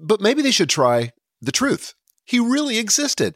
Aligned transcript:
But 0.00 0.20
maybe 0.20 0.42
they 0.42 0.50
should 0.50 0.70
try 0.70 1.12
the 1.40 1.52
truth. 1.52 1.94
He 2.24 2.38
really 2.40 2.78
existed. 2.78 3.34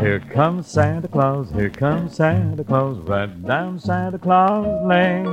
Here 0.00 0.20
comes 0.32 0.66
Santa 0.66 1.08
Claus, 1.08 1.50
here 1.50 1.70
comes 1.70 2.16
Santa 2.16 2.64
Claus, 2.64 2.96
right 2.98 3.46
down 3.46 3.78
Santa 3.78 4.18
Claus 4.18 4.66
Lane. 4.86 5.24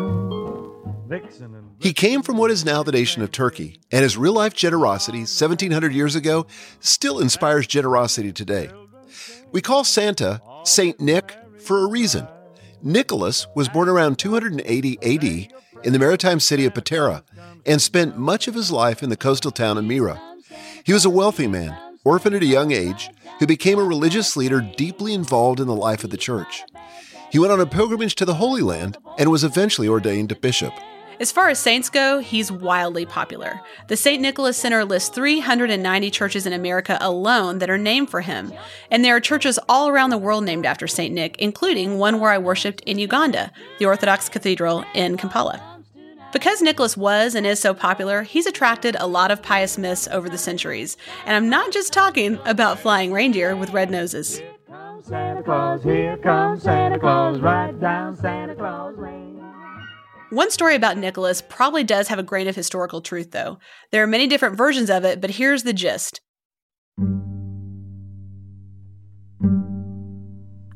Vixen 1.08 1.56
and 1.56 1.72
He 1.80 1.94
came 1.94 2.22
from 2.22 2.38
what 2.38 2.52
is 2.52 2.66
now 2.66 2.84
the 2.84 2.92
nation 2.92 3.24
of 3.24 3.32
Turkey, 3.32 3.80
and 3.92 4.04
his 4.04 4.18
real 4.18 4.34
life 4.34 4.54
generosity 4.54 5.20
1700 5.20 5.94
years 5.94 6.16
ago 6.16 6.46
still 6.82 7.20
inspires 7.20 7.66
generosity 7.66 8.34
today. 8.34 8.70
We 9.52 9.62
call 9.62 9.84
Santa 9.86 10.42
Saint 10.64 11.00
Nick 11.00 11.34
for 11.60 11.84
a 11.84 11.88
reason. 11.88 12.28
Nicholas 12.88 13.48
was 13.54 13.68
born 13.68 13.90
around 13.90 14.18
280 14.18 14.98
AD 15.02 15.84
in 15.84 15.92
the 15.92 16.00
maritime 16.00 16.40
city 16.40 16.64
of 16.64 16.74
Patara 16.74 17.22
and 17.66 17.82
spent 17.82 18.18
much 18.18 18.48
of 18.48 18.56
his 18.56 18.72
life 18.72 19.04
in 19.04 19.10
the 19.10 19.18
coastal 19.18 19.52
town 19.52 19.78
of 19.78 19.84
Myra. 19.84 20.22
He 20.86 20.94
was 20.94 21.04
a 21.04 21.10
wealthy 21.10 21.48
man, 21.48 21.78
orphaned 22.06 22.38
at 22.38 22.44
a 22.44 22.46
young 22.46 22.72
age, 22.72 23.10
who 23.40 23.46
became 23.46 23.78
a 23.78 23.84
religious 23.84 24.38
leader 24.38 24.62
deeply 24.62 25.14
involved 25.14 25.60
in 25.60 25.68
the 25.68 25.76
life 25.76 26.06
of 26.06 26.12
the 26.12 26.18
church. 26.18 26.64
He 27.30 27.40
went 27.40 27.52
on 27.52 27.60
a 27.60 27.66
pilgrimage 27.66 28.16
to 28.16 28.26
the 28.26 28.36
Holy 28.36 28.62
Land 28.62 28.98
and 29.18 29.30
was 29.30 29.44
eventually 29.44 29.90
ordained 29.90 30.32
a 30.32 30.36
bishop. 30.36 30.72
As 31.20 31.32
far 31.32 31.50
as 31.50 31.58
saints 31.58 31.90
go, 31.90 32.20
he's 32.20 32.52
wildly 32.52 33.06
popular. 33.06 33.60
The 33.88 33.98
St. 33.98 34.22
Nicholas 34.22 34.56
Center 34.56 34.86
lists 34.86 35.10
390 35.10 36.12
churches 36.12 36.46
in 36.46 36.54
America 36.54 36.98
alone 37.02 37.58
that 37.58 37.72
are 37.72 37.78
named 37.78 38.12
for 38.12 38.22
him. 38.22 38.54
And 38.92 39.04
there 39.04 39.16
are 39.16 39.20
churches 39.20 39.58
all 39.68 39.90
around 39.90 40.12
the 40.12 40.18
world 40.20 40.44
named 40.44 40.66
after 40.66 40.86
St. 40.86 41.14
Nick, 41.14 41.36
including 41.38 41.98
one 41.98 42.20
where 42.20 42.32
I 42.32 42.38
worshiped 42.38 42.82
in 42.82 43.00
Uganda, 43.00 43.52
the 43.80 43.86
Orthodox 43.86 44.30
Cathedral 44.30 44.86
in 44.94 45.18
Kampala. 45.18 45.60
Because 46.34 46.62
Nicholas 46.62 46.96
was 46.96 47.34
and 47.34 47.48
is 47.48 47.60
so 47.60 47.74
popular, 47.74 48.22
he's 48.22 48.46
attracted 48.46 48.96
a 49.00 49.08
lot 49.08 49.32
of 49.32 49.42
pious 49.42 49.76
myths 49.78 50.08
over 50.10 50.30
the 50.30 50.38
centuries. 50.38 50.98
And 51.26 51.36
I'm 51.36 51.50
not 51.50 51.72
just 51.72 51.94
talking 51.94 52.38
about 52.46 52.80
flying 52.80 53.12
reindeer 53.12 53.56
with 53.56 53.74
red 53.74 53.90
noses. 53.90 54.40
Santa 55.04 55.42
Claus, 55.42 55.84
here 55.84 56.18
comes 56.18 56.64
Santa 56.64 57.00
Claus, 57.00 57.40
right 57.40 57.80
down 57.80 58.16
Santa 58.18 58.56
Claus 58.56 58.98
Lane. 58.98 59.27
One 60.30 60.52
story 60.52 60.76
about 60.76 60.98
Nicholas 60.98 61.42
probably 61.42 61.86
does 61.86 62.10
have 62.10 62.20
a 62.20 62.24
grain 62.24 62.50
of 62.50 62.56
historical 62.56 63.00
truth, 63.00 63.32
though. 63.32 63.60
There 63.92 64.04
are 64.04 64.08
many 64.08 64.28
different 64.28 64.58
versions 64.58 64.90
of 64.90 65.06
it, 65.06 65.22
but 65.22 65.30
here's 65.30 65.64
the 65.64 65.72
gist. 65.72 66.20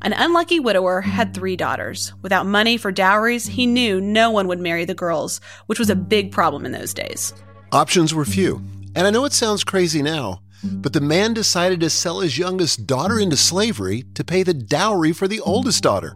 An 0.03 0.13
unlucky 0.13 0.61
widower 0.61 1.01
had 1.01 1.33
three 1.33 1.57
daughters. 1.57 2.13
Without 2.21 2.45
money 2.45 2.77
for 2.77 2.93
dowries, 2.93 3.45
he 3.45 3.67
knew 3.67 3.99
no 3.99 4.31
one 4.31 4.47
would 4.47 4.59
marry 4.59 4.85
the 4.85 4.95
girls, 4.95 5.41
which 5.65 5.79
was 5.79 5.89
a 5.89 5.95
big 5.95 6.31
problem 6.31 6.65
in 6.65 6.71
those 6.71 6.93
days. 6.93 7.33
Options 7.73 8.13
were 8.13 8.25
few. 8.25 8.61
And 8.95 9.05
I 9.05 9.09
know 9.09 9.25
it 9.25 9.33
sounds 9.33 9.65
crazy 9.65 10.01
now, 10.01 10.41
but 10.63 10.93
the 10.93 11.01
man 11.01 11.33
decided 11.33 11.81
to 11.81 11.89
sell 11.89 12.21
his 12.21 12.37
youngest 12.37 12.87
daughter 12.87 13.19
into 13.19 13.35
slavery 13.35 14.05
to 14.15 14.23
pay 14.23 14.43
the 14.43 14.53
dowry 14.53 15.11
for 15.11 15.27
the 15.27 15.41
oldest 15.41 15.83
daughter. 15.83 16.15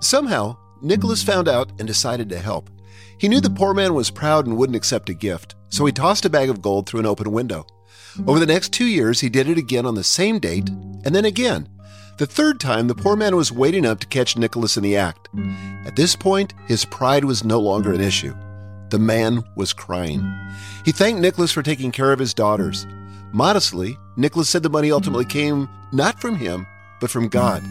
Somehow, 0.00 0.56
Nicholas 0.82 1.22
found 1.22 1.48
out 1.48 1.70
and 1.78 1.86
decided 1.86 2.28
to 2.28 2.38
help. 2.38 2.68
He 3.16 3.28
knew 3.28 3.40
the 3.40 3.50
poor 3.50 3.72
man 3.72 3.94
was 3.94 4.10
proud 4.10 4.46
and 4.46 4.56
wouldn't 4.56 4.76
accept 4.76 5.08
a 5.08 5.14
gift, 5.14 5.54
so 5.68 5.86
he 5.86 5.92
tossed 5.92 6.24
a 6.24 6.30
bag 6.30 6.50
of 6.50 6.60
gold 6.60 6.88
through 6.88 7.00
an 7.00 7.06
open 7.06 7.30
window. 7.30 7.66
Over 8.26 8.40
the 8.40 8.46
next 8.46 8.72
two 8.72 8.86
years, 8.86 9.20
he 9.20 9.28
did 9.28 9.48
it 9.48 9.56
again 9.56 9.86
on 9.86 9.94
the 9.94 10.04
same 10.04 10.38
date, 10.38 10.68
and 10.68 11.14
then 11.14 11.24
again. 11.24 11.68
The 12.18 12.26
third 12.26 12.60
time, 12.60 12.88
the 12.88 12.94
poor 12.94 13.16
man 13.16 13.36
was 13.36 13.52
waiting 13.52 13.86
up 13.86 14.00
to 14.00 14.06
catch 14.06 14.36
Nicholas 14.36 14.76
in 14.76 14.82
the 14.82 14.96
act. 14.96 15.28
At 15.86 15.96
this 15.96 16.14
point, 16.14 16.52
his 16.66 16.84
pride 16.84 17.24
was 17.24 17.44
no 17.44 17.58
longer 17.58 17.92
an 17.92 18.00
issue. 18.00 18.34
The 18.90 18.98
man 18.98 19.42
was 19.56 19.72
crying. 19.72 20.22
He 20.84 20.92
thanked 20.92 21.20
Nicholas 21.20 21.52
for 21.52 21.62
taking 21.62 21.92
care 21.92 22.12
of 22.12 22.18
his 22.18 22.34
daughters. 22.34 22.86
Modestly, 23.32 23.96
Nicholas 24.16 24.50
said 24.50 24.62
the 24.62 24.68
money 24.68 24.92
ultimately 24.92 25.24
came 25.24 25.68
not 25.92 26.20
from 26.20 26.36
him, 26.36 26.66
but 27.00 27.10
from 27.10 27.28
God. 27.28 27.62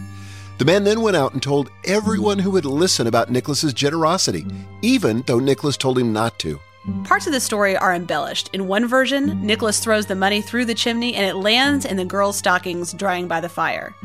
The 0.62 0.66
man 0.66 0.84
then 0.84 1.02
went 1.02 1.18
out 1.18 1.34
and 1.34 1.42
told 1.42 1.72
everyone 1.86 2.38
who 2.38 2.52
would 2.52 2.66
listen 2.66 3.08
about 3.08 3.32
Nicholas's 3.32 3.74
generosity, 3.74 4.46
even 4.84 5.24
though 5.26 5.40
Nicholas 5.40 5.76
told 5.76 5.98
him 5.98 6.14
not 6.14 6.38
to. 6.38 6.60
Parts 7.04 7.26
of 7.26 7.34
the 7.34 7.40
story 7.40 7.76
are 7.76 7.96
embellished. 7.96 8.52
In 8.54 8.68
one 8.68 8.88
version, 8.88 9.44
Nicholas 9.44 9.80
throws 9.80 10.06
the 10.06 10.14
money 10.14 10.40
through 10.40 10.66
the 10.66 10.76
chimney 10.76 11.16
and 11.16 11.26
it 11.26 11.36
lands 11.36 11.84
in 11.84 11.98
the 11.98 12.06
girls' 12.06 12.38
stockings 12.38 12.94
drying 12.94 13.28
by 13.28 13.40
the 13.40 13.50
fire. 13.50 13.96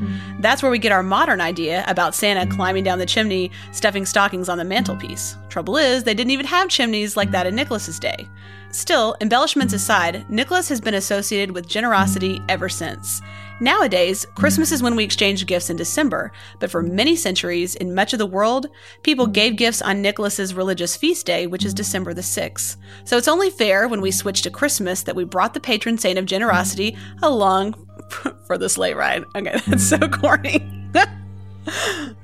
That's 0.40 0.62
where 0.62 0.72
we 0.72 0.78
get 0.78 0.92
our 0.92 1.02
modern 1.02 1.42
idea 1.42 1.84
about 1.88 2.14
Santa 2.14 2.46
climbing 2.46 2.84
down 2.84 3.00
the 3.00 3.04
chimney, 3.04 3.50
stuffing 3.72 4.06
stockings 4.06 4.48
on 4.48 4.56
the 4.56 4.64
mantelpiece. 4.64 5.36
Trouble 5.50 5.76
is, 5.76 6.04
they 6.04 6.14
didn't 6.14 6.30
even 6.30 6.46
have 6.46 6.70
chimneys 6.70 7.18
like 7.18 7.32
that 7.32 7.46
in 7.46 7.54
Nicholas's 7.54 7.98
day. 7.98 8.26
Still, 8.70 9.14
embellishments 9.20 9.74
aside, 9.74 10.28
Nicholas 10.30 10.70
has 10.70 10.80
been 10.80 10.94
associated 10.94 11.54
with 11.54 11.68
generosity 11.68 12.42
ever 12.48 12.70
since. 12.70 13.20
Nowadays, 13.60 14.26
mm. 14.26 14.34
Christmas 14.34 14.70
is 14.70 14.82
when 14.82 14.96
we 14.96 15.04
exchange 15.04 15.46
gifts 15.46 15.70
in 15.70 15.76
December, 15.76 16.32
but 16.60 16.70
for 16.70 16.82
many 16.82 17.16
centuries 17.16 17.74
in 17.74 17.94
much 17.94 18.12
of 18.12 18.18
the 18.18 18.26
world, 18.26 18.66
people 19.02 19.26
mm. 19.26 19.32
gave 19.32 19.56
gifts 19.56 19.80
on 19.80 20.02
Nicholas's 20.02 20.54
religious 20.54 20.96
feast 20.96 21.24
day, 21.24 21.46
which 21.46 21.64
is 21.64 21.72
mm. 21.72 21.78
December 21.78 22.12
the 22.12 22.20
6th. 22.20 22.76
So 23.04 23.16
it's 23.16 23.28
only 23.28 23.50
fair 23.50 23.88
when 23.88 24.00
we 24.00 24.10
switch 24.10 24.42
to 24.42 24.50
Christmas 24.50 25.02
that 25.04 25.16
we 25.16 25.24
brought 25.24 25.54
the 25.54 25.60
patron 25.60 25.96
saint 25.96 26.18
of 26.18 26.26
generosity 26.26 26.96
along 27.22 27.74
for 28.46 28.58
the 28.58 28.68
sleigh 28.68 28.94
ride. 28.94 29.24
Okay, 29.34 29.58
that's 29.66 29.84
so 29.84 29.98
corny. 29.98 30.66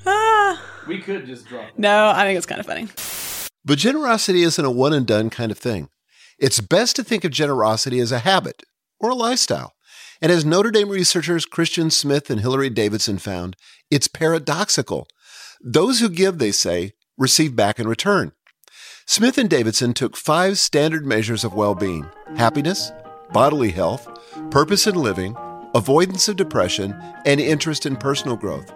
Ah. 0.07 0.69
We 0.85 0.99
could 0.99 1.27
just 1.27 1.47
drop. 1.47 1.71
no, 1.79 2.09
I 2.09 2.25
think 2.25 2.37
it's 2.37 2.47
kind 2.47 2.59
of 2.59 2.67
funny. 2.67 2.89
But 3.65 3.79
generosity 3.79 4.43
isn't 4.43 4.65
a 4.65 4.71
one 4.71 4.93
and 4.93 5.07
done 5.07 5.31
kind 5.31 5.53
of 5.53 5.59
thing. 5.59 5.91
It's 6.41 6.59
best 6.59 6.97
to 6.97 7.05
think 7.05 7.23
of 7.23 7.31
generosity 7.31 8.01
as 8.01 8.11
a 8.11 8.19
habit 8.19 8.65
or 8.99 9.11
a 9.11 9.15
lifestyle. 9.15 9.75
And 10.23 10.31
as 10.31 10.45
Notre 10.45 10.71
Dame 10.71 10.89
researchers 10.89 11.45
Christian 11.45 11.91
Smith 11.91 12.31
and 12.31 12.41
Hilary 12.41 12.71
Davidson 12.71 13.19
found, 13.19 13.57
it's 13.91 14.07
paradoxical. 14.07 15.09
Those 15.61 15.99
who 15.99 16.09
give, 16.09 16.39
they 16.39 16.53
say, 16.53 16.93
receive 17.19 17.57
back 17.57 17.81
in 17.81 17.89
return. 17.89 18.31
Smith 19.05 19.37
and 19.37 19.51
Davidson 19.51 19.95
took 19.95 20.17
five 20.17 20.59
standard 20.59 21.05
measures 21.05 21.43
of 21.43 21.55
well 21.55 21.75
being 21.75 22.09
happiness, 22.37 22.93
bodily 23.33 23.73
health, 23.73 24.09
purpose 24.53 24.87
in 24.87 24.95
living, 24.95 25.37
avoidance 25.75 26.29
of 26.29 26.37
depression, 26.37 26.95
and 27.27 27.41
interest 27.41 27.85
in 27.85 27.97
personal 27.97 28.37
growth. 28.37 28.73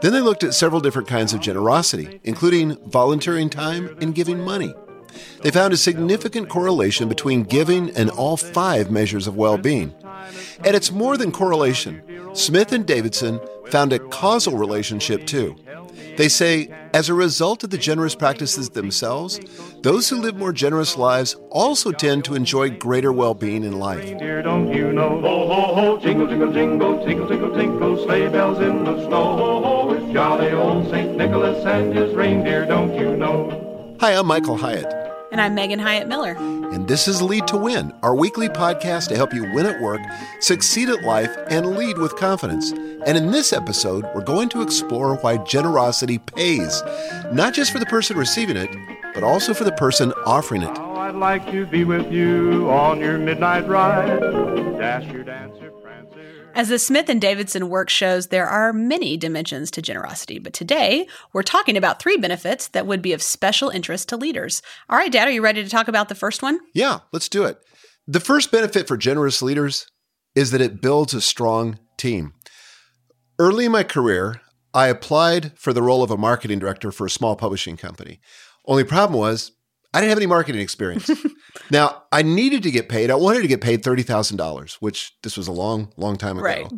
Then 0.00 0.14
they 0.14 0.20
looked 0.20 0.44
at 0.44 0.54
several 0.54 0.80
different 0.80 1.08
kinds 1.08 1.34
of 1.34 1.40
generosity, 1.40 2.20
including 2.24 2.78
volunteering 2.88 3.50
time 3.50 3.94
and 4.00 4.14
giving 4.14 4.40
money. 4.40 4.74
They 5.42 5.50
found 5.50 5.72
a 5.72 5.76
significant 5.76 6.48
correlation 6.48 7.08
between 7.08 7.42
giving 7.42 7.90
and 7.90 8.10
all 8.10 8.36
five 8.36 8.90
measures 8.90 9.26
of 9.26 9.36
well 9.36 9.58
being. 9.58 9.94
And 10.64 10.74
it's 10.74 10.90
more 10.90 11.16
than 11.16 11.32
correlation. 11.32 12.02
Smith 12.34 12.72
and 12.72 12.86
Davidson 12.86 13.40
found 13.70 13.92
a 13.92 13.98
causal 13.98 14.56
relationship 14.56 15.26
too. 15.26 15.56
They 16.16 16.28
say, 16.28 16.70
as 16.94 17.10
a 17.10 17.14
result 17.14 17.62
of 17.62 17.70
the 17.70 17.76
generous 17.76 18.14
practices 18.14 18.70
themselves, 18.70 19.38
those 19.82 20.08
who 20.08 20.16
live 20.16 20.36
more 20.36 20.52
generous 20.52 20.96
lives 20.96 21.36
also 21.50 21.92
tend 21.92 22.24
to 22.24 22.34
enjoy 22.34 22.70
greater 22.70 23.12
well 23.12 23.34
being 23.34 23.64
in 23.64 23.78
life. 23.78 24.02
Reindeer, 24.02 24.42
don't 24.42 24.72
you 24.72 24.92
know? 24.92 25.20
Ho, 25.20 25.46
ho, 25.48 25.74
ho, 25.74 25.98
jingle, 25.98 26.26
jingle, 26.26 26.52
jingle, 26.52 27.04
tinkle, 27.04 27.28
tinkle, 27.28 27.54
tinkle, 27.54 28.04
sleigh 28.04 28.28
bells 28.28 28.60
in 28.60 28.84
the 28.84 29.06
snow. 29.06 29.36
Ho, 29.36 29.62
ho, 29.62 29.92
it's 29.92 30.12
jolly 30.14 30.52
old 30.52 30.88
St. 30.90 31.16
Nicholas 31.16 31.64
and 31.66 31.94
his 31.94 32.14
reindeer, 32.14 32.64
don't 32.64 32.94
you 32.94 33.14
know? 33.14 33.96
Hi, 34.00 34.12
I'm 34.14 34.26
Michael 34.26 34.56
Hyatt, 34.56 34.86
And 35.36 35.42
I'm 35.42 35.54
Megan 35.54 35.78
Hyatt 35.78 36.08
Miller. 36.08 36.32
and 36.32 36.88
this 36.88 37.06
is 37.06 37.20
Lead 37.20 37.46
to 37.48 37.58
Win, 37.58 37.92
our 38.02 38.14
weekly 38.14 38.48
podcast 38.48 39.08
to 39.08 39.16
help 39.16 39.34
you 39.34 39.42
win 39.52 39.66
at 39.66 39.82
work, 39.82 40.00
succeed 40.40 40.88
at 40.88 41.02
life, 41.02 41.30
and 41.50 41.76
lead 41.76 41.98
with 41.98 42.16
confidence. 42.16 42.70
And 43.04 43.18
in 43.18 43.32
this 43.32 43.52
episode, 43.52 44.06
we're 44.14 44.24
going 44.24 44.48
to 44.48 44.62
explore 44.62 45.16
why 45.16 45.36
generosity 45.44 46.16
pays, 46.16 46.82
not 47.32 47.52
just 47.52 47.70
for 47.70 47.78
the 47.78 47.84
person 47.84 48.16
receiving 48.16 48.56
it, 48.56 48.70
but 49.12 49.22
also 49.22 49.52
for 49.52 49.64
the 49.64 49.72
person 49.72 50.10
offering 50.24 50.62
it. 50.62 50.74
How 50.74 50.94
I'd 50.94 51.14
like 51.16 51.50
to 51.50 51.66
be 51.66 51.84
with 51.84 52.10
you 52.10 52.70
on 52.70 52.98
your 53.00 53.18
midnight 53.18 53.68
ride. 53.68 54.18
Dasher, 54.78 55.22
dancer, 55.22 55.70
prancer. 55.82 55.85
As 56.56 56.70
the 56.70 56.78
Smith 56.78 57.10
and 57.10 57.20
Davidson 57.20 57.68
work 57.68 57.90
shows, 57.90 58.28
there 58.28 58.46
are 58.46 58.72
many 58.72 59.18
dimensions 59.18 59.70
to 59.72 59.82
generosity, 59.82 60.38
but 60.38 60.54
today 60.54 61.06
we're 61.34 61.42
talking 61.42 61.76
about 61.76 62.00
three 62.00 62.16
benefits 62.16 62.68
that 62.68 62.86
would 62.86 63.02
be 63.02 63.12
of 63.12 63.20
special 63.20 63.68
interest 63.68 64.08
to 64.08 64.16
leaders. 64.16 64.62
All 64.88 64.96
right, 64.96 65.12
Dad, 65.12 65.28
are 65.28 65.32
you 65.32 65.42
ready 65.42 65.62
to 65.62 65.68
talk 65.68 65.86
about 65.86 66.08
the 66.08 66.14
first 66.14 66.42
one? 66.42 66.58
Yeah, 66.72 67.00
let's 67.12 67.28
do 67.28 67.44
it. 67.44 67.58
The 68.08 68.20
first 68.20 68.50
benefit 68.50 68.88
for 68.88 68.96
generous 68.96 69.42
leaders 69.42 69.90
is 70.34 70.50
that 70.52 70.62
it 70.62 70.80
builds 70.80 71.12
a 71.12 71.20
strong 71.20 71.78
team. 71.98 72.32
Early 73.38 73.66
in 73.66 73.72
my 73.72 73.82
career, 73.82 74.40
I 74.72 74.86
applied 74.86 75.58
for 75.58 75.74
the 75.74 75.82
role 75.82 76.02
of 76.02 76.10
a 76.10 76.16
marketing 76.16 76.58
director 76.58 76.90
for 76.90 77.04
a 77.04 77.10
small 77.10 77.36
publishing 77.36 77.76
company. 77.76 78.18
Only 78.64 78.84
problem 78.84 79.20
was 79.20 79.52
I 79.96 80.00
didn't 80.00 80.10
have 80.10 80.18
any 80.18 80.26
marketing 80.26 80.60
experience. 80.60 81.10
now, 81.70 82.02
I 82.12 82.20
needed 82.20 82.62
to 82.64 82.70
get 82.70 82.90
paid. 82.90 83.10
I 83.10 83.14
wanted 83.14 83.40
to 83.40 83.48
get 83.48 83.62
paid 83.62 83.82
$30,000, 83.82 84.74
which 84.74 85.14
this 85.22 85.38
was 85.38 85.48
a 85.48 85.52
long, 85.52 85.90
long 85.96 86.16
time 86.16 86.36
ago. 86.36 86.44
Right. 86.44 86.70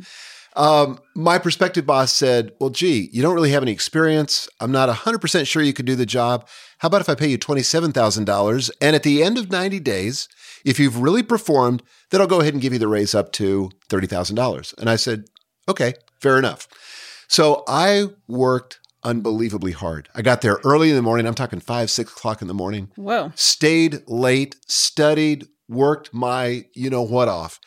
Um, 0.54 1.00
my 1.16 1.38
prospective 1.38 1.84
boss 1.84 2.12
said, 2.12 2.52
Well, 2.60 2.70
gee, 2.70 3.10
you 3.12 3.20
don't 3.20 3.34
really 3.34 3.50
have 3.50 3.64
any 3.64 3.72
experience. 3.72 4.48
I'm 4.60 4.70
not 4.70 4.88
100% 4.88 5.48
sure 5.48 5.62
you 5.62 5.72
could 5.72 5.84
do 5.84 5.96
the 5.96 6.06
job. 6.06 6.46
How 6.78 6.86
about 6.86 7.00
if 7.00 7.08
I 7.08 7.16
pay 7.16 7.26
you 7.26 7.38
$27,000? 7.38 8.70
And 8.80 8.94
at 8.94 9.02
the 9.02 9.24
end 9.24 9.36
of 9.36 9.50
90 9.50 9.80
days, 9.80 10.28
if 10.64 10.78
you've 10.78 11.00
really 11.00 11.24
performed, 11.24 11.82
then 12.10 12.20
I'll 12.20 12.28
go 12.28 12.40
ahead 12.40 12.54
and 12.54 12.62
give 12.62 12.72
you 12.72 12.78
the 12.78 12.86
raise 12.86 13.16
up 13.16 13.32
to 13.32 13.70
$30,000. 13.88 14.78
And 14.78 14.88
I 14.88 14.94
said, 14.94 15.24
Okay, 15.68 15.94
fair 16.20 16.38
enough. 16.38 16.68
So 17.26 17.64
I 17.66 18.10
worked 18.28 18.78
unbelievably 19.08 19.72
hard. 19.72 20.08
I 20.14 20.20
got 20.20 20.42
there 20.42 20.58
early 20.64 20.90
in 20.90 20.96
the 20.96 21.02
morning. 21.02 21.26
I'm 21.26 21.34
talking 21.34 21.60
five, 21.60 21.90
six 21.90 22.12
o'clock 22.12 22.42
in 22.42 22.48
the 22.48 22.54
morning 22.54 22.90
Whoa. 22.94 23.32
stayed 23.34 24.02
late, 24.06 24.56
studied, 24.66 25.46
worked 25.66 26.12
my 26.12 26.66
you 26.74 26.90
know 26.90 27.02
what 27.02 27.26
off. 27.26 27.58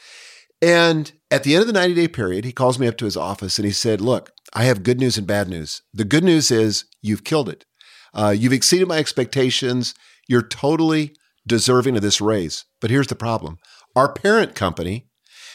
And 0.61 1.11
at 1.31 1.43
the 1.43 1.55
end 1.55 1.61
of 1.61 1.67
the 1.67 1.73
90 1.73 1.95
day 1.95 2.07
period, 2.07 2.45
he 2.45 2.51
calls 2.51 2.77
me 2.77 2.87
up 2.87 2.95
to 2.97 3.05
his 3.05 3.17
office 3.17 3.57
and 3.57 3.65
he 3.65 3.71
said, 3.71 3.99
Look, 3.99 4.31
I 4.53 4.65
have 4.65 4.83
good 4.83 4.99
news 4.99 5.17
and 5.17 5.25
bad 5.25 5.49
news. 5.49 5.81
The 5.91 6.05
good 6.05 6.23
news 6.23 6.51
is 6.51 6.85
you've 7.01 7.23
killed 7.23 7.49
it. 7.49 7.65
Uh, 8.13 8.35
you've 8.37 8.53
exceeded 8.53 8.87
my 8.87 8.99
expectations. 8.99 9.95
You're 10.27 10.47
totally 10.47 11.15
deserving 11.47 11.95
of 11.95 12.03
this 12.03 12.21
raise. 12.21 12.65
But 12.79 12.91
here's 12.91 13.07
the 13.07 13.15
problem 13.15 13.57
our 13.95 14.13
parent 14.13 14.53
company 14.53 15.07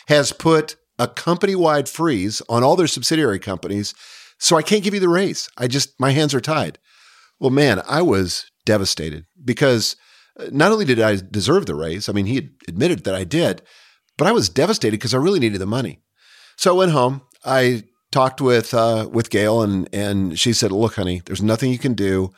has 0.09 0.33
put 0.33 0.75
a 0.99 1.06
company 1.06 1.55
wide 1.55 1.88
freeze 1.88 2.43
on 2.49 2.65
all 2.65 2.75
their 2.75 2.88
subsidiary 2.88 3.38
companies. 3.38 3.94
So 4.38 4.56
I 4.56 4.62
can't 4.62 4.85
give 4.85 4.94
you 4.94 5.00
the 5.00 5.09
raise. 5.09 5.49
I 5.56 5.67
just, 5.67 5.99
my 5.99 6.11
hands 6.11 6.35
are 6.35 6.41
tied. 6.41 6.79
Well, 7.41 7.50
man, 7.50 7.83
I 7.87 8.03
was 8.03 8.50
devastated 8.65 9.27
because 9.44 9.97
uh, 10.38 10.47
not 10.50 10.73
only 10.73 10.85
did 10.85 11.00
I 11.00 11.17
deserve 11.31 11.67
the 11.67 11.75
raise, 11.75 12.09
I 12.09 12.12
mean, 12.12 12.27
he 12.27 12.50
admitted 12.69 13.05
that 13.05 13.15
I 13.15 13.25
did, 13.25 13.62
but 14.17 14.27
I 14.27 14.33
was 14.33 14.49
devastated 14.49 14.97
because 14.97 15.15
I 15.15 15.19
really 15.19 15.41
needed 15.41 15.61
the 15.61 15.67
money. 15.67 16.00
So 16.56 16.75
I 16.75 16.79
went 16.79 16.93
home. 16.93 17.23
I 17.44 17.85
talked 18.11 18.41
with 18.41 18.73
uh, 18.73 19.09
with 19.12 19.31
Gail, 19.31 19.62
and 19.62 19.88
and 19.93 20.38
she 20.38 20.53
said, 20.53 20.73
"Look, 20.73 20.94
honey, 20.94 21.21
there's 21.27 21.43
nothing 21.43 21.71
you 21.71 21.79
can 21.79 21.94
do. 21.94 22.33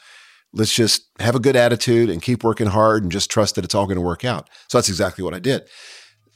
Let's 0.53 0.75
just 0.75 1.03
have 1.21 1.37
a 1.37 1.41
good 1.41 1.57
attitude 1.57 2.11
and 2.11 2.23
keep 2.23 2.43
working 2.43 2.67
hard, 2.67 3.03
and 3.05 3.13
just 3.13 3.31
trust 3.31 3.55
that 3.55 3.65
it's 3.65 3.75
all 3.75 3.87
going 3.87 3.97
to 3.97 4.03
work 4.03 4.25
out." 4.25 4.49
So 4.69 4.79
that's 4.79 4.89
exactly 4.89 5.23
what 5.23 5.35
I 5.35 5.39
did. 5.39 5.63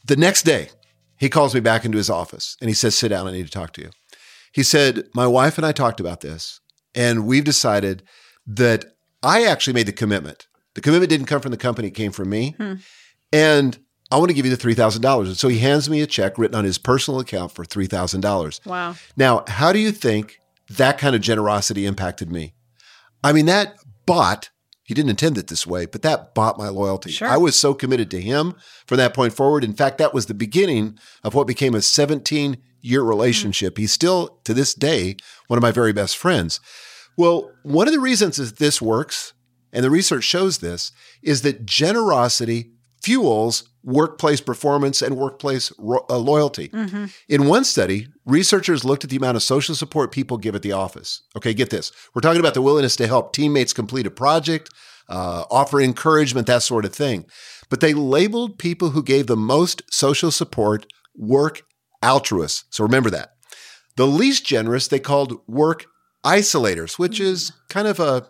The 0.06 0.16
next 0.16 0.42
day, 0.42 0.70
he 1.18 1.28
calls 1.28 1.54
me 1.54 1.60
back 1.60 1.84
into 1.84 1.98
his 1.98 2.10
office 2.10 2.56
and 2.60 2.70
he 2.70 2.74
says, 2.74 2.94
"Sit 2.94 3.08
down. 3.08 3.26
I 3.26 3.32
need 3.32 3.46
to 3.46 3.52
talk 3.52 3.72
to 3.74 3.82
you." 3.82 3.90
He 4.52 4.62
said, 4.62 5.08
"My 5.14 5.26
wife 5.26 5.58
and 5.58 5.66
I 5.66 5.72
talked 5.72 6.00
about 6.00 6.20
this, 6.20 6.60
and 6.94 7.26
we've 7.26 7.44
decided 7.44 8.02
that 8.46 8.84
I 9.22 9.44
actually 9.44 9.72
made 9.72 9.86
the 9.86 9.92
commitment. 9.92 10.46
The 10.74 10.80
commitment 10.80 11.10
didn't 11.10 11.26
come 11.26 11.40
from 11.40 11.50
the 11.50 11.56
company; 11.56 11.88
it 11.88 11.92
came 11.92 12.12
from 12.12 12.30
me, 12.30 12.54
hmm. 12.58 12.74
and." 13.32 13.78
I 14.10 14.16
want 14.16 14.28
to 14.28 14.34
give 14.34 14.44
you 14.44 14.54
the 14.54 14.62
$3,000. 14.62 15.22
And 15.22 15.38
so 15.38 15.48
he 15.48 15.60
hands 15.60 15.88
me 15.88 16.02
a 16.02 16.06
check 16.06 16.36
written 16.36 16.54
on 16.54 16.66
his 16.66 16.76
personal 16.76 17.18
account 17.18 17.50
for 17.52 17.64
$3,000. 17.64 18.66
Wow. 18.66 18.94
Now, 19.16 19.42
how 19.48 19.72
do 19.72 19.78
you 19.78 19.90
think 19.90 20.38
that 20.68 20.98
kind 20.98 21.16
of 21.16 21.22
generosity 21.22 21.86
impacted 21.86 22.30
me? 22.30 22.52
I 23.24 23.32
mean, 23.32 23.46
that 23.46 23.76
bought, 24.04 24.50
he 24.84 24.94
didn't 24.94 25.10
intend 25.10 25.38
it 25.38 25.46
this 25.46 25.66
way, 25.66 25.86
but 25.86 26.02
that 26.02 26.34
bought 26.34 26.58
my 26.58 26.68
loyalty. 26.68 27.10
Sure. 27.10 27.28
I 27.28 27.36
was 27.36 27.58
so 27.58 27.72
committed 27.72 28.10
to 28.10 28.20
him 28.20 28.54
from 28.86 28.98
that 28.98 29.14
point 29.14 29.32
forward. 29.32 29.62
In 29.62 29.74
fact, 29.74 29.98
that 29.98 30.12
was 30.12 30.26
the 30.26 30.34
beginning 30.34 30.98
of 31.22 31.34
what 31.34 31.46
became 31.46 31.74
a 31.74 31.82
17 31.82 32.56
year 32.80 33.02
hmm. 33.02 33.08
relationship. 33.08 33.78
He's 33.78 33.92
still, 33.92 34.40
to 34.44 34.52
this 34.52 34.74
day, 34.74 35.16
one 35.46 35.56
of 35.56 35.62
my 35.62 35.70
very 35.70 35.92
best 35.92 36.16
friends. 36.16 36.60
Well, 37.16 37.50
one 37.62 37.86
of 37.86 37.94
the 37.94 38.00
reasons 38.00 38.36
that 38.36 38.58
this 38.58 38.82
works, 38.82 39.34
and 39.72 39.84
the 39.84 39.90
research 39.90 40.24
shows 40.24 40.58
this, 40.58 40.92
is 41.22 41.42
that 41.42 41.64
generosity 41.64 42.72
fuels 43.02 43.68
workplace 43.84 44.40
performance 44.40 45.02
and 45.02 45.16
workplace 45.16 45.72
ro- 45.78 46.06
uh, 46.08 46.16
loyalty. 46.18 46.70
In 47.28 47.46
one 47.46 47.64
study, 47.64 48.06
researchers 48.24 48.84
looked 48.84 49.04
at 49.04 49.10
the 49.10 49.16
amount 49.16 49.36
of 49.36 49.42
social 49.42 49.74
support 49.74 50.12
people 50.12 50.38
give 50.38 50.54
at 50.54 50.62
the 50.62 50.72
office. 50.72 51.22
Okay, 51.36 51.52
get 51.52 51.70
this. 51.70 51.90
We're 52.14 52.20
talking 52.20 52.40
about 52.40 52.54
the 52.54 52.62
willingness 52.62 52.96
to 52.96 53.06
help 53.08 53.32
teammates 53.32 53.72
complete 53.72 54.06
a 54.06 54.10
project, 54.10 54.70
uh, 55.08 55.44
offer 55.50 55.80
encouragement, 55.80 56.46
that 56.46 56.62
sort 56.62 56.84
of 56.84 56.94
thing. 56.94 57.26
But 57.68 57.80
they 57.80 57.94
labeled 57.94 58.58
people 58.58 58.90
who 58.90 59.02
gave 59.02 59.26
the 59.26 59.36
most 59.36 59.82
social 59.90 60.30
support 60.30 60.86
work 61.16 61.62
altruists. 62.02 62.64
So 62.70 62.84
remember 62.84 63.10
that. 63.10 63.30
The 63.96 64.06
least 64.06 64.46
generous 64.46 64.88
they 64.88 65.00
called 65.00 65.40
work 65.46 65.86
isolators, 66.24 66.98
which 66.98 67.18
is 67.18 67.52
kind 67.68 67.88
of 67.88 67.98
a 67.98 68.28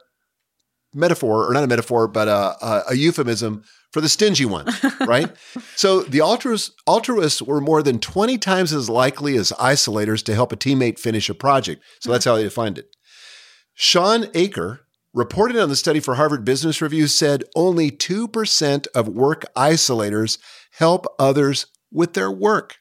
metaphor, 0.95 1.49
or 1.49 1.53
not 1.53 1.65
a 1.65 1.69
metaphor, 1.69 2.09
but 2.09 2.29
a, 2.29 2.85
a, 2.91 2.95
euphemism 2.95 3.65
for 3.91 4.01
the 4.01 4.09
stingy 4.09 4.45
one, 4.45 4.67
right? 5.01 5.31
so 5.77 6.03
the 6.03 6.21
altruists, 6.21 6.71
altruists 6.87 7.43
were 7.43 7.61
more 7.61 7.83
than 7.83 7.99
20 7.99 8.39
times 8.39 8.73
as 8.73 8.89
likely 8.89 9.37
as 9.37 9.53
isolators 9.53 10.23
to 10.25 10.35
help 10.35 10.53
a 10.53 10.57
teammate 10.57 10.99
finish 10.99 11.29
a 11.29 11.35
project. 11.35 11.83
So 12.01 12.11
that's 12.11 12.25
how 12.25 12.37
they 12.37 12.43
defined 12.43 12.79
it. 12.79 12.95
Shawn 13.75 14.27
Achor, 14.35 14.81
reported 15.15 15.59
on 15.59 15.69
the 15.69 15.77
study 15.77 16.01
for 16.01 16.15
Harvard 16.15 16.45
Business 16.45 16.81
Review, 16.81 17.07
said 17.07 17.45
only 17.55 17.91
2% 17.91 18.87
of 18.95 19.09
work 19.09 19.45
isolators 19.55 20.39
help 20.73 21.07
others 21.19 21.67
with 21.91 22.15
their 22.15 22.31
work. 22.31 22.79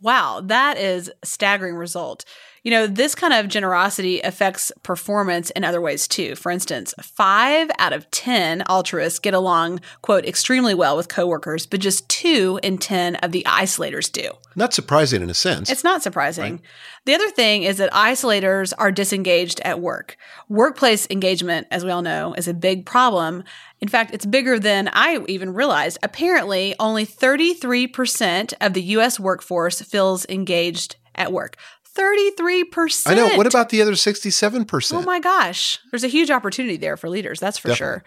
Wow, 0.00 0.42
that 0.44 0.76
is 0.76 1.10
a 1.22 1.26
staggering 1.26 1.76
result. 1.76 2.24
You 2.64 2.70
know, 2.70 2.86
this 2.86 3.14
kind 3.14 3.34
of 3.34 3.48
generosity 3.48 4.22
affects 4.22 4.72
performance 4.82 5.50
in 5.50 5.64
other 5.64 5.82
ways 5.82 6.08
too. 6.08 6.34
For 6.34 6.50
instance, 6.50 6.94
five 7.02 7.70
out 7.78 7.92
of 7.92 8.10
10 8.10 8.62
altruists 8.62 9.18
get 9.18 9.34
along, 9.34 9.80
quote, 10.00 10.24
extremely 10.24 10.72
well 10.72 10.96
with 10.96 11.08
coworkers, 11.08 11.66
but 11.66 11.80
just 11.80 12.08
two 12.08 12.58
in 12.62 12.78
10 12.78 13.16
of 13.16 13.32
the 13.32 13.44
isolators 13.46 14.10
do. 14.10 14.30
Not 14.56 14.72
surprising 14.72 15.20
in 15.20 15.28
a 15.28 15.34
sense. 15.34 15.70
It's 15.70 15.84
not 15.84 16.02
surprising. 16.02 16.62
The 17.04 17.12
other 17.12 17.28
thing 17.28 17.64
is 17.64 17.76
that 17.76 17.92
isolators 17.92 18.72
are 18.78 18.90
disengaged 18.90 19.60
at 19.60 19.80
work. 19.80 20.16
Workplace 20.48 21.06
engagement, 21.10 21.66
as 21.70 21.84
we 21.84 21.90
all 21.90 22.00
know, 22.00 22.32
is 22.32 22.48
a 22.48 22.54
big 22.54 22.86
problem. 22.86 23.44
In 23.82 23.88
fact, 23.88 24.14
it's 24.14 24.24
bigger 24.24 24.58
than 24.58 24.88
I 24.90 25.22
even 25.28 25.52
realized. 25.52 25.98
Apparently, 26.02 26.74
only 26.80 27.04
33% 27.04 28.54
of 28.62 28.72
the 28.72 28.82
US 28.82 29.20
workforce 29.20 29.82
feels 29.82 30.24
engaged 30.30 30.96
at 31.14 31.30
work. 31.30 31.58
33%. 31.96 33.06
I 33.06 33.14
know. 33.14 33.36
What 33.36 33.46
about 33.46 33.68
the 33.70 33.80
other 33.82 33.92
67%? 33.92 34.92
Oh 34.94 35.02
my 35.02 35.20
gosh. 35.20 35.78
There's 35.90 36.04
a 36.04 36.08
huge 36.08 36.30
opportunity 36.30 36.76
there 36.76 36.96
for 36.96 37.08
leaders, 37.08 37.40
that's 37.40 37.58
for 37.58 37.74
sure. 37.74 38.04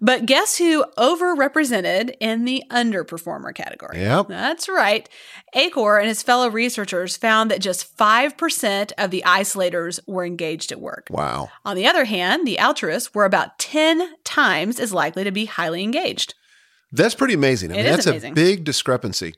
But 0.00 0.26
guess 0.26 0.56
who 0.58 0.84
overrepresented 0.96 2.14
in 2.20 2.44
the 2.44 2.62
underperformer 2.70 3.52
category? 3.52 3.98
Yep. 4.00 4.28
That's 4.28 4.68
right. 4.68 5.08
Achor 5.54 5.98
and 5.98 6.06
his 6.06 6.22
fellow 6.22 6.48
researchers 6.48 7.16
found 7.16 7.50
that 7.50 7.60
just 7.60 7.96
5% 7.96 8.92
of 8.96 9.10
the 9.10 9.24
isolators 9.26 9.98
were 10.06 10.24
engaged 10.24 10.70
at 10.70 10.80
work. 10.80 11.08
Wow. 11.10 11.50
On 11.64 11.74
the 11.74 11.86
other 11.86 12.04
hand, 12.04 12.46
the 12.46 12.60
altruists 12.60 13.12
were 13.12 13.24
about 13.24 13.58
10 13.58 14.14
times 14.22 14.78
as 14.78 14.92
likely 14.92 15.24
to 15.24 15.32
be 15.32 15.46
highly 15.46 15.82
engaged. 15.82 16.34
That's 16.92 17.16
pretty 17.16 17.34
amazing. 17.34 17.72
I 17.72 17.74
It 17.74 17.76
mean, 17.78 17.86
is 17.86 17.96
that's 17.96 18.06
amazing. 18.06 18.32
a 18.32 18.34
big 18.36 18.62
discrepancy. 18.64 19.34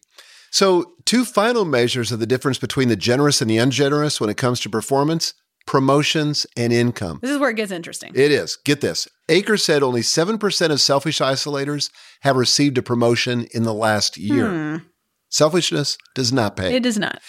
So, 0.51 0.95
two 1.05 1.25
final 1.25 1.65
measures 1.65 2.11
of 2.11 2.19
the 2.19 2.27
difference 2.27 2.59
between 2.59 2.89
the 2.89 2.97
generous 2.97 3.41
and 3.41 3.51
the 3.51 3.59
ungenerous 3.59 4.21
when 4.21 4.31
it 4.31 4.37
comes 4.37 4.61
to 4.61 4.71
performance 4.71 5.35
promotions 5.67 6.47
and 6.57 6.73
income. 6.73 7.21
This 7.23 7.31
is 7.31 7.39
where 7.39 7.51
it 7.51 7.57
gets 7.57 7.71
interesting. 7.71 8.11
It 8.15 8.33
is. 8.33 8.57
Get 8.65 8.81
this. 8.81 9.07
Achor 9.29 9.57
said 9.57 9.83
only 9.83 10.01
7% 10.01 10.71
of 10.71 10.81
selfish 10.81 11.21
isolators 11.21 11.91
have 12.23 12.37
received 12.37 12.77
a 12.79 12.83
promotion 12.83 13.47
in 13.55 13.63
the 13.63 13.75
last 13.75 14.17
year. 14.17 14.83
Selfishness 15.29 15.97
does 16.17 16.33
not 16.33 16.57
pay. 16.57 16.71
Hmm. 16.71 16.77
It 16.77 16.83
does 16.83 16.99
not. 16.99 17.21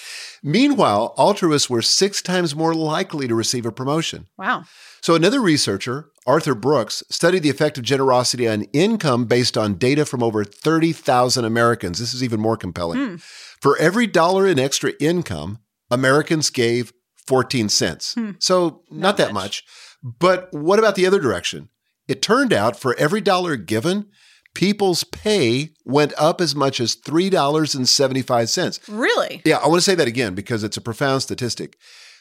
Meanwhile, 0.42 1.14
altruists 1.18 1.70
were 1.70 1.84
six 1.84 2.22
times 2.22 2.56
more 2.56 2.74
likely 2.74 3.28
to 3.28 3.36
receive 3.36 3.66
a 3.66 3.72
promotion. 3.72 4.28
Wow. 4.40 4.64
So, 5.02 5.16
another 5.16 5.42
researcher, 5.42 6.12
Arthur 6.28 6.54
Brooks, 6.54 7.04
studied 7.10 7.42
the 7.42 7.50
effect 7.50 7.78
of 7.78 7.84
generosity 7.84 8.48
on 8.48 8.64
income 8.74 9.26
based 9.26 9.58
on 9.58 9.80
data 9.80 10.06
from 10.06 10.22
over 10.22 10.44
30,000 10.44 11.44
Americans. 11.44 11.98
This 11.98 12.14
is 12.14 12.24
even 12.24 12.40
more 12.40 12.56
compelling. 12.56 13.00
Hmm. 13.00 13.16
For 13.60 13.78
every 13.78 14.06
dollar 14.06 14.46
in 14.46 14.60
extra 14.60 14.94
income, 15.00 15.60
Americans 15.90 16.52
gave 16.52 16.94
14 17.26 17.70
cents. 17.70 18.14
Hmm. 18.14 18.32
So, 18.40 18.84
not, 18.92 19.18
that 19.18 19.34
much. 19.34 19.64
But 20.04 20.50
what 20.52 20.80
about 20.80 20.96
the 20.96 21.08
other 21.08 21.20
direction? 21.20 21.70
It 22.08 22.22
turned 22.22 22.54
out 22.54 22.80
for 22.80 22.96
every 22.98 23.22
dollar 23.22 23.56
given, 23.56 24.08
people's 24.54 25.04
pay 25.04 25.72
went 25.86 26.14
up 26.18 26.42
as 26.42 26.56
much 26.56 26.80
as 26.80 26.96
$3.75. 26.96 28.80
Really? 28.88 29.42
Yeah, 29.46 29.58
I 29.58 29.68
want 29.68 29.80
to 29.80 29.86
say 29.86 29.96
that 29.96 30.08
again 30.08 30.36
because 30.36 30.64
it's 30.64 30.78
a 30.78 30.82
profound 30.82 31.24
statistic. 31.24 31.78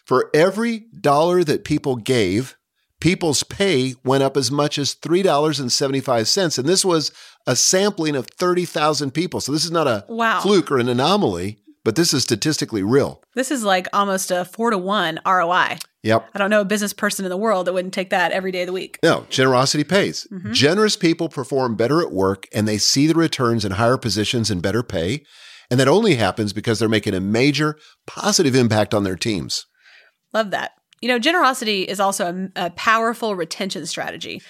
For 0.06 0.30
every 0.32 0.86
dollar 1.00 1.44
that 1.44 1.64
people 1.64 1.96
gave, 1.96 2.56
people's 3.00 3.42
pay 3.42 3.94
went 4.04 4.22
up 4.22 4.36
as 4.36 4.50
much 4.50 4.78
as 4.78 4.94
$3.75. 4.94 6.58
And 6.58 6.68
this 6.68 6.84
was 6.84 7.12
a 7.46 7.56
sampling 7.56 8.16
of 8.16 8.26
30,000 8.26 9.12
people. 9.12 9.40
So 9.40 9.52
this 9.52 9.64
is 9.64 9.70
not 9.70 9.86
a 9.86 10.04
Wow. 10.08 10.40
fluke 10.40 10.70
or 10.70 10.78
an 10.78 10.88
anomaly, 10.88 11.58
but 11.84 11.96
this 11.96 12.12
is 12.12 12.22
statistically 12.22 12.82
real. 12.82 13.22
This 13.34 13.50
is 13.50 13.64
like 13.64 13.88
almost 13.92 14.30
a 14.30 14.44
four 14.44 14.70
to 14.70 14.78
one 14.78 15.18
ROI. 15.26 15.78
Yep. 16.02 16.30
I 16.34 16.38
don't 16.38 16.50
know 16.50 16.62
a 16.62 16.64
business 16.66 16.92
person 16.94 17.24
in 17.26 17.30
the 17.30 17.36
world 17.36 17.66
that 17.66 17.74
wouldn't 17.74 17.92
take 17.94 18.10
that 18.10 18.32
every 18.32 18.52
day 18.52 18.62
of 18.62 18.66
the 18.66 18.72
week. 18.72 18.98
No, 19.02 19.26
generosity 19.28 19.84
pays. 19.84 20.26
Mm-hmm. 20.32 20.52
Generous 20.52 20.96
people 20.96 21.28
perform 21.28 21.76
better 21.76 22.00
at 22.00 22.10
work 22.12 22.46
and 22.54 22.66
they 22.66 22.78
see 22.78 23.06
the 23.06 23.14
returns 23.14 23.64
in 23.64 23.72
higher 23.72 23.98
positions 23.98 24.50
and 24.50 24.62
better 24.62 24.82
pay. 24.82 25.24
And 25.70 25.78
that 25.78 25.88
only 25.88 26.16
happens 26.16 26.52
because 26.52 26.78
they're 26.78 26.88
making 26.88 27.14
a 27.14 27.20
major 27.20 27.76
positive 28.06 28.54
impact 28.54 28.92
on 28.94 29.04
their 29.04 29.14
teams. 29.16 29.66
Love 30.32 30.50
that. 30.50 30.72
You 31.00 31.08
know, 31.08 31.18
generosity 31.18 31.82
is 31.82 32.00
also 32.00 32.50
a, 32.56 32.66
a 32.66 32.70
powerful 32.70 33.34
retention 33.34 33.86
strategy. 33.86 34.42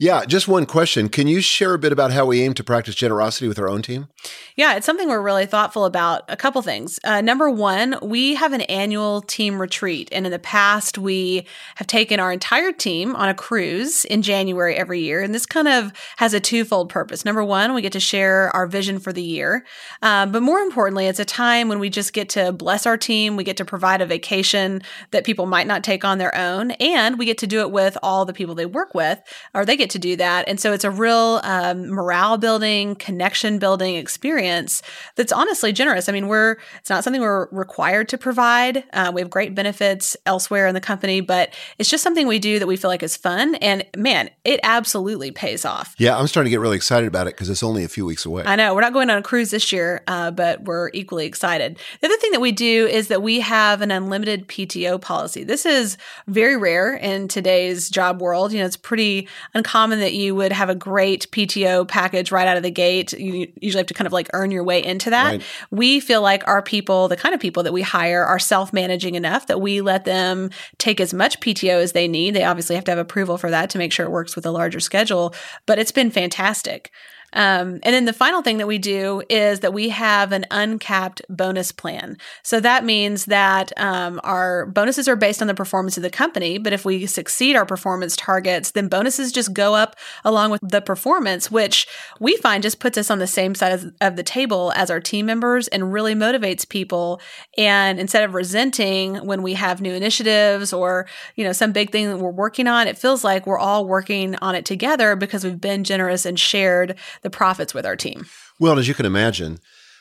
Yeah, 0.00 0.24
just 0.24 0.46
one 0.46 0.64
question. 0.64 1.08
Can 1.08 1.26
you 1.26 1.40
share 1.40 1.74
a 1.74 1.78
bit 1.78 1.90
about 1.90 2.12
how 2.12 2.24
we 2.24 2.40
aim 2.40 2.54
to 2.54 2.62
practice 2.62 2.94
generosity 2.94 3.48
with 3.48 3.58
our 3.58 3.68
own 3.68 3.82
team? 3.82 4.06
Yeah, 4.54 4.76
it's 4.76 4.86
something 4.86 5.08
we're 5.08 5.20
really 5.20 5.46
thoughtful 5.46 5.84
about. 5.84 6.22
A 6.28 6.36
couple 6.36 6.62
things. 6.62 7.00
Uh, 7.02 7.20
number 7.20 7.50
one, 7.50 7.98
we 8.00 8.36
have 8.36 8.52
an 8.52 8.60
annual 8.62 9.22
team 9.22 9.60
retreat. 9.60 10.08
And 10.12 10.24
in 10.24 10.30
the 10.30 10.38
past, 10.38 10.98
we 10.98 11.46
have 11.76 11.88
taken 11.88 12.20
our 12.20 12.30
entire 12.30 12.70
team 12.70 13.16
on 13.16 13.28
a 13.28 13.34
cruise 13.34 14.04
in 14.04 14.22
January 14.22 14.76
every 14.76 15.00
year. 15.00 15.20
And 15.20 15.34
this 15.34 15.46
kind 15.46 15.66
of 15.66 15.92
has 16.18 16.32
a 16.32 16.38
twofold 16.38 16.90
purpose. 16.90 17.24
Number 17.24 17.42
one, 17.42 17.74
we 17.74 17.82
get 17.82 17.92
to 17.94 18.00
share 18.00 18.54
our 18.54 18.68
vision 18.68 19.00
for 19.00 19.12
the 19.12 19.22
year. 19.22 19.64
Um, 20.00 20.30
but 20.30 20.44
more 20.44 20.60
importantly, 20.60 21.06
it's 21.06 21.18
a 21.18 21.24
time 21.24 21.68
when 21.68 21.80
we 21.80 21.90
just 21.90 22.12
get 22.12 22.28
to 22.30 22.52
bless 22.52 22.86
our 22.86 22.96
team. 22.96 23.34
We 23.34 23.42
get 23.42 23.56
to 23.56 23.64
provide 23.64 24.00
a 24.00 24.06
vacation 24.06 24.80
that 25.10 25.24
people 25.24 25.46
might 25.46 25.66
not 25.66 25.82
take 25.82 26.04
on 26.04 26.18
their 26.18 26.36
own. 26.36 26.70
And 26.72 27.18
we 27.18 27.26
get 27.26 27.38
to 27.38 27.48
do 27.48 27.62
it 27.62 27.72
with 27.72 27.98
all 28.00 28.24
the 28.24 28.32
people 28.32 28.54
they 28.54 28.64
work 28.64 28.94
with, 28.94 29.20
or 29.54 29.64
they 29.64 29.76
get 29.76 29.87
to 29.90 29.98
do 29.98 30.16
that. 30.16 30.48
And 30.48 30.60
so 30.60 30.72
it's 30.72 30.84
a 30.84 30.90
real 30.90 31.40
um, 31.44 31.88
morale 31.88 32.38
building, 32.38 32.94
connection 32.96 33.58
building 33.58 33.96
experience 33.96 34.82
that's 35.16 35.32
honestly 35.32 35.72
generous. 35.72 36.08
I 36.08 36.12
mean, 36.12 36.28
we're, 36.28 36.56
it's 36.78 36.90
not 36.90 37.04
something 37.04 37.22
we're 37.22 37.48
required 37.50 38.08
to 38.10 38.18
provide. 38.18 38.84
Uh, 38.92 39.10
we 39.14 39.20
have 39.20 39.30
great 39.30 39.54
benefits 39.54 40.16
elsewhere 40.26 40.66
in 40.66 40.74
the 40.74 40.80
company, 40.80 41.20
but 41.20 41.54
it's 41.78 41.88
just 41.88 42.02
something 42.02 42.26
we 42.26 42.38
do 42.38 42.58
that 42.58 42.66
we 42.66 42.76
feel 42.76 42.90
like 42.90 43.02
is 43.02 43.16
fun. 43.16 43.54
And 43.56 43.84
man, 43.96 44.30
it 44.44 44.60
absolutely 44.62 45.30
pays 45.30 45.64
off. 45.64 45.94
Yeah, 45.98 46.18
I'm 46.18 46.26
starting 46.26 46.50
to 46.50 46.54
get 46.54 46.60
really 46.60 46.76
excited 46.76 47.06
about 47.06 47.26
it 47.26 47.34
because 47.34 47.50
it's 47.50 47.62
only 47.62 47.84
a 47.84 47.88
few 47.88 48.04
weeks 48.04 48.24
away. 48.26 48.44
I 48.44 48.56
know 48.56 48.74
we're 48.74 48.80
not 48.80 48.92
going 48.92 49.10
on 49.10 49.18
a 49.18 49.22
cruise 49.22 49.50
this 49.50 49.72
year, 49.72 50.02
uh, 50.06 50.30
but 50.30 50.64
we're 50.64 50.90
equally 50.92 51.26
excited. 51.26 51.78
The 52.00 52.06
other 52.06 52.16
thing 52.16 52.32
that 52.32 52.40
we 52.40 52.52
do 52.52 52.86
is 52.86 53.08
that 53.08 53.22
we 53.22 53.40
have 53.40 53.80
an 53.80 53.90
unlimited 53.90 54.48
PTO 54.48 55.00
policy. 55.00 55.44
This 55.44 55.64
is 55.64 55.96
very 56.26 56.56
rare 56.56 56.94
in 56.94 57.28
today's 57.28 57.88
job 57.88 58.20
world. 58.20 58.52
You 58.52 58.60
know, 58.60 58.66
it's 58.66 58.76
pretty 58.76 59.28
uncommon 59.54 59.77
that 59.86 60.14
you 60.14 60.34
would 60.34 60.52
have 60.52 60.68
a 60.68 60.74
great 60.74 61.30
PTO 61.30 61.86
package 61.86 62.30
right 62.30 62.46
out 62.46 62.56
of 62.56 62.62
the 62.62 62.70
gate. 62.70 63.12
You 63.12 63.50
usually 63.60 63.80
have 63.80 63.86
to 63.86 63.94
kind 63.94 64.06
of 64.06 64.12
like 64.12 64.28
earn 64.32 64.50
your 64.50 64.64
way 64.64 64.84
into 64.84 65.10
that. 65.10 65.30
Right. 65.30 65.42
We 65.70 66.00
feel 66.00 66.22
like 66.22 66.46
our 66.46 66.62
people, 66.62 67.08
the 67.08 67.16
kind 67.16 67.34
of 67.34 67.40
people 67.40 67.62
that 67.62 67.72
we 67.72 67.82
hire, 67.82 68.24
are 68.24 68.38
self 68.38 68.72
managing 68.72 69.14
enough 69.14 69.46
that 69.46 69.60
we 69.60 69.80
let 69.80 70.04
them 70.04 70.50
take 70.78 71.00
as 71.00 71.14
much 71.14 71.40
PTO 71.40 71.82
as 71.82 71.92
they 71.92 72.08
need. 72.08 72.34
They 72.34 72.44
obviously 72.44 72.76
have 72.76 72.84
to 72.84 72.90
have 72.90 72.98
approval 72.98 73.38
for 73.38 73.50
that 73.50 73.70
to 73.70 73.78
make 73.78 73.92
sure 73.92 74.06
it 74.06 74.10
works 74.10 74.36
with 74.36 74.46
a 74.46 74.50
larger 74.50 74.80
schedule, 74.80 75.34
but 75.66 75.78
it's 75.78 75.92
been 75.92 76.10
fantastic. 76.10 76.90
Um, 77.32 77.80
and 77.82 77.94
then 77.94 78.06
the 78.06 78.12
final 78.12 78.42
thing 78.42 78.58
that 78.58 78.66
we 78.66 78.78
do 78.78 79.22
is 79.28 79.60
that 79.60 79.74
we 79.74 79.90
have 79.90 80.32
an 80.32 80.46
uncapped 80.50 81.20
bonus 81.28 81.72
plan. 81.72 82.16
So 82.42 82.58
that 82.60 82.84
means 82.84 83.26
that 83.26 83.72
um, 83.78 84.20
our 84.24 84.66
bonuses 84.66 85.08
are 85.08 85.16
based 85.16 85.42
on 85.42 85.48
the 85.48 85.54
performance 85.54 85.96
of 85.96 86.02
the 86.02 86.10
company. 86.10 86.58
But 86.58 86.72
if 86.72 86.84
we 86.84 87.06
succeed 87.06 87.54
our 87.54 87.66
performance 87.66 88.16
targets, 88.16 88.70
then 88.70 88.88
bonuses 88.88 89.30
just 89.30 89.52
go 89.52 89.74
up 89.74 89.96
along 90.24 90.50
with 90.50 90.60
the 90.62 90.80
performance, 90.80 91.50
which 91.50 91.86
we 92.18 92.36
find 92.38 92.62
just 92.62 92.80
puts 92.80 92.96
us 92.96 93.10
on 93.10 93.18
the 93.18 93.26
same 93.26 93.54
side 93.54 93.72
of, 93.72 93.92
of 94.00 94.16
the 94.16 94.22
table 94.22 94.72
as 94.74 94.90
our 94.90 95.00
team 95.00 95.26
members 95.26 95.68
and 95.68 95.92
really 95.92 96.14
motivates 96.14 96.68
people. 96.68 97.20
And 97.56 98.00
instead 98.00 98.24
of 98.24 98.34
resenting 98.34 99.16
when 99.26 99.42
we 99.42 99.54
have 99.54 99.80
new 99.80 99.92
initiatives 99.92 100.72
or 100.72 101.06
you 101.36 101.44
know 101.44 101.52
some 101.52 101.72
big 101.72 101.90
thing 101.90 102.08
that 102.08 102.18
we're 102.18 102.30
working 102.30 102.66
on, 102.66 102.86
it 102.86 102.96
feels 102.96 103.22
like 103.22 103.46
we're 103.46 103.58
all 103.58 103.86
working 103.86 104.34
on 104.36 104.54
it 104.54 104.64
together 104.64 105.14
because 105.16 105.44
we've 105.44 105.60
been 105.60 105.84
generous 105.84 106.24
and 106.24 106.38
shared 106.38 106.96
the 107.22 107.30
profits 107.30 107.74
with 107.74 107.84
our 107.86 107.96
team. 107.96 108.26
Well, 108.58 108.78
as 108.78 108.88
you 108.88 108.94
can 108.94 109.06
imagine, 109.06 109.58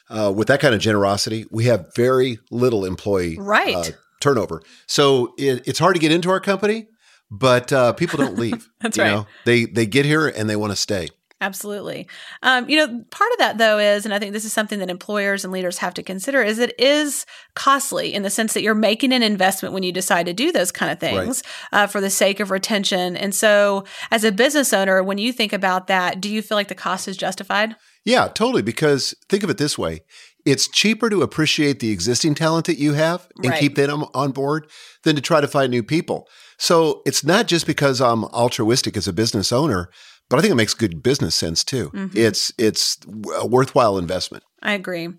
uh, 0.10 0.32
with 0.36 0.48
that 0.48 0.60
kind 0.60 0.74
of 0.74 0.82
generosity, 0.82 1.46
we 1.52 1.66
have 1.66 1.94
very 1.96 2.40
little 2.50 2.86
employee 2.86 3.38
Right. 3.40 3.76
uh, 3.76 3.84
turnover. 4.20 4.62
So 4.88 5.34
it, 5.38 5.64
it's 5.68 5.80
hard 5.80 5.96
to 5.96 6.00
get 6.00 6.12
into 6.12 6.30
our 6.30 6.40
company, 6.40 6.88
but 7.30 7.72
uh, 7.74 7.94
people 7.94 8.18
don't 8.18 8.38
leave. 8.38 8.70
That's 8.82 8.98
you 8.98 9.04
right. 9.04 9.12
Know? 9.12 9.28
They 9.46 9.66
they 9.66 9.86
get 9.86 10.06
here 10.06 10.28
and 10.28 10.50
they 10.50 10.56
want 10.56 10.72
to 10.72 10.78
stay. 10.78 11.10
Absolutely. 11.40 12.08
Um, 12.42 12.68
you 12.68 12.78
know, 12.78 12.88
part 13.12 13.32
of 13.34 13.38
that 13.38 13.60
though 13.60 13.78
is, 13.78 14.06
and 14.06 14.14
I 14.14 14.18
think 14.18 14.34
this 14.34 14.44
is 14.46 14.54
something 14.54 14.80
that 14.80 14.90
employers 14.90 15.44
and 15.44 15.54
leaders 15.54 15.78
have 15.78 15.94
to 15.96 16.04
consider, 16.04 16.42
is 16.42 16.58
it 16.58 16.74
is 16.80 17.28
costly 17.54 18.14
in 18.14 18.24
the 18.24 18.32
sense 18.32 18.54
that 18.54 18.64
you're 18.64 18.74
making 18.74 19.14
an 19.14 19.22
investment 19.22 19.74
when 19.74 19.84
you 19.84 19.92
decide 19.92 20.26
to 20.26 20.34
do 20.34 20.52
those 20.52 20.72
kind 20.72 20.92
of 20.92 21.00
things 21.00 21.44
uh, 21.72 21.86
for 21.86 22.02
the 22.02 22.10
sake 22.10 22.40
of 22.40 22.50
retention. 22.50 23.16
And 23.16 23.36
so, 23.36 23.86
as 24.10 24.24
a 24.24 24.32
business 24.32 24.74
owner, 24.74 25.04
when 25.04 25.20
you 25.20 25.32
think 25.32 25.54
about 25.54 25.86
that, 25.88 26.20
do 26.20 26.30
you 26.30 26.42
feel 26.42 26.58
like 26.58 26.70
the 26.70 26.76
cost 26.76 27.08
is 27.08 27.18
justified? 27.18 27.76
Yeah, 28.04 28.30
totally. 28.30 28.64
Because 28.64 29.14
think 29.30 29.44
of 29.44 29.50
it 29.50 29.58
this 29.58 29.78
way 29.78 30.02
it's 30.48 30.70
cheaper 30.70 31.10
to 31.10 31.22
appreciate 31.24 31.82
the 31.82 31.92
existing 31.92 32.34
talent 32.34 32.66
that 32.68 32.80
you 32.80 32.94
have 32.94 33.28
and 33.44 33.52
Right. 33.52 33.60
keep 33.60 33.76
them 33.76 34.06
on 34.14 34.32
board 34.32 34.66
than 35.04 35.14
to 35.18 35.22
try 35.22 35.42
to 35.42 35.48
find 35.48 35.70
new 35.70 35.84
people. 35.84 36.26
So 36.58 37.02
it's 37.06 37.22
not 37.22 37.48
just 37.48 37.68
because 37.68 38.00
I'm 38.00 38.24
altruistic 38.24 38.96
as 38.96 39.10
a 39.10 39.14
business 39.14 39.52
owner, 39.52 39.90
but 40.30 40.38
I 40.38 40.42
think 40.42 40.52
it 40.52 40.56
makes 40.56 40.74
good 40.74 41.02
business 41.04 41.36
sense 41.36 41.64
too. 41.64 41.90
Mm-hmm. 41.92 42.18
It's 42.18 42.52
it's 42.58 42.98
a 43.36 43.46
worthwhile 43.46 43.98
investment. 43.98 44.44
I 44.62 44.74
agree. 44.74 45.10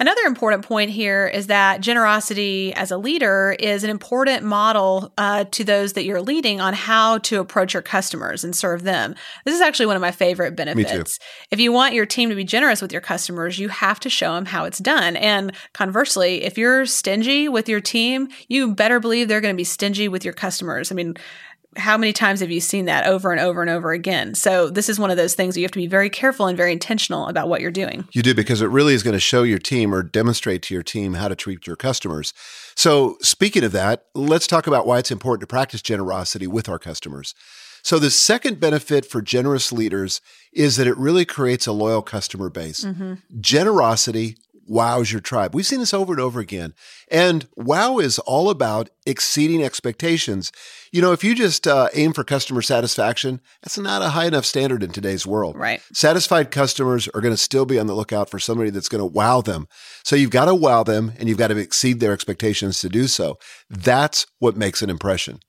Another 0.00 0.22
important 0.22 0.64
point 0.64 0.90
here 0.90 1.26
is 1.26 1.48
that 1.48 1.80
generosity 1.80 2.72
as 2.74 2.92
a 2.92 2.96
leader 2.96 3.56
is 3.58 3.82
an 3.82 3.90
important 3.90 4.44
model 4.44 5.12
uh, 5.18 5.44
to 5.50 5.64
those 5.64 5.94
that 5.94 6.04
you're 6.04 6.22
leading 6.22 6.60
on 6.60 6.72
how 6.72 7.18
to 7.18 7.40
approach 7.40 7.74
your 7.74 7.82
customers 7.82 8.44
and 8.44 8.54
serve 8.54 8.84
them. 8.84 9.16
This 9.44 9.56
is 9.56 9.60
actually 9.60 9.86
one 9.86 9.96
of 9.96 10.02
my 10.02 10.12
favorite 10.12 10.54
benefits. 10.54 11.18
If 11.50 11.58
you 11.58 11.72
want 11.72 11.94
your 11.94 12.06
team 12.06 12.28
to 12.28 12.36
be 12.36 12.44
generous 12.44 12.80
with 12.80 12.92
your 12.92 13.00
customers, 13.00 13.58
you 13.58 13.68
have 13.70 13.98
to 14.00 14.10
show 14.10 14.34
them 14.34 14.46
how 14.46 14.64
it's 14.66 14.78
done. 14.78 15.16
And 15.16 15.52
conversely, 15.72 16.44
if 16.44 16.56
you're 16.56 16.86
stingy 16.86 17.48
with 17.48 17.68
your 17.68 17.80
team, 17.80 18.28
you 18.46 18.74
better 18.74 19.00
believe 19.00 19.26
they're 19.26 19.40
going 19.40 19.54
to 19.54 19.60
be 19.60 19.64
stingy 19.64 20.06
with 20.06 20.24
your 20.24 20.34
customers. 20.34 20.92
I 20.92 20.94
mean, 20.94 21.16
how 21.78 21.96
many 21.96 22.12
times 22.12 22.40
have 22.40 22.50
you 22.50 22.60
seen 22.60 22.86
that 22.86 23.06
over 23.06 23.30
and 23.30 23.40
over 23.40 23.60
and 23.60 23.70
over 23.70 23.92
again? 23.92 24.34
So 24.34 24.68
this 24.68 24.88
is 24.88 24.98
one 24.98 25.10
of 25.10 25.16
those 25.16 25.34
things 25.34 25.56
you 25.56 25.62
have 25.62 25.70
to 25.72 25.78
be 25.78 25.86
very 25.86 26.10
careful 26.10 26.46
and 26.46 26.56
very 26.56 26.72
intentional 26.72 27.26
about 27.28 27.48
what 27.48 27.60
you're 27.60 27.70
doing. 27.70 28.06
You 28.12 28.22
do 28.22 28.34
because 28.34 28.60
it 28.60 28.66
really 28.66 28.94
is 28.94 29.02
going 29.02 29.14
to 29.14 29.20
show 29.20 29.42
your 29.42 29.58
team 29.58 29.94
or 29.94 30.02
demonstrate 30.02 30.62
to 30.62 30.74
your 30.74 30.82
team 30.82 31.14
how 31.14 31.28
to 31.28 31.36
treat 31.36 31.66
your 31.66 31.76
customers. 31.76 32.32
So, 32.74 33.16
speaking 33.20 33.64
of 33.64 33.72
that, 33.72 34.06
let's 34.14 34.46
talk 34.46 34.66
about 34.66 34.86
why 34.86 34.98
it's 34.98 35.10
important 35.10 35.40
to 35.40 35.46
practice 35.46 35.82
generosity 35.82 36.46
with 36.46 36.68
our 36.68 36.78
customers. 36.78 37.34
So, 37.82 37.98
the 37.98 38.10
second 38.10 38.60
benefit 38.60 39.06
for 39.06 39.22
generous 39.22 39.72
leaders 39.72 40.20
is 40.52 40.76
that 40.76 40.86
it 40.86 40.96
really 40.96 41.24
creates 41.24 41.66
a 41.66 41.72
loyal 41.72 42.02
customer 42.02 42.50
base. 42.50 42.84
Mm-hmm. 42.84 43.14
Generosity 43.40 44.36
wows 44.68 45.10
your 45.10 45.20
tribe. 45.20 45.54
We've 45.54 45.66
seen 45.66 45.80
this 45.80 45.94
over 45.94 46.12
and 46.12 46.20
over 46.20 46.40
again. 46.40 46.74
And 47.10 47.46
wow 47.56 47.98
is 47.98 48.18
all 48.20 48.50
about 48.50 48.90
exceeding 49.06 49.62
expectations. 49.62 50.52
You 50.92 51.00
know, 51.02 51.12
if 51.12 51.24
you 51.24 51.34
just 51.34 51.66
uh, 51.66 51.88
aim 51.94 52.12
for 52.12 52.24
customer 52.24 52.62
satisfaction, 52.62 53.40
that's 53.62 53.78
not 53.78 54.02
a 54.02 54.10
high 54.10 54.26
enough 54.26 54.44
standard 54.44 54.82
in 54.82 54.90
today's 54.90 55.26
world. 55.26 55.56
Right. 55.56 55.80
Satisfied 55.92 56.50
customers 56.50 57.08
are 57.08 57.20
going 57.20 57.34
to 57.34 57.38
still 57.40 57.66
be 57.66 57.78
on 57.78 57.86
the 57.86 57.94
lookout 57.94 58.30
for 58.30 58.38
somebody 58.38 58.70
that's 58.70 58.88
going 58.88 59.00
to 59.00 59.06
wow 59.06 59.40
them. 59.40 59.68
So 60.04 60.16
you've 60.16 60.30
got 60.30 60.46
to 60.46 60.54
wow 60.54 60.82
them 60.82 61.12
and 61.18 61.28
you've 61.28 61.38
got 61.38 61.48
to 61.48 61.56
exceed 61.56 62.00
their 62.00 62.12
expectations 62.12 62.80
to 62.80 62.88
do 62.88 63.06
so. 63.06 63.38
That's 63.70 64.26
what 64.38 64.56
makes 64.56 64.82
an 64.82 64.90
impression. 64.90 65.40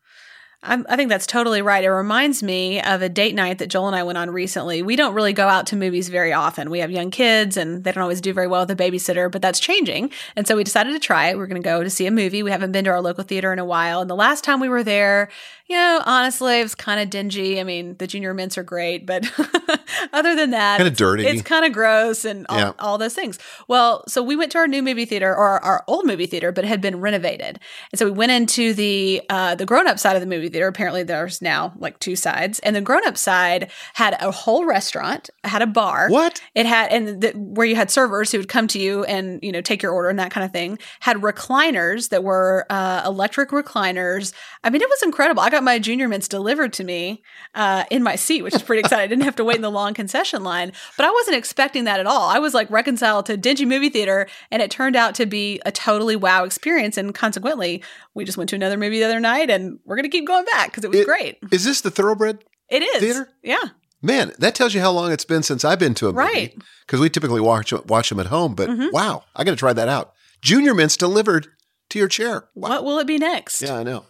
I'm, 0.62 0.86
I 0.90 0.98
think 0.98 1.10
that's 1.10 1.26
totally 1.26 1.62
right. 1.62 1.84
It 1.86 1.90
reminds 1.90 2.44
me 2.44 2.82
of 2.82 3.02
a 3.02 3.08
date 3.08 3.34
night 3.34 3.60
that 3.60 3.68
Joel 3.68 3.88
and 3.88 3.96
I 3.96 4.04
went 4.04 4.18
on 4.18 4.30
recently. 4.30 4.82
We 4.82 4.98
don't 4.98 5.14
really 5.14 5.32
go 5.32 5.48
out 5.48 5.68
to 5.68 5.78
movies 5.78 6.10
very 6.10 6.34
often. 6.34 6.70
We 6.70 6.80
have 6.80 6.92
young 6.92 7.12
kids 7.12 7.56
and 7.56 7.84
they 7.86 7.94
don't 7.94 8.02
always 8.02 8.20
do 8.20 8.34
very 8.34 8.48
well 8.48 8.66
with 8.66 8.72
a 8.72 8.76
babysitter, 8.76 9.32
but 9.32 9.42
that's 9.42 9.60
changing. 9.62 10.12
And 10.36 10.46
so 10.46 10.58
we 10.58 10.66
decided 10.66 10.92
to 10.92 11.00
try 11.00 11.28
it. 11.30 11.38
We're 11.38 11.48
going 11.48 11.62
to 11.62 11.66
go 11.66 11.82
to 11.82 11.90
see 11.90 12.08
a 12.08 12.12
movie. 12.12 12.44
We 12.44 12.52
haven't 12.52 12.74
been 12.74 12.84
to 12.86 12.92
our 12.92 13.02
local 13.02 13.24
theater 13.24 13.54
in 13.54 13.60
a 13.60 13.64
while. 13.66 14.02
And 14.02 14.10
the 14.10 14.16
last 14.16 14.44
time 14.44 14.60
we 14.60 14.68
were 14.68 14.84
there, 14.84 15.30
you 15.68 15.78
know, 15.78 16.02
honestly, 16.06 16.60
it 16.60 16.64
was 16.64 16.76
kind 16.76 17.00
of 17.00 17.10
dingy. 17.10 17.60
I 17.60 17.64
mean, 17.64 17.96
the 17.98 18.08
junior 18.08 18.34
mints 18.34 18.58
are 18.58 18.64
great, 18.64 19.06
but 19.06 19.24
other 20.14 20.36
than 20.36 20.50
that, 20.52 20.78
Kinda 20.78 20.92
dirty. 20.92 21.26
It's 21.28 21.44
kind 21.44 21.64
of 21.64 21.72
gross 21.74 22.26
and 22.26 22.46
all, 22.50 22.58
Yeah. 22.58 22.72
all 22.80 22.98
those 22.98 23.14
things. 23.14 23.38
Well, 23.68 24.04
so 24.08 24.22
we 24.24 24.36
went 24.36 24.52
to 24.54 24.58
our 24.58 24.68
new 24.68 24.82
movie 24.82 25.06
theater 25.06 25.30
or 25.30 25.48
our, 25.48 25.60
our 25.64 25.84
old 25.88 26.06
movie 26.06 26.26
theater, 26.26 26.52
but 26.52 26.66
it 26.66 26.68
had 26.68 26.82
been 26.82 27.00
renovated. 27.00 27.60
And 27.92 28.00
so 28.00 28.06
we 28.06 28.12
went 28.12 28.32
into 28.32 28.74
the 28.74 29.22
uh, 29.30 29.56
the 29.56 29.66
grown 29.66 29.88
up 29.88 30.00
side 30.00 30.16
of 30.16 30.22
the 30.22 30.28
movie 30.28 30.49
theater. 30.50 30.68
Apparently, 30.68 31.04
there's 31.04 31.42
now 31.42 31.74
like 31.78 32.00
two 32.00 32.16
sides, 32.16 32.60
and 32.60 32.76
the 32.76 32.82
grown 32.82 33.06
up 33.08 33.18
side 33.18 33.72
had 33.94 34.16
a 34.20 34.32
whole 34.32 34.66
restaurant, 34.66 35.30
had 35.44 35.62
a 35.62 35.68
bar. 35.68 36.10
What? 36.10 36.42
It 36.56 36.66
had 36.66 36.92
and 36.92 37.22
the, 37.22 37.32
where 37.32 37.68
you 37.68 37.76
had 37.76 37.92
servers 37.92 38.32
who 38.32 38.38
would 38.38 38.50
come 38.50 38.68
to 38.70 38.80
you 38.80 39.04
and 39.06 39.40
you 39.42 39.52
know 39.52 39.62
take 39.62 39.82
your 39.82 39.92
order 39.92 40.10
and 40.10 40.20
that 40.20 40.32
kind 40.32 40.46
of 40.46 40.52
thing. 40.52 40.80
Had 41.00 41.18
recliners 41.18 42.10
that 42.10 42.24
were 42.24 42.66
uh, 42.70 43.04
electric 43.06 43.50
recliners. 43.50 44.34
I 44.64 44.70
mean, 44.70 44.82
it 44.82 44.90
was 44.90 45.04
incredible. 45.04 45.42
I 45.42 45.50
got 45.50 45.64
my 45.64 45.80
junior 45.80 46.08
mints 46.08 46.28
delivered 46.28 46.74
to 46.74 46.84
me 46.84 47.24
uh, 47.56 47.86
in 47.90 48.04
my 48.04 48.16
seat, 48.16 48.42
which 48.42 48.56
is 48.56 48.62
pretty 48.62 48.82
exciting. 48.82 49.04
I 49.04 49.08
didn't 49.08 49.24
have 49.24 49.36
to 49.38 49.44
wait 49.44 49.56
in 49.56 49.62
the 49.62 49.72
long 49.72 49.94
concession 49.94 50.44
line, 50.44 50.72
but 50.98 51.06
I 51.06 51.12
wasn't 51.12 51.38
expecting 51.38 51.86
that 51.86 52.00
at 52.00 52.08
all. 52.08 52.30
I 52.30 52.40
was 52.40 52.54
like 52.54 52.70
reconciled 52.70 53.26
to 53.28 53.38
dingy 53.38 53.66
movie 53.66 53.90
theater, 53.90 54.28
and 54.52 54.62
it 54.62 54.72
turned 54.72 54.96
out 54.96 55.16
to 55.16 55.26
be 55.26 55.62
a 55.66 55.72
totally 55.72 56.16
wow 56.16 56.44
experience. 56.44 56.98
And 56.98 57.14
consequently, 57.14 57.84
we 58.14 58.26
just 58.26 58.38
went 58.38 58.50
to 58.50 58.56
another 58.56 58.78
movie 58.78 59.00
the 59.00 59.06
other 59.06 59.20
night, 59.20 59.50
and 59.50 59.80
we're 59.86 59.96
gonna 59.96 60.10
keep 60.10 60.28
going 60.28 60.39
back 60.46 60.70
because 60.72 60.84
it 60.84 60.90
was 60.90 61.00
It- 61.02 61.06
great. 61.06 61.38
Is 61.52 61.64
this 61.66 61.82
the 61.82 61.92
thoroughbred? 61.92 62.44
It 62.70 62.84
is 62.84 63.00
theater? 63.02 63.30
yeah. 63.44 63.64
Man, 64.02 64.32
that 64.40 64.56
tells 64.56 64.74
you 64.74 64.80
how 64.80 64.92
long 64.92 65.12
it's 65.12 65.26
been 65.26 65.44
since 65.44 65.66
I've 65.66 65.80
been 65.80 65.94
to 65.96 66.06
a 66.08 66.14
movie. 66.14 66.18
Right. 66.20 66.52
Mm-hmm. 66.52 66.62
Because 66.86 67.00
we 67.02 67.10
typically 67.10 67.42
watch 67.42 67.74
watch 67.88 68.10
them 68.10 68.20
at 68.20 68.28
home, 68.28 68.56
but 68.56 68.70
wow, 68.94 69.24
I 69.36 69.44
got 69.44 69.52
to 69.52 69.58
try 69.58 69.74
that 69.74 69.90
out. 69.90 70.14
Junior 70.42 70.74
mints 70.74 70.96
delivered 70.96 71.48
to 71.90 72.00
your 72.00 72.08
chair. 72.08 72.48
Wow. 72.56 72.70
What 72.70 72.84
will 72.86 73.00
it 73.00 73.08
be 73.08 73.18
next? 73.18 73.62
Yeah, 73.62 73.76
I 73.80 73.84
know. 73.84 74.06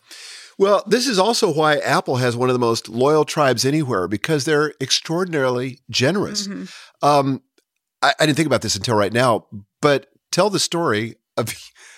Well, 0.59 0.83
this 0.85 1.07
is 1.07 1.17
also 1.17 1.51
why 1.51 1.77
Apple 1.77 2.17
has 2.17 2.35
one 2.35 2.49
of 2.49 2.53
the 2.53 2.59
most 2.59 2.87
loyal 2.89 3.23
tribes 3.25 3.65
anywhere 3.65 4.07
because 4.07 4.43
they're 4.45 4.73
extraordinarily 4.79 5.79
generous. 5.89 6.47
Mm-hmm. 6.47 6.65
Um, 7.07 7.41
I, 8.01 8.13
I 8.19 8.25
didn't 8.25 8.35
think 8.35 8.45
about 8.47 8.61
this 8.61 8.75
until 8.75 8.95
right 8.95 9.13
now, 9.13 9.47
but 9.81 10.07
tell 10.31 10.49
the 10.49 10.59
story 10.59 11.15
of 11.37 11.53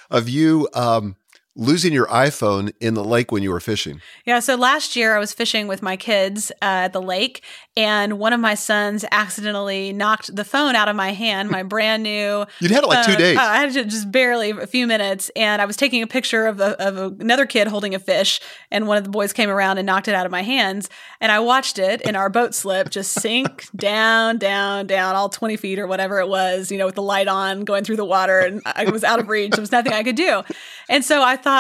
of 0.10 0.30
you 0.30 0.70
um, 0.74 1.16
losing 1.62 1.94
your 1.94 2.08
iPhone 2.08 2.74
in 2.80 2.96
the 2.96 3.04
lake 3.04 3.32
when 3.32 3.44
you 3.44 3.52
were 3.52 3.60
fishing. 3.60 4.02
Yeah, 4.26 4.40
so 4.40 4.56
last 4.56 4.96
year 4.96 5.16
I 5.16 5.20
was 5.20 5.32
fishing 5.32 5.68
with 5.68 5.84
my 5.84 5.96
kids 5.96 6.52
uh, 6.54 6.90
at 6.90 6.94
the 6.94 7.02
lake, 7.02 7.44
and 7.78 8.18
one 8.18 8.34
of 8.34 8.40
my 8.40 8.56
sons 8.56 9.06
accidentally 9.12 9.94
knocked 9.94 10.36
the 10.36 10.44
phone 10.44 10.76
out 10.76 10.90
of 10.90 10.96
my 10.96 11.14
hand, 11.14 11.52
my 11.52 11.62
brand 11.72 12.02
new. 12.02 12.46
You'd 12.60 12.72
had 12.72 12.84
it 12.84 12.88
like 12.88 13.06
two 13.06 13.14
uh, 13.14 13.18
days. 13.18 13.38
uh, 13.38 13.42
I 13.42 13.60
had 13.60 13.74
to 13.74 13.86
just 13.86 14.12
barely 14.12 14.50
a 14.50 14.66
few 14.66 14.88
minutes, 14.88 15.30
and 15.36 15.62
I 15.62 15.66
was 15.66 15.78
taking 15.78 16.02
a 16.02 16.08
picture 16.08 16.48
of, 16.48 16.60
a, 16.60 16.82
of 16.84 17.22
another 17.22 17.46
kid 17.46 17.68
holding 17.68 17.94
a 17.94 18.00
fish, 18.00 18.42
and 18.72 18.88
one 18.88 18.98
of 18.98 19.04
the 19.04 19.12
boys 19.12 19.32
came 19.32 19.50
around 19.50 19.78
and 19.78 19.86
knocked 19.86 20.08
it 20.08 20.16
out 20.16 20.26
of 20.26 20.32
my 20.32 20.42
hands, 20.42 20.90
and 21.20 21.32
I 21.32 21.40
watched 21.40 21.78
it 21.78 22.02
in 22.02 22.16
our 22.16 22.30
boat 22.30 22.56
slip 22.56 22.90
just 22.90 23.14
sink 23.22 23.68
down, 23.76 24.40
down, 24.40 24.88
down, 24.88 25.16
all 25.16 25.30
twenty 25.30 25.58
feet 25.58 25.78
or 25.78 25.86
whatever 25.86 26.20
it 26.20 26.28
was, 26.28 26.72
you 26.72 26.80
know, 26.80 26.88
with 26.88 26.96
the 26.96 27.04
light 27.04 27.28
on, 27.28 27.66
going 27.66 27.84
through 27.84 27.98
the 27.98 28.06
water, 28.06 28.40
and 28.40 28.64
I 28.66 28.90
was 28.90 29.04
out 29.04 29.20
of 29.20 29.30
reach. 29.30 29.52
There 29.52 29.62
was 29.62 29.72
nothing 29.72 29.94
I 29.94 30.02
could 30.02 30.16
do, 30.16 30.42
and 30.90 31.06
so 31.06 31.22
I 31.22 31.36
thought 31.36 31.51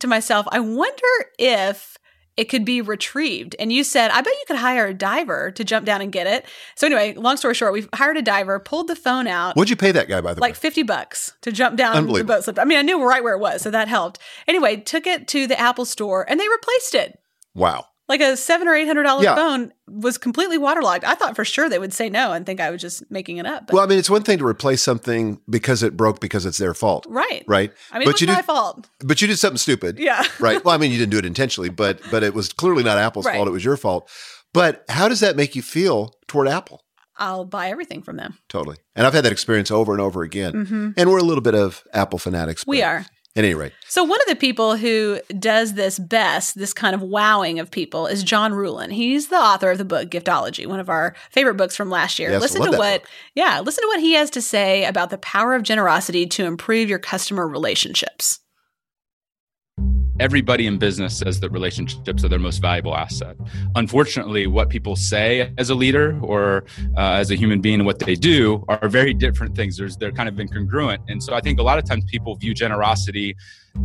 to 0.00 0.06
myself, 0.06 0.46
I 0.50 0.60
wonder 0.60 1.06
if 1.38 1.96
it 2.36 2.48
could 2.48 2.64
be 2.64 2.80
retrieved. 2.80 3.54
And 3.58 3.70
you 3.70 3.84
said, 3.84 4.10
I 4.10 4.22
bet 4.22 4.32
you 4.32 4.44
could 4.46 4.56
hire 4.56 4.86
a 4.86 4.94
diver 4.94 5.50
to 5.50 5.62
jump 5.62 5.84
down 5.84 6.00
and 6.00 6.10
get 6.10 6.26
it. 6.26 6.46
So 6.74 6.86
anyway, 6.86 7.14
long 7.14 7.36
story 7.36 7.54
short, 7.54 7.72
we 7.74 7.86
hired 7.92 8.16
a 8.16 8.22
diver, 8.22 8.58
pulled 8.58 8.88
the 8.88 8.96
phone 8.96 9.26
out, 9.26 9.56
What'd 9.56 9.68
you 9.68 9.76
pay 9.76 9.92
that 9.92 10.08
guy, 10.08 10.20
by 10.22 10.32
the 10.32 10.40
way? 10.40 10.48
like 10.48 10.56
50 10.56 10.84
bucks 10.84 11.34
to 11.42 11.52
jump 11.52 11.76
down 11.76 12.06
the 12.06 12.24
boat 12.24 12.44
slip. 12.44 12.58
I 12.58 12.64
mean, 12.64 12.78
I 12.78 12.82
knew 12.82 13.04
right 13.06 13.22
where 13.22 13.34
it 13.34 13.40
was, 13.40 13.60
so 13.60 13.70
that 13.70 13.88
helped. 13.88 14.18
Anyway, 14.48 14.76
took 14.76 15.06
it 15.06 15.28
to 15.28 15.46
the 15.46 15.58
Apple 15.60 15.84
store 15.84 16.28
and 16.30 16.40
they 16.40 16.48
replaced 16.48 16.94
it. 16.94 17.18
Wow. 17.54 17.86
Like 18.10 18.20
a 18.20 18.36
seven 18.36 18.68
or 18.68 18.74
eight 18.74 18.86
hundred 18.86 19.04
dollar 19.04 19.22
Yeah. 19.22 19.34
phone 19.36 19.72
was 19.88 20.18
completely 20.18 20.58
waterlogged. 20.58 21.04
I 21.04 21.14
thought 21.14 21.34
for 21.36 21.44
sure 21.44 21.68
they 21.70 21.78
would 21.78 21.94
say 21.94 22.10
no 22.10 22.32
and 22.32 22.44
think 22.44 22.60
I 22.60 22.70
was 22.70 22.82
just 22.82 23.08
making 23.10 23.38
it 23.38 23.46
up. 23.46 23.68
But 23.68 23.74
Well, 23.74 23.84
I 23.84 23.86
mean, 23.86 23.98
it's 23.98 24.10
one 24.10 24.22
thing 24.24 24.36
to 24.38 24.46
replace 24.46 24.82
something 24.82 25.40
because 25.48 25.82
it 25.82 25.96
broke 25.96 26.20
because 26.20 26.44
it's 26.44 26.58
their 26.58 26.74
fault, 26.74 27.06
right. 27.08 27.44
right? 27.46 27.72
I 27.92 27.98
mean, 27.98 28.06
but 28.06 28.10
it 28.10 28.14
was 28.14 28.20
you 28.20 28.26
my 28.26 28.34
did, 28.36 28.44
fault. 28.44 28.90
but 28.98 29.22
you 29.22 29.28
did 29.28 29.38
something 29.38 29.56
stupid, 29.58 29.98
Yeah. 29.98 30.22
right? 30.40 30.62
Well, 30.64 30.74
I 30.74 30.78
mean, 30.78 30.90
you 30.90 30.98
didn't 30.98 31.12
do 31.12 31.18
it 31.18 31.24
intentionally, 31.24 31.70
but 31.70 32.00
but 32.10 32.22
it 32.22 32.34
was 32.34 32.52
clearly 32.52 32.82
not 32.82 32.98
Apple's 32.98 33.24
Right. 33.26 33.36
fault; 33.36 33.48
it 33.48 33.52
was 33.52 33.64
your 33.64 33.76
fault. 33.78 34.10
But 34.52 34.84
how 34.88 35.08
does 35.08 35.20
that 35.20 35.36
make 35.36 35.54
you 35.54 35.62
feel 35.62 36.12
toward 36.26 36.48
Apple? 36.48 36.82
I'll 37.16 37.44
buy 37.44 37.68
everything 37.70 38.02
from 38.02 38.16
them. 38.16 38.38
Totally. 38.48 38.78
And 38.96 39.06
I've 39.06 39.12
had 39.14 39.24
that 39.24 39.30
experience 39.32 39.70
over 39.70 39.92
and 39.92 40.00
over 40.00 40.22
again. 40.22 40.94
And 40.96 41.10
we're 41.10 41.18
a 41.18 41.22
little 41.22 41.42
bit 41.42 41.54
of 41.54 41.84
Apple 41.92 42.18
fanatics. 42.18 42.62
Mm-hmm. 42.62 42.70
We 42.70 42.82
are. 42.82 43.04
At 43.36 43.44
any 43.44 43.54
rate, 43.54 43.72
So 43.86 44.02
one 44.02 44.18
of 44.20 44.26
the 44.26 44.34
people 44.34 44.76
who 44.76 45.20
does 45.38 45.74
this 45.74 46.00
best, 46.00 46.58
this 46.58 46.72
kind 46.72 46.96
of 46.96 47.00
wowing 47.00 47.60
of 47.60 47.70
people, 47.70 48.08
is 48.08 48.24
John 48.24 48.52
Ruhlin. 48.52 48.90
He's 48.92 49.28
the 49.28 49.36
author 49.36 49.70
of 49.70 49.78
the 49.78 49.84
book 49.84 50.10
Giftology, 50.10 50.66
one 50.66 50.80
of 50.80 50.88
our 50.88 51.14
favorite 51.30 51.54
books 51.54 51.76
from 51.76 51.90
last 51.90 52.18
year. 52.18 52.30
Yes, 52.32 52.42
listen 52.42 52.62
to 52.62 52.70
what 52.76 53.02
book. 53.02 53.10
yeah, 53.36 53.60
listen 53.60 53.82
to 53.82 53.88
what 53.88 54.00
he 54.00 54.14
has 54.14 54.30
to 54.30 54.42
say 54.42 54.84
about 54.84 55.10
the 55.10 55.18
power 55.18 55.54
of 55.54 55.62
generosity 55.62 56.26
to 56.26 56.44
improve 56.44 56.88
your 56.88 56.98
customer 56.98 57.46
relationships. 57.46 58.39
Everybody 60.20 60.66
in 60.66 60.78
business 60.78 61.16
says 61.18 61.40
that 61.40 61.50
relationships 61.50 62.22
are 62.24 62.28
their 62.28 62.38
most 62.38 62.60
valuable 62.60 62.94
asset. 62.94 63.36
Unfortunately, 63.74 64.46
what 64.46 64.68
people 64.68 64.94
say 64.94 65.52
as 65.56 65.70
a 65.70 65.74
leader 65.74 66.18
or 66.22 66.64
uh, 66.96 67.12
as 67.12 67.30
a 67.30 67.34
human 67.34 67.60
being 67.60 67.80
and 67.80 67.86
what 67.86 67.98
they 67.98 68.14
do 68.14 68.64
are 68.68 68.88
very 68.88 69.14
different 69.14 69.56
things. 69.56 69.78
There's, 69.78 69.96
they're 69.96 70.12
kind 70.12 70.28
of 70.28 70.34
incongruent. 70.34 70.98
And 71.08 71.22
so 71.22 71.34
I 71.34 71.40
think 71.40 71.58
a 71.58 71.62
lot 71.62 71.78
of 71.78 71.84
times 71.84 72.04
people 72.04 72.36
view 72.36 72.52
generosity 72.52 73.34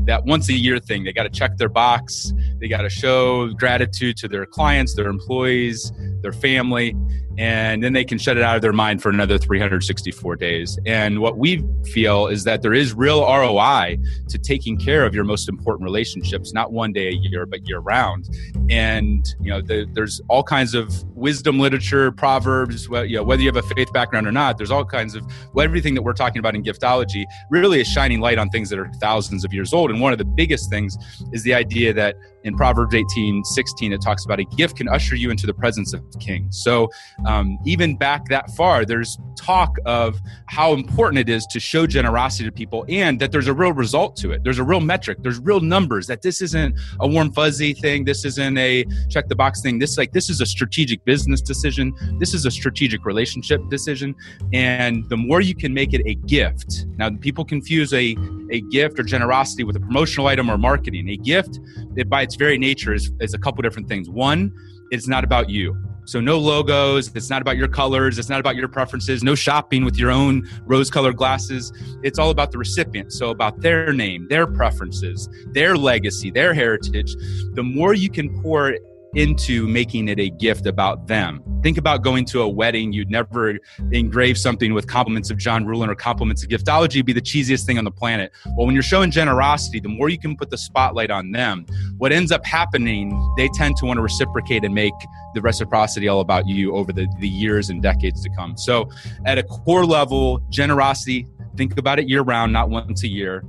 that 0.06 0.26
once 0.26 0.50
a 0.50 0.54
year 0.54 0.80
thing. 0.80 1.04
They 1.04 1.14
got 1.14 1.24
to 1.24 1.30
check 1.30 1.58
their 1.58 1.70
box, 1.70 2.34
they 2.60 2.68
got 2.68 2.82
to 2.82 2.90
show 2.90 3.50
gratitude 3.54 4.18
to 4.18 4.28
their 4.28 4.46
clients, 4.46 4.94
their 4.96 5.08
employees, 5.08 5.92
their 6.22 6.34
family. 6.34 6.96
And 7.38 7.84
then 7.84 7.94
they 7.94 8.06
can 8.06 8.18
shut 8.18 8.38
it 8.38 8.44
out 8.44 8.56
of 8.56 8.62
their 8.62 8.74
mind 8.74 9.02
for 9.02 9.10
another 9.10 9.38
364 9.38 10.36
days. 10.36 10.80
And 10.86 11.20
what 11.20 11.38
we 11.38 11.64
feel 11.92 12.28
is 12.28 12.44
that 12.46 12.62
there 12.62 12.74
is 12.74 12.94
real 12.94 13.22
ROI 13.22 13.98
to 14.30 14.38
taking 14.38 14.78
care 14.78 15.06
of 15.06 15.14
your 15.14 15.24
most 15.24 15.50
important 15.50 15.84
relationships, 15.84 16.54
not 16.54 16.72
one 16.72 16.94
day 16.94 17.08
a 17.08 17.12
year, 17.12 17.46
but 17.46 17.68
year 17.68 17.80
round. 17.80 18.30
And 18.70 19.26
you 19.42 19.50
know, 19.50 19.62
the, 19.62 19.88
there's 19.94 20.22
all 20.30 20.44
kinds 20.44 20.74
of 20.74 21.04
wisdom 21.16 21.60
literature, 21.60 22.12
proverbs. 22.12 22.90
Well, 22.90 23.06
you 23.06 23.18
know, 23.18 23.24
whether 23.24 23.42
you 23.42 23.48
have 23.48 23.58
a 23.58 23.76
faith 23.76 23.92
background 23.94 24.28
or 24.28 24.32
not, 24.32 24.58
there's 24.58 24.72
all 24.72 24.86
kinds 24.86 25.16
of 25.16 25.24
well, 25.54 25.64
everything 25.64 25.94
that 25.96 26.02
we're 26.02 26.14
talking 26.14 26.40
about 26.40 26.56
in 26.56 26.64
giftology 26.64 27.26
really 27.50 27.82
is 27.82 27.88
shining 27.88 28.20
light 28.20 28.38
on 28.38 28.50
things 28.50 28.70
that 28.70 28.80
are 28.80 28.90
thousands 29.02 29.44
of 29.44 29.54
years 29.54 29.74
old. 29.74 29.92
And 29.92 30.00
one 30.00 30.12
of 30.12 30.20
the 30.20 30.26
biggest 30.26 30.70
things 30.70 30.98
is 31.32 31.44
the 31.44 31.54
idea 31.54 31.94
that 31.94 32.16
in 32.44 32.56
Proverbs 32.56 32.94
18, 32.94 33.44
16, 33.44 33.92
it 33.92 34.02
talks 34.02 34.24
about 34.24 34.40
a 34.40 34.44
gift 34.46 34.78
can 34.78 34.88
usher 34.88 35.16
you 35.16 35.32
into 35.32 35.48
the 35.48 35.54
presence 35.54 35.94
of 35.94 36.04
kings. 36.20 36.62
So 36.64 36.90
um, 37.26 37.58
even 37.66 37.96
back 37.98 38.26
that 38.30 38.50
far, 38.52 38.86
there's 38.86 39.18
talk 39.36 39.78
of 39.86 40.20
how 40.48 40.74
important 40.74 41.20
it 41.20 41.30
is 41.30 41.46
to 41.48 41.60
show 41.60 41.86
generosity 41.86 42.46
to 42.46 42.52
people 42.52 42.86
and 42.90 43.20
that 43.20 43.32
there's 43.32 43.48
a 43.48 43.54
real 43.54 43.74
result 43.74 44.16
to 44.18 44.32
it. 44.32 44.44
There's 44.44 44.60
a 44.60 44.64
real 44.64 44.80
metric, 44.80 45.20
there's 45.22 45.40
real 45.40 45.60
numbers, 45.60 46.08
that 46.08 46.22
this 46.22 46.42
isn't 46.42 46.76
a 47.00 47.08
warm 47.08 47.32
fuzzy 47.32 47.74
thing. 47.74 48.06
This 48.06 48.26
isn't 48.26 48.58
a 48.58 48.86
check 49.10 49.28
the 49.28 49.36
box 49.36 49.62
thing. 49.62 49.80
This 49.80 49.98
like 49.98 50.12
this 50.12 50.30
is 50.30 50.42
a 50.42 50.46
strategic 50.46 51.04
business 51.06 51.42
decision. 51.42 51.94
This 52.20 52.34
is 52.34 52.46
a 52.46 52.52
strategic 52.52 53.06
relationship 53.06 53.62
decision. 53.70 54.16
And 54.54 55.08
the 55.10 55.18
more 55.18 55.42
you 55.42 55.56
can 55.56 55.74
make 55.74 55.94
it 55.94 56.02
a 56.06 56.16
gift. 56.28 56.86
Now 56.98 57.10
people 57.10 57.46
confuse 57.46 57.94
a, 57.94 58.16
a 58.52 58.62
gift 58.72 59.00
or 59.00 59.04
generosity 59.04 59.64
with 59.64 59.76
a 59.76 59.80
promotional 59.80 60.28
item 60.28 60.50
or 60.50 60.58
marketing. 60.58 61.10
A 61.10 61.18
gift, 61.18 61.60
it, 61.96 62.10
by 62.10 62.22
its 62.22 62.36
very 62.36 62.58
nature, 62.58 62.94
is, 62.94 63.12
is 63.20 63.34
a 63.34 63.38
couple 63.38 63.62
different 63.62 63.88
things. 63.88 64.10
One, 64.10 64.54
it's 64.92 65.08
not 65.08 65.24
about 65.24 65.50
you. 65.50 65.76
So 66.06 66.20
no 66.20 66.40
logos, 66.40 67.12
it's 67.16 67.30
not 67.30 67.42
about 67.42 67.58
your 67.58 67.68
colors, 67.68 68.18
it's 68.18 68.30
not 68.30 68.40
about 68.40 68.56
your 68.56 68.68
preferences, 68.68 69.24
no 69.24 69.36
shopping 69.36 69.84
with 69.84 69.98
your 69.98 70.12
own 70.12 70.48
rose-colored 70.62 71.18
glasses. 71.18 71.74
It's 72.04 72.20
all 72.20 72.30
about 72.30 72.52
the 72.52 72.58
recipient. 72.58 73.12
So 73.12 73.32
about 73.32 73.62
their 73.62 73.92
name, 73.92 74.28
their 74.30 74.48
preferences, 74.48 75.28
their 75.52 75.76
legacy, 75.76 76.32
their 76.32 76.54
heritage. 76.54 77.16
The 77.54 77.64
more 77.64 77.94
you 77.94 78.10
can 78.10 78.42
pour 78.42 78.78
into 79.16 79.68
making 79.68 80.10
it 80.10 80.20
a 80.20 80.30
gift 80.30 80.66
about 80.66 81.08
them. 81.08 81.42
Think 81.64 81.78
about 81.78 82.04
going 82.04 82.26
to 82.26 82.42
a 82.42 82.48
wedding. 82.48 82.94
You'd 82.94 83.10
never 83.10 83.58
engrave 83.92 84.38
something 84.38 84.74
with 84.74 84.88
compliments 84.88 85.32
of 85.32 85.38
John 85.38 85.66
Ruhlin 85.66 85.88
or 85.88 85.96
compliments 85.96 86.44
of 86.44 86.50
giftology 86.50 87.04
be 87.04 87.14
the 87.14 87.22
cheesiest 87.22 87.66
thing 87.66 87.78
on 87.78 87.86
the 87.86 87.92
planet. 87.92 88.32
Well, 88.56 88.68
when 88.68 88.76
you're 88.76 88.84
showing 88.84 89.12
generosity, 89.12 89.80
the 89.80 89.90
more 89.90 90.10
you 90.10 90.20
can 90.20 90.36
put 90.36 90.50
the 90.50 90.58
spotlight 90.58 91.12
on 91.12 91.32
them, 91.32 91.66
what 91.98 92.12
ends 92.12 92.32
up 92.32 92.46
happening, 92.46 93.34
they 93.38 93.48
tend 93.50 93.78
to 93.78 93.86
want 93.86 93.98
to 93.98 94.02
reciprocate 94.02 94.64
and 94.64 94.76
make 94.76 94.94
the 95.34 95.42
reciprocity 95.42 96.08
all 96.08 96.20
about 96.20 96.48
you 96.48 96.76
over 96.76 96.92
the, 96.92 97.08
the 97.20 97.28
years 97.28 97.70
and 97.70 97.82
decades 97.82 98.22
to 98.24 98.30
come. 98.32 98.58
So 98.58 98.90
at 99.26 99.38
a 99.38 99.44
core 99.44 99.86
level, 99.86 100.40
generosity, 100.50 101.26
think 101.56 101.78
about 101.78 102.00
it 102.00 102.10
year 102.10 102.22
round, 102.22 102.52
not 102.52 102.70
once 102.70 103.04
a 103.04 103.08
year 103.08 103.44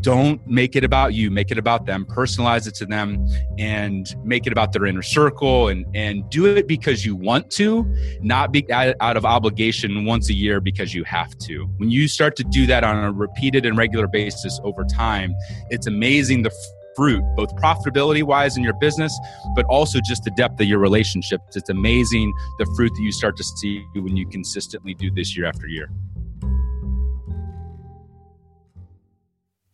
don't 0.00 0.46
make 0.46 0.76
it 0.76 0.84
about 0.84 1.14
you 1.14 1.30
make 1.30 1.50
it 1.50 1.58
about 1.58 1.86
them 1.86 2.04
personalize 2.06 2.66
it 2.66 2.74
to 2.74 2.86
them 2.86 3.26
and 3.58 4.14
make 4.24 4.46
it 4.46 4.52
about 4.52 4.72
their 4.72 4.86
inner 4.86 5.02
circle 5.02 5.68
and 5.68 5.84
and 5.94 6.28
do 6.30 6.46
it 6.46 6.68
because 6.68 7.04
you 7.04 7.16
want 7.16 7.50
to 7.50 7.84
not 8.20 8.52
be 8.52 8.70
out, 8.72 9.16
of 9.16 9.24
obligation 9.24 10.04
once 10.04 10.28
a 10.28 10.34
year 10.34 10.60
because 10.60 10.94
you 10.94 11.02
have 11.04 11.36
to. 11.38 11.64
When 11.78 11.90
you 11.90 12.06
start 12.06 12.36
to 12.36 12.44
do 12.44 12.66
that 12.66 12.84
on 12.84 13.02
a 13.02 13.10
repeated 13.10 13.66
and 13.66 13.76
regular 13.76 14.06
basis 14.06 14.60
over 14.62 14.84
time 14.84 15.34
it's 15.70 15.86
amazing 15.86 16.42
the 16.42 16.52
fruit 16.94 17.22
both 17.36 17.54
profitability 17.56 18.22
wise 18.22 18.56
in 18.56 18.62
your 18.62 18.74
business 18.74 19.16
but 19.54 19.64
also 19.66 20.00
just 20.00 20.24
the 20.24 20.30
depth 20.32 20.60
of 20.60 20.66
your 20.66 20.78
relationships. 20.78 21.56
It's 21.56 21.70
amazing 21.70 22.32
the 22.58 22.66
fruit 22.76 22.92
that 22.94 23.02
you 23.02 23.12
start 23.12 23.36
to 23.36 23.44
see 23.44 23.84
when 23.94 24.16
you 24.16 24.28
consistently 24.28 24.94
do 24.94 25.10
this 25.10 25.36
year 25.36 25.46
after 25.46 25.66
year 25.66 25.88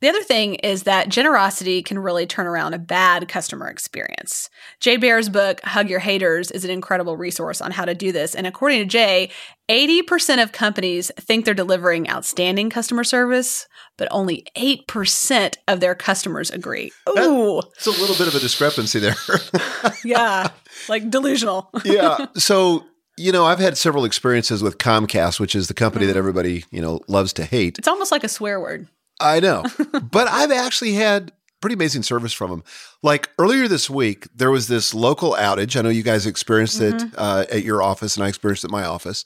The 0.04 0.10
other 0.10 0.22
thing 0.22 0.56
is 0.56 0.82
that 0.82 1.08
generosity 1.08 1.82
can 1.82 1.98
really 1.98 2.26
turn 2.26 2.46
around 2.46 2.74
a 2.74 2.78
bad 2.78 3.26
customer 3.26 3.68
experience. 3.70 4.50
Jay 4.78 4.98
Baer's 4.98 5.30
book, 5.30 5.62
Hug 5.64 5.88
Your 5.88 6.00
Haters, 6.00 6.50
is 6.50 6.62
an 6.62 6.70
incredible 6.70 7.16
resource 7.16 7.62
on 7.62 7.70
how 7.70 7.86
to 7.86 7.94
do 7.94 8.12
this. 8.12 8.34
And 8.34 8.46
according 8.46 8.80
to 8.80 8.84
Jay, 8.84 9.30
80% 9.70 10.42
of 10.42 10.52
companies 10.52 11.10
think 11.18 11.46
they're 11.46 11.54
delivering 11.54 12.06
outstanding 12.10 12.68
customer 12.68 13.02
service, 13.02 13.66
but 13.96 14.06
only 14.10 14.44
8% 14.58 15.54
of 15.68 15.80
their 15.80 15.94
customers 15.94 16.50
agree. 16.50 16.92
Ooh. 17.08 17.60
It's 17.74 17.86
a 17.86 17.90
little 17.90 18.14
bit 18.14 18.28
of 18.28 18.34
a 18.34 18.40
discrepancy 18.40 18.98
there. 18.98 19.16
yeah, 20.04 20.50
like 20.86 21.08
delusional. 21.08 21.70
yeah. 21.86 22.26
So, 22.34 22.84
you 23.16 23.32
know, 23.32 23.46
I've 23.46 23.58
had 23.58 23.78
several 23.78 24.04
experiences 24.04 24.62
with 24.62 24.76
Comcast, 24.76 25.40
which 25.40 25.54
is 25.54 25.68
the 25.68 25.72
company 25.72 26.04
Mm. 26.04 26.08
that 26.08 26.16
everybody, 26.18 26.66
you 26.70 26.82
know, 26.82 27.00
loves 27.08 27.32
to 27.32 27.46
hate. 27.46 27.78
It's 27.78 27.88
almost 27.88 28.12
like 28.12 28.22
a 28.22 28.28
swear 28.28 28.60
word. 28.60 28.86
I 29.20 29.40
know. 29.40 29.64
but 30.10 30.28
I've 30.28 30.52
actually 30.52 30.94
had 30.94 31.32
pretty 31.60 31.74
amazing 31.74 32.02
service 32.02 32.32
from 32.32 32.50
them. 32.50 32.64
Like 33.02 33.30
earlier 33.38 33.68
this 33.68 33.88
week, 33.88 34.26
there 34.34 34.50
was 34.50 34.68
this 34.68 34.92
local 34.92 35.32
outage. 35.32 35.76
I 35.78 35.82
know 35.82 35.88
you 35.88 36.02
guys 36.02 36.26
experienced 36.26 36.80
it 36.80 37.02
uh, 37.16 37.46
at 37.50 37.62
your 37.62 37.82
office, 37.82 38.16
and 38.16 38.24
I 38.24 38.28
experienced 38.28 38.64
it 38.64 38.68
at 38.68 38.70
my 38.70 38.84
office. 38.84 39.24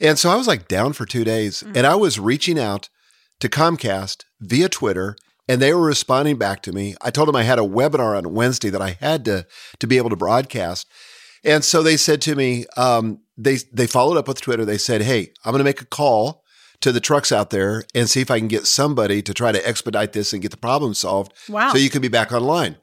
And 0.00 0.18
so 0.18 0.28
I 0.30 0.36
was 0.36 0.48
like 0.48 0.66
down 0.66 0.92
for 0.92 1.06
two 1.06 1.24
days, 1.24 1.62
and 1.62 1.86
I 1.86 1.94
was 1.94 2.18
reaching 2.18 2.58
out 2.58 2.88
to 3.40 3.48
Comcast 3.48 4.24
via 4.40 4.68
Twitter, 4.68 5.16
and 5.48 5.62
they 5.62 5.72
were 5.72 5.86
responding 5.86 6.36
back 6.36 6.62
to 6.62 6.72
me. 6.72 6.94
I 7.00 7.10
told 7.10 7.28
them 7.28 7.36
I 7.36 7.44
had 7.44 7.58
a 7.58 7.62
webinar 7.62 8.16
on 8.16 8.34
Wednesday 8.34 8.70
that 8.70 8.82
I 8.82 8.98
had 9.00 9.24
to 9.26 9.46
to 9.78 9.86
be 9.86 9.96
able 9.98 10.10
to 10.10 10.16
broadcast, 10.16 10.88
and 11.44 11.64
so 11.64 11.82
they 11.82 11.96
said 11.96 12.20
to 12.22 12.34
me, 12.34 12.66
um, 12.76 13.20
they 13.36 13.58
they 13.72 13.86
followed 13.86 14.16
up 14.16 14.26
with 14.26 14.40
Twitter. 14.40 14.64
They 14.64 14.78
said, 14.78 15.02
"Hey, 15.02 15.32
I'm 15.44 15.52
going 15.52 15.60
to 15.60 15.64
make 15.64 15.80
a 15.80 15.86
call." 15.86 16.42
To 16.82 16.92
the 16.92 17.00
trucks 17.00 17.32
out 17.32 17.50
there 17.50 17.82
and 17.94 18.08
see 18.08 18.20
if 18.20 18.30
I 18.30 18.38
can 18.38 18.46
get 18.48 18.66
somebody 18.66 19.20
to 19.22 19.34
try 19.34 19.50
to 19.50 19.68
expedite 19.68 20.12
this 20.12 20.32
and 20.32 20.40
get 20.40 20.52
the 20.52 20.56
problem 20.56 20.94
solved 20.94 21.32
Wow. 21.48 21.72
so 21.72 21.78
you 21.78 21.90
can 21.90 22.00
be 22.02 22.08
back 22.08 22.30
online. 22.32 22.76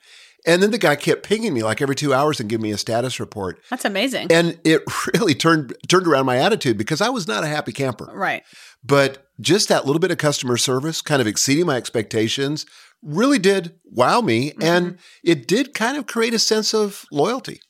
And 0.45 0.62
then 0.62 0.71
the 0.71 0.77
guy 0.77 0.95
kept 0.95 1.23
pinging 1.23 1.53
me 1.53 1.63
like 1.63 1.81
every 1.81 1.95
two 1.95 2.13
hours 2.13 2.39
and 2.39 2.49
giving 2.49 2.63
me 2.63 2.71
a 2.71 2.77
status 2.77 3.19
report. 3.19 3.60
That's 3.69 3.86
amazing. 3.86 4.31
And 4.31 4.60
it 4.63 4.84
really 5.13 5.34
turned 5.34 5.75
turned 5.88 6.08
around 6.08 6.25
my 6.25 6.38
attitude 6.38 6.77
because 6.77 7.01
I 7.01 7.10
was 7.10 7.27
not 7.27 7.43
a 7.43 7.47
happy 7.47 7.71
camper. 7.71 8.10
right. 8.13 8.43
But 8.84 9.25
just 9.41 9.67
that 9.69 9.86
little 9.88 9.99
bit 9.99 10.12
of 10.12 10.19
customer 10.19 10.58
service, 10.58 11.01
kind 11.01 11.19
of 11.19 11.27
exceeding 11.27 11.65
my 11.65 11.75
expectations, 11.75 12.65
really 13.01 13.39
did 13.39 13.73
wow 13.86 14.21
me. 14.21 14.53
And 14.62 14.86
mm-hmm. 14.86 14.97
it 15.23 15.47
did 15.47 15.73
kind 15.73 15.97
of 15.97 16.05
create 16.05 16.34
a 16.36 16.39
sense 16.39 16.73
of 16.73 17.05
loyalty. 17.12 17.62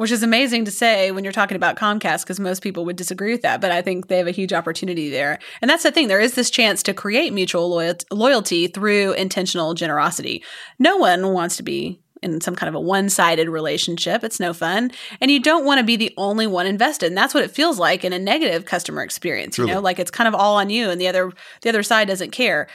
Which 0.00 0.10
is 0.10 0.22
amazing 0.22 0.64
to 0.64 0.70
say 0.70 1.10
when 1.10 1.24
you're 1.24 1.32
talking 1.32 1.56
about 1.56 1.76
Comcast 1.76 2.22
because 2.22 2.40
most 2.40 2.62
people 2.62 2.86
would 2.86 2.96
disagree 2.96 3.32
with 3.32 3.42
that. 3.42 3.60
But 3.60 3.70
I 3.70 3.82
think 3.82 4.08
they 4.08 4.16
have 4.16 4.26
a 4.26 4.30
huge 4.30 4.54
opportunity 4.54 5.10
there. 5.10 5.38
And 5.60 5.70
that's 5.70 5.82
the 5.82 5.92
thing. 5.92 6.08
There 6.08 6.18
is 6.18 6.36
this 6.36 6.48
chance 6.48 6.82
to 6.84 6.94
create 6.94 7.34
mutual 7.34 7.68
loyalty, 7.68 8.06
loyalty 8.10 8.66
through 8.66 9.12
intentional 9.12 9.74
generosity. 9.74 10.42
No 10.78 10.96
one 10.96 11.34
wants 11.34 11.58
to 11.58 11.62
be 11.62 12.00
in 12.22 12.40
some 12.40 12.56
kind 12.56 12.68
of 12.68 12.74
a 12.74 12.80
one-sided 12.80 13.50
relationship. 13.50 14.24
It's 14.24 14.40
no 14.40 14.54
fun. 14.54 14.90
And 15.20 15.30
you 15.30 15.38
don't 15.38 15.66
want 15.66 15.80
to 15.80 15.84
be 15.84 15.96
the 15.96 16.14
only 16.16 16.46
one 16.46 16.66
invested. 16.66 17.08
And 17.08 17.16
that's 17.18 17.34
what 17.34 17.44
it 17.44 17.50
feels 17.50 17.78
like 17.78 18.02
in 18.02 18.14
a 18.14 18.18
negative 18.18 18.64
customer 18.64 19.02
experience. 19.02 19.58
You 19.58 19.66
know, 19.66 19.80
like 19.80 19.98
it's 19.98 20.10
kind 20.10 20.28
of 20.28 20.34
all 20.34 20.56
on 20.56 20.70
you 20.70 20.88
and 20.88 20.98
the 20.98 21.08
other 21.08 21.30
the 21.60 21.68
other 21.68 21.82
side 21.82 22.08
doesn't 22.08 22.30
care. 22.30 22.68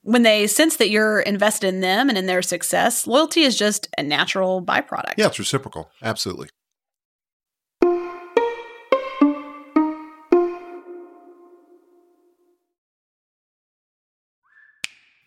When 0.00 0.22
they 0.22 0.46
sense 0.46 0.76
that 0.78 0.88
you're 0.88 1.20
invested 1.20 1.68
in 1.68 1.80
them 1.80 2.08
and 2.08 2.16
in 2.16 2.24
their 2.24 2.40
success, 2.40 3.06
loyalty 3.06 3.42
is 3.42 3.54
just 3.54 3.86
a 3.98 4.02
natural 4.02 4.64
byproduct. 4.64 5.16
Yeah, 5.18 5.26
it's 5.26 5.38
reciprocal. 5.38 5.90
Absolutely. 6.02 6.48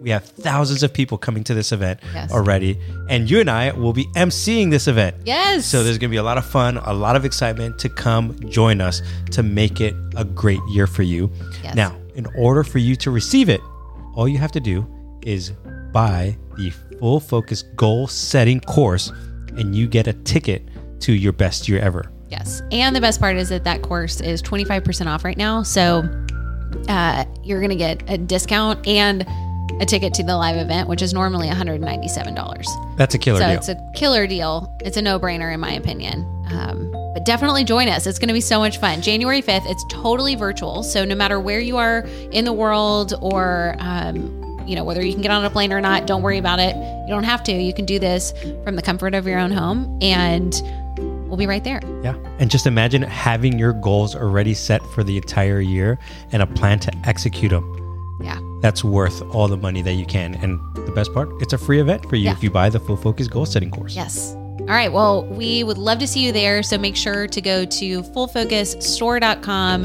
We 0.00 0.10
have 0.10 0.24
thousands 0.24 0.82
of 0.82 0.92
people 0.92 1.18
coming 1.18 1.42
to 1.44 1.54
this 1.54 1.72
event 1.72 2.00
Yes. 2.14 2.30
already, 2.32 2.78
and 3.08 3.28
you 3.28 3.40
and 3.40 3.50
I 3.50 3.72
will 3.72 3.92
be 3.92 4.04
emceeing 4.14 4.70
this 4.70 4.86
event. 4.86 5.16
Yes. 5.24 5.66
So 5.66 5.82
there's 5.82 5.98
going 5.98 6.10
to 6.10 6.14
be 6.14 6.18
a 6.18 6.22
lot 6.22 6.38
of 6.38 6.46
fun, 6.46 6.76
a 6.78 6.92
lot 6.92 7.16
of 7.16 7.24
excitement 7.24 7.78
to 7.80 7.88
come 7.88 8.36
join 8.48 8.80
us 8.80 9.02
to 9.32 9.42
make 9.42 9.80
it 9.80 9.94
a 10.16 10.24
great 10.24 10.60
year 10.70 10.86
for 10.86 11.02
you. 11.02 11.30
Yes. 11.64 11.74
Now, 11.74 11.96
in 12.14 12.26
order 12.36 12.62
for 12.62 12.78
you 12.78 12.94
to 12.96 13.10
receive 13.10 13.48
it, 13.48 13.60
all 14.14 14.28
you 14.28 14.38
have 14.38 14.52
to 14.52 14.60
do 14.60 14.86
is 15.22 15.50
buy 15.92 16.36
the 16.56 16.70
full 17.00 17.18
focus 17.18 17.62
goal 17.76 18.06
setting 18.06 18.60
course 18.60 19.10
and 19.56 19.74
you 19.74 19.88
get 19.88 20.06
a 20.06 20.12
ticket 20.12 20.68
to 21.00 21.12
your 21.12 21.32
best 21.32 21.68
year 21.68 21.80
ever. 21.80 22.10
Yes. 22.28 22.62
And 22.70 22.94
the 22.94 23.00
best 23.00 23.20
part 23.20 23.36
is 23.36 23.48
that 23.48 23.64
that 23.64 23.82
course 23.82 24.20
is 24.20 24.42
25% 24.42 25.06
off 25.06 25.24
right 25.24 25.36
now. 25.36 25.62
So 25.62 26.08
uh, 26.88 27.24
you're 27.42 27.60
going 27.60 27.70
to 27.70 27.76
get 27.76 28.02
a 28.08 28.18
discount 28.18 28.86
and 28.86 29.26
a 29.80 29.86
ticket 29.86 30.14
to 30.14 30.22
the 30.22 30.36
live 30.36 30.56
event, 30.56 30.88
which 30.88 31.02
is 31.02 31.14
normally 31.14 31.48
$197. 31.48 32.96
That's 32.96 33.14
a 33.14 33.18
killer 33.18 33.40
so 33.40 33.46
deal. 33.46 33.56
it's 33.56 33.68
a 33.68 33.90
killer 33.94 34.26
deal. 34.26 34.76
It's 34.80 34.96
a 34.96 35.02
no 35.02 35.18
brainer, 35.18 35.52
in 35.52 35.60
my 35.60 35.72
opinion. 35.72 36.20
Um, 36.50 36.90
but 37.14 37.24
definitely 37.24 37.64
join 37.64 37.88
us. 37.88 38.06
It's 38.06 38.18
going 38.18 38.28
to 38.28 38.34
be 38.34 38.40
so 38.40 38.58
much 38.58 38.78
fun. 38.78 39.02
January 39.02 39.42
5th, 39.42 39.66
it's 39.66 39.84
totally 39.90 40.34
virtual. 40.34 40.82
So 40.82 41.04
no 41.04 41.14
matter 41.14 41.38
where 41.38 41.60
you 41.60 41.76
are 41.76 42.00
in 42.32 42.44
the 42.44 42.52
world 42.52 43.14
or, 43.20 43.76
um, 43.78 44.64
you 44.66 44.76
know, 44.76 44.84
whether 44.84 45.04
you 45.04 45.12
can 45.12 45.22
get 45.22 45.30
on 45.30 45.44
a 45.44 45.50
plane 45.50 45.72
or 45.72 45.80
not, 45.80 46.06
don't 46.06 46.22
worry 46.22 46.38
about 46.38 46.58
it. 46.58 46.76
You 46.76 47.08
don't 47.08 47.24
have 47.24 47.42
to. 47.44 47.52
You 47.52 47.72
can 47.72 47.84
do 47.84 47.98
this 47.98 48.32
from 48.64 48.76
the 48.76 48.82
comfort 48.82 49.14
of 49.14 49.26
your 49.26 49.38
own 49.38 49.50
home. 49.50 49.98
And 50.02 50.54
we'll 51.28 51.36
be 51.36 51.46
right 51.46 51.64
there. 51.64 51.80
Yeah. 52.02 52.16
And 52.38 52.50
just 52.50 52.66
imagine 52.66 53.02
having 53.02 53.58
your 53.58 53.72
goals 53.72 54.14
already 54.14 54.54
set 54.54 54.82
for 54.94 55.04
the 55.04 55.16
entire 55.16 55.60
year 55.60 55.98
and 56.32 56.42
a 56.42 56.46
plan 56.46 56.78
to 56.80 56.92
execute 57.04 57.50
them. 57.50 57.77
Yeah. 58.20 58.38
That's 58.62 58.82
worth 58.82 59.22
all 59.34 59.48
the 59.48 59.56
money 59.56 59.82
that 59.82 59.94
you 59.94 60.04
can. 60.06 60.34
And 60.34 60.58
the 60.74 60.92
best 60.92 61.12
part, 61.14 61.28
it's 61.40 61.52
a 61.52 61.58
free 61.58 61.80
event 61.80 62.08
for 62.08 62.16
you 62.16 62.24
Yeah. 62.26 62.32
if 62.32 62.42
you 62.42 62.50
buy 62.50 62.68
the 62.68 62.80
Full 62.80 62.96
Focus 62.96 63.28
Goal 63.28 63.46
Setting 63.46 63.70
course. 63.70 63.94
Yes. 63.94 64.34
All 64.60 64.74
right. 64.74 64.92
Well, 64.92 65.24
we 65.26 65.62
would 65.64 65.78
love 65.78 65.98
to 66.00 66.06
see 66.06 66.20
you 66.24 66.32
there. 66.32 66.62
So 66.62 66.76
make 66.76 66.96
sure 66.96 67.26
to 67.28 67.40
go 67.40 67.64
to 67.64 68.02
fullfocusstore.com 68.02 69.84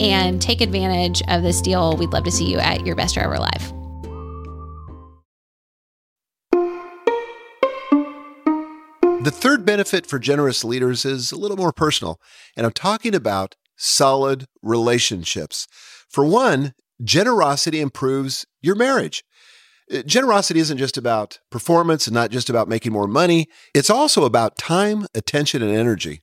and 0.00 0.40
take 0.42 0.60
advantage 0.60 1.22
of 1.28 1.42
this 1.42 1.60
deal. 1.60 1.96
We'd 1.96 2.12
love 2.12 2.24
to 2.24 2.32
see 2.32 2.50
you 2.50 2.58
at 2.58 2.84
your 2.86 2.96
best 2.96 3.14
year 3.16 3.24
ever 3.26 3.38
live. 3.38 3.72
The 9.22 9.30
third 9.32 9.64
benefit 9.64 10.04
for 10.06 10.18
generous 10.18 10.64
leaders 10.64 11.04
is 11.06 11.32
a 11.32 11.36
little 11.36 11.56
more 11.56 11.72
personal, 11.72 12.20
and 12.56 12.66
I'm 12.66 12.72
talking 12.72 13.14
about 13.14 13.54
solid 13.76 14.46
relationships. 14.62 15.66
For 16.10 16.26
one, 16.26 16.74
generosity 17.02 17.80
improves 17.80 18.46
your 18.62 18.74
marriage. 18.74 19.24
Uh, 19.92 20.02
Generosity 20.02 20.60
isn't 20.60 20.78
just 20.78 20.96
about 20.96 21.38
performance 21.50 22.06
and 22.06 22.14
not 22.14 22.30
just 22.30 22.48
about 22.48 22.68
making 22.68 22.92
more 22.92 23.06
money. 23.06 23.48
It's 23.74 23.90
also 23.90 24.24
about 24.24 24.56
time, 24.56 25.06
attention, 25.14 25.62
and 25.62 25.74
energy. 25.74 26.20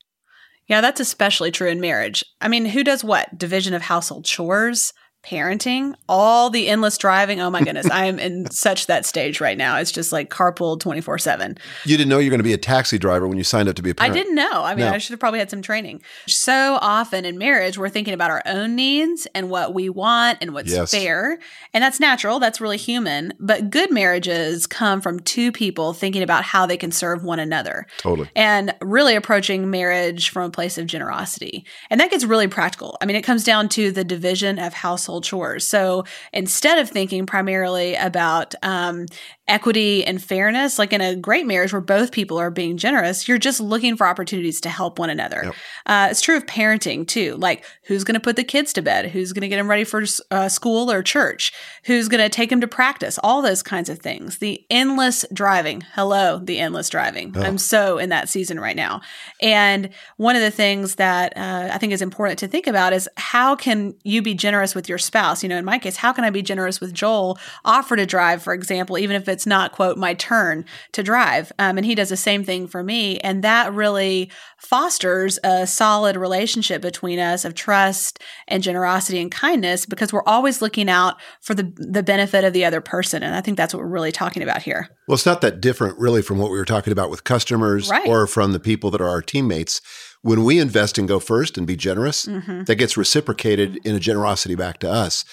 Yeah, 0.68 0.82
that's 0.82 1.02
especially 1.02 1.52
true 1.52 1.70
in 1.70 1.82
marriage. 1.82 2.24
I 2.40 2.48
mean, 2.48 2.66
who 2.66 2.84
does 2.84 3.04
what? 3.04 3.38
Division 3.38 3.74
of 3.74 3.82
household 3.82 4.26
chores, 4.26 4.94
parenting, 5.24 5.94
all 6.10 6.50
the 6.50 6.68
endless 6.68 6.98
driving. 6.98 7.40
Oh 7.40 7.50
my 7.50 7.64
goodness, 7.64 7.90
I 7.90 8.06
am 8.06 8.20
in 8.20 8.50
such 8.52 8.88
that 8.88 9.06
stage 9.06 9.40
right 9.40 9.58
now. 9.58 9.78
It's 9.78 9.92
just 9.92 10.12
like 10.12 10.30
carpool 10.30 10.80
24 10.80 11.20
7. 11.20 11.58
You 11.86 11.98
didn't 11.98 12.10
know 12.10 12.20
you 12.20 12.28
were 12.28 12.32
going 12.32 12.40
to 12.40 12.44
be 12.44 12.54
a 12.54 12.58
taxi 12.58 12.98
driver 12.98 13.28
when 13.28 13.38
you 13.38 13.44
signed 13.44 13.70
up 13.70 13.76
to 13.76 13.82
be 13.84 13.92
a 13.92 13.94
I 13.94 14.10
parent. 14.10 14.14
I 14.16 14.18
didn't 14.20 14.36
know. 14.36 14.64
I 14.64 14.76
mean, 14.76 14.86
No. 14.86 14.92
I 14.94 14.98
should 14.98 15.12
have 15.12 15.20
probably 15.20 15.40
had 15.40 15.50
some 15.50 15.62
training. 15.62 16.02
So 16.28 16.78
often 16.82 17.26
in 17.26 17.38
marriage, 17.38 17.78
we're 17.78 17.90
thinking 17.90 18.14
about 18.14 18.32
our 18.32 18.42
own 18.46 18.76
needs 18.76 19.28
and 19.36 19.50
what 19.50 19.74
we 19.74 19.90
want 19.90 20.40
and 20.42 20.54
what's 20.54 20.72
Yes. 20.72 20.92
fair. 20.92 21.40
And 21.74 21.84
that's 21.84 22.00
natural, 22.00 22.40
that's 22.40 22.60
really 22.60 22.78
human. 22.78 23.34
But 23.40 23.70
good 23.70 23.92
marriages 23.92 24.66
come 24.68 25.02
from 25.02 25.20
two 25.20 25.52
people 25.52 25.94
thinking 25.94 26.24
about 26.24 26.44
how 26.44 26.66
they 26.66 26.78
can 26.78 26.92
serve 26.92 27.24
one 27.24 27.40
another 27.40 27.86
Totally. 27.98 28.30
and 28.36 28.74
really 28.82 29.16
approaching 29.16 29.70
marriage 29.70 30.30
from 30.30 30.46
a 30.46 30.50
place 30.52 30.78
of 30.78 30.88
generosity. 30.88 31.66
And 31.90 32.00
that 32.00 32.10
gets 32.12 32.24
really 32.26 32.48
practical. 32.48 32.98
I 33.02 33.06
mean, 33.06 33.16
it 33.16 33.22
comes 33.24 33.44
down 33.44 33.70
to 33.70 33.92
the 33.92 34.04
division 34.04 34.58
of 34.60 34.74
household 34.74 35.11
chores. 35.20 35.68
So 35.68 36.06
instead 36.32 36.80
of 36.80 36.90
thinking 36.90 37.26
primarily 37.26 37.96
about 37.96 38.56
um, 38.64 39.08
equity 39.52 40.06
and 40.06 40.24
fairness, 40.24 40.80
like 40.80 40.94
in 40.94 41.02
a 41.02 41.16
great 41.16 41.46
marriage 41.46 41.74
where 41.74 41.82
both 41.82 42.12
people 42.12 42.40
are 42.40 42.50
being 42.50 42.78
generous, 42.78 43.28
you're 43.28 43.38
just 43.38 43.60
looking 43.60 43.98
for 43.98 44.08
opportunities 44.08 44.62
to 44.62 44.70
help 44.70 44.98
one 44.98 45.10
another. 45.10 45.42
Yep. 45.44 45.56
Uh, 45.86 46.08
it's 46.10 46.22
true 46.22 46.38
of 46.38 46.46
parenting 46.46 47.06
too. 47.06 47.36
Like, 47.36 47.66
who's 47.84 48.06
going 48.06 48.14
to 48.14 48.22
put 48.22 48.38
the 48.38 48.46
kids 48.46 48.72
to 48.74 48.82
bed? 48.82 49.12
Who's 49.12 49.34
going 49.34 49.42
to 49.42 49.50
get 49.50 49.58
them 49.58 49.70
ready 49.70 49.84
for 49.84 50.04
uh, 50.32 50.48
school 50.48 50.90
or 50.90 51.04
church? 51.04 51.52
Who's 51.84 52.08
going 52.08 52.24
to 52.24 52.30
take 52.30 52.50
them 52.50 52.62
to 52.62 52.68
practice? 52.68 53.20
All 53.24 53.42
those 53.42 53.62
kinds 53.62 53.90
of 53.90 54.00
things. 54.00 54.38
The 54.38 54.66
endless 54.70 55.26
driving. 55.34 55.82
Hello, 55.96 56.40
the 56.40 56.58
endless 56.58 56.90
driving. 56.90 57.34
Oh. 57.36 57.42
I'm 57.42 57.58
so 57.58 57.98
in 57.98 58.10
that 58.10 58.30
season 58.30 58.58
right 58.58 58.76
now. 58.76 59.02
And 59.42 59.90
one 60.16 60.38
of 60.38 60.42
the 60.42 60.52
things 60.52 60.96
that 60.96 61.36
uh, 61.36 61.70
I 61.74 61.78
think 61.78 61.92
is 61.92 62.02
important 62.02 62.40
to 62.40 62.48
think 62.48 62.68
about 62.68 62.94
is 62.94 63.10
how 63.18 63.58
can 63.58 63.96
you 64.04 64.22
be 64.22 64.34
generous 64.34 64.74
with 64.74 64.88
your 64.88 64.98
spouse? 64.98 65.44
You 65.44 65.50
know, 65.50 65.58
in 65.58 65.66
my 65.66 65.78
case, 65.78 65.98
how 65.98 66.14
can 66.14 66.24
I 66.24 66.30
be 66.30 66.42
generous 66.42 66.80
with 66.80 66.94
Joel? 66.94 67.38
Offer 67.66 67.98
to 67.98 68.06
drive, 68.06 68.42
for 68.42 68.54
example, 68.54 68.98
even 68.98 69.18
if 69.18 69.28
it's 69.28 69.41
not 69.46 69.72
quote 69.72 69.98
my 69.98 70.14
turn 70.14 70.66
to 70.94 71.04
drive, 71.04 71.52
um, 71.60 71.78
and 71.78 71.86
he 71.86 71.96
does 71.96 72.10
the 72.10 72.18
same 72.18 72.44
thing 72.44 72.68
for 72.68 72.84
me, 72.84 73.20
and 73.20 73.44
that 73.44 73.74
really 73.74 74.30
fosters 74.58 75.38
a 75.44 75.66
solid 75.68 76.16
relationship 76.16 76.82
between 76.82 77.20
us 77.20 77.44
of 77.46 77.56
trust 77.56 78.20
and 78.48 78.64
generosity 78.64 79.20
and 79.20 79.32
kindness 79.32 79.86
because 79.86 80.14
we're 80.14 80.24
always 80.26 80.62
looking 80.62 80.90
out 80.90 81.16
for 81.42 81.54
the 81.54 81.72
the 81.78 82.04
benefit 82.04 82.44
of 82.44 82.54
the 82.54 82.66
other 82.66 82.82
person, 82.82 83.24
and 83.24 83.36
I 83.36 83.42
think 83.42 83.58
that's 83.58 83.74
what 83.74 83.82
we're 83.82 83.90
really 83.90 84.12
talking 84.12 84.44
about 84.44 84.62
here. 84.62 84.90
Well, 85.08 85.16
it's 85.16 85.26
not 85.26 85.42
that 85.42 85.62
different, 85.62 85.98
really, 86.00 86.22
from 86.22 86.38
what 86.38 86.52
we 86.52 86.58
were 86.58 86.66
talking 86.66 86.94
about 86.94 87.10
with 87.10 87.24
customers 87.24 87.90
Right. 87.90 88.08
or 88.08 88.28
from 88.28 88.54
the 88.54 88.60
people 88.60 88.92
that 88.92 89.02
are 89.02 89.10
our 89.10 89.22
teammates. 89.22 89.82
When 90.22 90.44
we 90.44 90.60
invest 90.60 90.98
and 90.98 91.08
go 91.08 91.20
first 91.20 91.58
and 91.58 91.66
be 91.66 91.76
generous, 91.76 92.26
Mhm. 92.28 92.66
that 92.68 92.76
gets 92.76 92.96
reciprocated 92.96 93.80
in 93.84 93.96
a 93.96 94.00
generosity 94.00 94.56
back 94.56 94.80
to 94.80 94.90
us. 94.92 95.26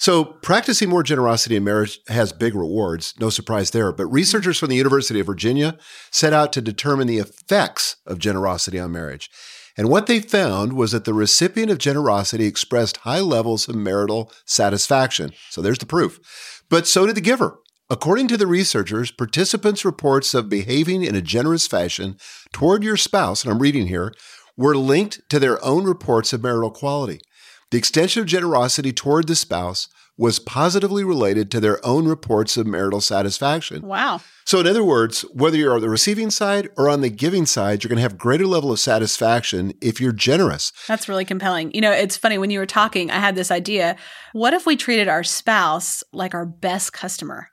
So, 0.00 0.24
practicing 0.24 0.88
more 0.88 1.02
generosity 1.02 1.56
in 1.56 1.64
marriage 1.64 1.98
has 2.06 2.32
big 2.32 2.54
rewards, 2.54 3.14
no 3.18 3.30
surprise 3.30 3.72
there. 3.72 3.90
But 3.92 4.06
researchers 4.06 4.56
from 4.56 4.68
the 4.68 4.76
University 4.76 5.18
of 5.18 5.26
Virginia 5.26 5.76
set 6.12 6.32
out 6.32 6.52
to 6.52 6.60
determine 6.60 7.08
the 7.08 7.18
effects 7.18 7.96
of 8.06 8.20
generosity 8.20 8.78
on 8.78 8.92
marriage. 8.92 9.28
And 9.76 9.88
what 9.88 10.06
they 10.06 10.20
found 10.20 10.74
was 10.74 10.92
that 10.92 11.04
the 11.04 11.14
recipient 11.14 11.70
of 11.70 11.78
generosity 11.78 12.46
expressed 12.46 12.98
high 12.98 13.20
levels 13.20 13.68
of 13.68 13.74
marital 13.74 14.32
satisfaction. 14.44 15.32
So, 15.50 15.60
there's 15.60 15.78
the 15.78 15.86
proof. 15.86 16.62
But 16.68 16.86
so 16.86 17.06
did 17.06 17.16
the 17.16 17.20
giver. 17.20 17.58
According 17.90 18.28
to 18.28 18.36
the 18.36 18.46
researchers, 18.46 19.10
participants' 19.10 19.84
reports 19.84 20.32
of 20.32 20.48
behaving 20.48 21.02
in 21.02 21.16
a 21.16 21.22
generous 21.22 21.66
fashion 21.66 22.18
toward 22.52 22.84
your 22.84 22.98
spouse, 22.98 23.42
and 23.42 23.52
I'm 23.52 23.62
reading 23.62 23.88
here, 23.88 24.12
were 24.58 24.76
linked 24.76 25.22
to 25.30 25.38
their 25.38 25.64
own 25.64 25.84
reports 25.84 26.32
of 26.32 26.42
marital 26.42 26.70
quality. 26.70 27.20
The 27.70 27.78
extension 27.78 28.22
of 28.22 28.26
generosity 28.26 28.92
toward 28.92 29.28
the 29.28 29.36
spouse 29.36 29.88
was 30.16 30.40
positively 30.40 31.04
related 31.04 31.50
to 31.50 31.60
their 31.60 31.84
own 31.86 32.08
reports 32.08 32.56
of 32.56 32.66
marital 32.66 33.00
satisfaction. 33.00 33.82
Wow. 33.82 34.20
So, 34.44 34.58
in 34.58 34.66
other 34.66 34.82
words, 34.82 35.20
whether 35.32 35.56
you're 35.56 35.74
on 35.74 35.80
the 35.80 35.88
receiving 35.88 36.30
side 36.30 36.70
or 36.76 36.88
on 36.88 37.02
the 37.02 37.08
giving 37.08 37.46
side, 37.46 37.84
you're 37.84 37.88
going 37.88 37.98
to 37.98 38.02
have 38.02 38.18
greater 38.18 38.46
level 38.46 38.72
of 38.72 38.80
satisfaction 38.80 39.74
if 39.80 40.00
you're 40.00 40.12
generous. 40.12 40.72
That's 40.88 41.08
really 41.08 41.24
compelling. 41.24 41.70
You 41.72 41.82
know, 41.82 41.92
it's 41.92 42.16
funny 42.16 42.36
when 42.36 42.50
you 42.50 42.58
were 42.58 42.66
talking, 42.66 43.10
I 43.10 43.20
had 43.20 43.36
this 43.36 43.50
idea. 43.50 43.96
What 44.32 44.54
if 44.54 44.66
we 44.66 44.76
treated 44.76 45.06
our 45.06 45.22
spouse 45.22 46.02
like 46.12 46.34
our 46.34 46.46
best 46.46 46.92
customer? 46.92 47.50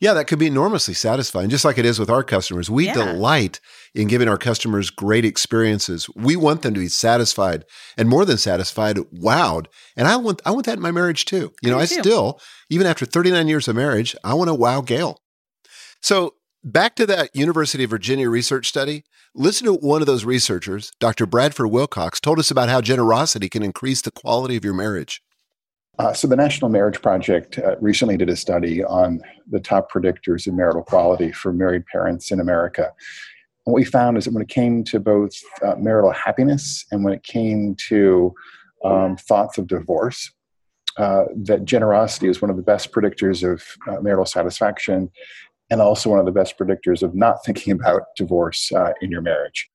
Yeah, 0.00 0.14
that 0.14 0.26
could 0.28 0.38
be 0.38 0.46
enormously 0.46 0.94
satisfying, 0.94 1.50
just 1.50 1.64
like 1.64 1.76
it 1.76 1.84
is 1.84 1.98
with 1.98 2.08
our 2.08 2.22
customers. 2.22 2.70
We 2.70 2.86
Yeah. 2.86 2.94
delight 2.94 3.58
in 3.94 4.06
giving 4.06 4.28
our 4.28 4.38
customers 4.38 4.90
great 4.90 5.24
experiences. 5.24 6.08
We 6.14 6.36
want 6.36 6.62
them 6.62 6.74
to 6.74 6.80
be 6.80 6.88
satisfied 6.88 7.64
and 7.96 8.08
more 8.08 8.24
than 8.24 8.38
satisfied, 8.38 8.98
wowed. 9.12 9.66
And 9.96 10.06
I 10.06 10.14
want 10.16 10.40
I 10.46 10.52
want 10.52 10.66
that 10.66 10.76
in 10.76 10.82
my 10.82 10.92
marriage 10.92 11.24
too. 11.24 11.52
You 11.62 11.70
know, 11.70 11.78
I 11.78 11.82
I 11.82 11.86
too. 11.86 12.00
still, 12.00 12.40
even 12.70 12.86
after 12.86 13.04
39 13.06 13.48
years 13.48 13.66
of 13.66 13.74
marriage, 13.74 14.14
I 14.22 14.34
want 14.34 14.48
to 14.48 14.54
wow 14.54 14.82
Gail. 14.82 15.18
So 16.00 16.34
back 16.62 16.94
to 16.96 17.06
that 17.06 17.34
University 17.34 17.82
of 17.84 17.90
Virginia 17.90 18.30
research 18.30 18.68
study. 18.68 19.04
Listen 19.34 19.66
to 19.66 19.74
one 19.74 20.00
of 20.00 20.06
those 20.06 20.24
researchers, 20.24 20.90
Dr. 21.00 21.26
Bradford 21.26 21.70
Wilcox, 21.70 22.18
told 22.20 22.38
us 22.38 22.50
about 22.50 22.68
how 22.68 22.80
generosity 22.80 23.48
can 23.48 23.62
increase 23.62 24.00
the 24.02 24.10
quality 24.10 24.56
of 24.56 24.64
your 24.64 24.74
marriage. 24.74 25.20
Uh, 25.98 26.12
so 26.12 26.28
the 26.28 26.36
National 26.36 26.70
Marriage 26.70 27.02
Project 27.02 27.58
uh, 27.58 27.76
recently 27.80 28.16
did 28.16 28.28
a 28.28 28.36
study 28.36 28.84
on 28.84 29.20
the 29.50 29.58
top 29.58 29.90
predictors 29.90 30.46
of 30.46 30.54
marital 30.54 30.82
quality 30.82 31.32
for 31.32 31.52
married 31.52 31.84
parents 31.86 32.30
in 32.30 32.38
America. 32.38 32.84
And 32.84 33.72
what 33.72 33.80
we 33.80 33.84
found 33.84 34.16
is 34.16 34.24
that 34.24 34.32
when 34.32 34.42
it 34.42 34.48
came 34.48 34.84
to 34.84 35.00
both 35.00 35.32
uh, 35.62 35.74
marital 35.76 36.12
happiness 36.12 36.86
and 36.92 37.02
when 37.02 37.12
it 37.12 37.24
came 37.24 37.74
to 37.88 38.32
um, 38.84 39.16
thoughts 39.16 39.58
of 39.58 39.66
divorce, 39.66 40.30
uh, 40.98 41.24
that 41.34 41.64
generosity 41.64 42.28
is 42.28 42.40
one 42.40 42.50
of 42.50 42.56
the 42.56 42.62
best 42.62 42.92
predictors 42.92 43.48
of 43.48 43.64
uh, 43.88 44.00
marital 44.00 44.24
satisfaction 44.24 45.10
and 45.70 45.80
also 45.80 46.10
one 46.10 46.18
of 46.18 46.26
the 46.26 46.32
best 46.32 46.58
predictors 46.58 47.02
of 47.02 47.14
not 47.14 47.44
thinking 47.44 47.72
about 47.72 48.02
divorce 48.16 48.72
uh, 48.72 48.92
in 49.00 49.10
your 49.10 49.20
marriage. 49.20 49.68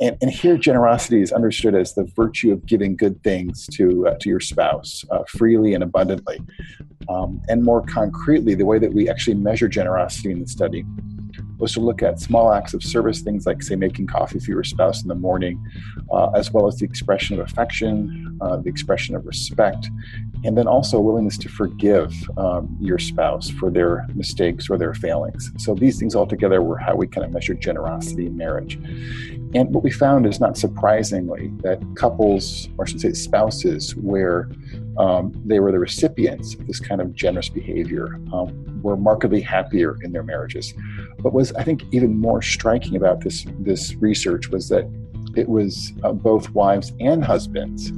And, 0.00 0.16
and 0.22 0.30
here, 0.30 0.56
generosity 0.56 1.20
is 1.20 1.30
understood 1.30 1.74
as 1.74 1.94
the 1.94 2.04
virtue 2.16 2.52
of 2.52 2.64
giving 2.64 2.96
good 2.96 3.22
things 3.22 3.66
to 3.74 4.08
uh, 4.08 4.16
to 4.20 4.28
your 4.30 4.40
spouse 4.40 5.04
uh, 5.10 5.24
freely 5.28 5.74
and 5.74 5.84
abundantly. 5.84 6.40
Um, 7.08 7.42
and 7.48 7.62
more 7.62 7.82
concretely, 7.82 8.54
the 8.54 8.64
way 8.64 8.78
that 8.78 8.92
we 8.92 9.10
actually 9.10 9.34
measure 9.34 9.68
generosity 9.68 10.30
in 10.30 10.40
the 10.40 10.48
study 10.48 10.84
was 11.58 11.74
to 11.74 11.80
look 11.80 12.02
at 12.02 12.18
small 12.18 12.52
acts 12.52 12.72
of 12.72 12.82
service, 12.82 13.20
things 13.20 13.46
like, 13.46 13.62
say, 13.62 13.76
making 13.76 14.06
coffee 14.06 14.38
for 14.38 14.50
your 14.50 14.64
spouse 14.64 15.02
in 15.02 15.08
the 15.08 15.14
morning, 15.14 15.62
uh, 16.10 16.30
as 16.30 16.50
well 16.50 16.66
as 16.66 16.76
the 16.76 16.84
expression 16.84 17.38
of 17.38 17.46
affection, 17.46 18.38
uh, 18.40 18.56
the 18.56 18.68
expression 18.68 19.14
of 19.14 19.26
respect, 19.26 19.90
and 20.44 20.56
then 20.56 20.66
also 20.66 20.96
a 20.96 21.00
willingness 21.00 21.36
to 21.36 21.48
forgive 21.48 22.14
um, 22.38 22.74
your 22.80 22.98
spouse 22.98 23.50
for 23.50 23.70
their 23.70 24.06
mistakes 24.14 24.70
or 24.70 24.78
their 24.78 24.94
failings. 24.94 25.50
So 25.58 25.74
these 25.74 25.98
things 25.98 26.14
all 26.14 26.26
together 26.26 26.62
were 26.62 26.78
how 26.78 26.96
we 26.96 27.06
kind 27.06 27.26
of 27.26 27.30
measured 27.30 27.60
generosity 27.60 28.26
in 28.26 28.36
marriage. 28.36 28.78
And 29.54 29.74
what 29.74 29.82
we 29.82 29.90
found 29.90 30.26
is 30.26 30.38
not 30.38 30.56
surprisingly 30.56 31.52
that 31.62 31.82
couples, 31.96 32.68
or 32.78 32.84
I 32.84 32.88
should 32.88 33.00
say 33.00 33.12
spouses, 33.12 33.96
where 33.96 34.48
um, 34.96 35.32
they 35.44 35.58
were 35.60 35.72
the 35.72 35.78
recipients 35.78 36.54
of 36.54 36.66
this 36.66 36.78
kind 36.78 37.00
of 37.00 37.14
generous 37.14 37.48
behavior, 37.48 38.20
um, 38.32 38.80
were 38.82 38.96
markedly 38.96 39.40
happier 39.40 39.96
in 40.02 40.12
their 40.12 40.22
marriages. 40.22 40.72
But 41.18 41.32
was 41.32 41.52
I 41.54 41.64
think 41.64 41.82
even 41.92 42.16
more 42.16 42.42
striking 42.42 42.96
about 42.96 43.22
this 43.22 43.44
this 43.58 43.94
research 43.96 44.48
was 44.48 44.68
that 44.68 44.88
it 45.36 45.48
was 45.48 45.92
uh, 46.02 46.12
both 46.12 46.50
wives 46.50 46.92
and 47.00 47.24
husbands 47.24 47.92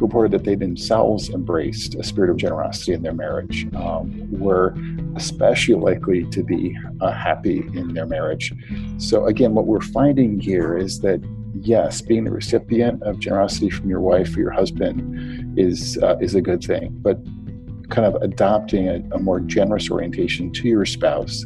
reported 0.00 0.32
that 0.32 0.44
they 0.44 0.54
themselves 0.54 1.30
embraced 1.30 1.94
a 1.94 2.02
spirit 2.02 2.30
of 2.30 2.36
generosity 2.36 2.92
in 2.92 3.02
their 3.02 3.14
marriage 3.14 3.66
um, 3.74 4.28
were 4.30 4.74
especially 5.16 5.74
likely 5.74 6.24
to 6.30 6.42
be 6.42 6.76
uh, 7.00 7.10
happy 7.12 7.58
in 7.74 7.94
their 7.94 8.06
marriage. 8.06 8.52
So, 8.98 9.26
again, 9.26 9.54
what 9.54 9.66
we're 9.66 9.80
finding 9.80 10.38
here 10.38 10.76
is 10.76 11.00
that 11.00 11.20
yes, 11.54 12.00
being 12.00 12.24
the 12.24 12.30
recipient 12.30 13.02
of 13.02 13.18
generosity 13.18 13.70
from 13.70 13.88
your 13.88 14.00
wife 14.00 14.36
or 14.36 14.40
your 14.40 14.52
husband 14.52 15.58
is 15.58 15.98
uh, 15.98 16.16
is 16.20 16.34
a 16.34 16.40
good 16.40 16.62
thing, 16.62 16.90
but 17.02 17.18
kind 17.90 18.06
of 18.06 18.22
adopting 18.22 18.88
a, 18.88 19.02
a 19.12 19.18
more 19.18 19.40
generous 19.40 19.90
orientation 19.90 20.52
to 20.52 20.68
your 20.68 20.86
spouse 20.86 21.44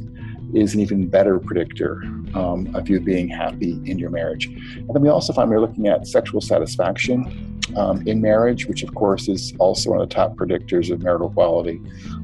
is 0.55 0.75
an 0.75 0.81
even 0.81 1.09
better 1.09 1.38
predictor 1.38 2.03
um, 2.35 2.71
of 2.75 2.88
you 2.88 3.01
being 3.01 3.29
happy 3.29 3.73
in 3.87 3.99
your 3.99 4.11
marriage. 4.11 4.47
And 4.47 4.88
then 4.95 5.03
we 5.03 5.09
also 5.09 5.33
find 5.33 5.51
we're 5.51 5.61
looking 5.61 5.88
at 5.88 6.07
sexual 6.07 6.40
satisfaction 6.40 7.54
um, 7.77 8.07
in 8.07 8.20
marriage, 8.20 8.66
which 8.66 8.83
of 8.83 8.94
course 8.94 9.29
is 9.29 9.55
also 9.59 9.90
one 9.90 10.00
of 10.00 10.09
the 10.09 10.14
top 10.14 10.37
predictors 10.37 10.90
of 10.90 11.03
marital 11.03 11.31
quality 11.31 11.81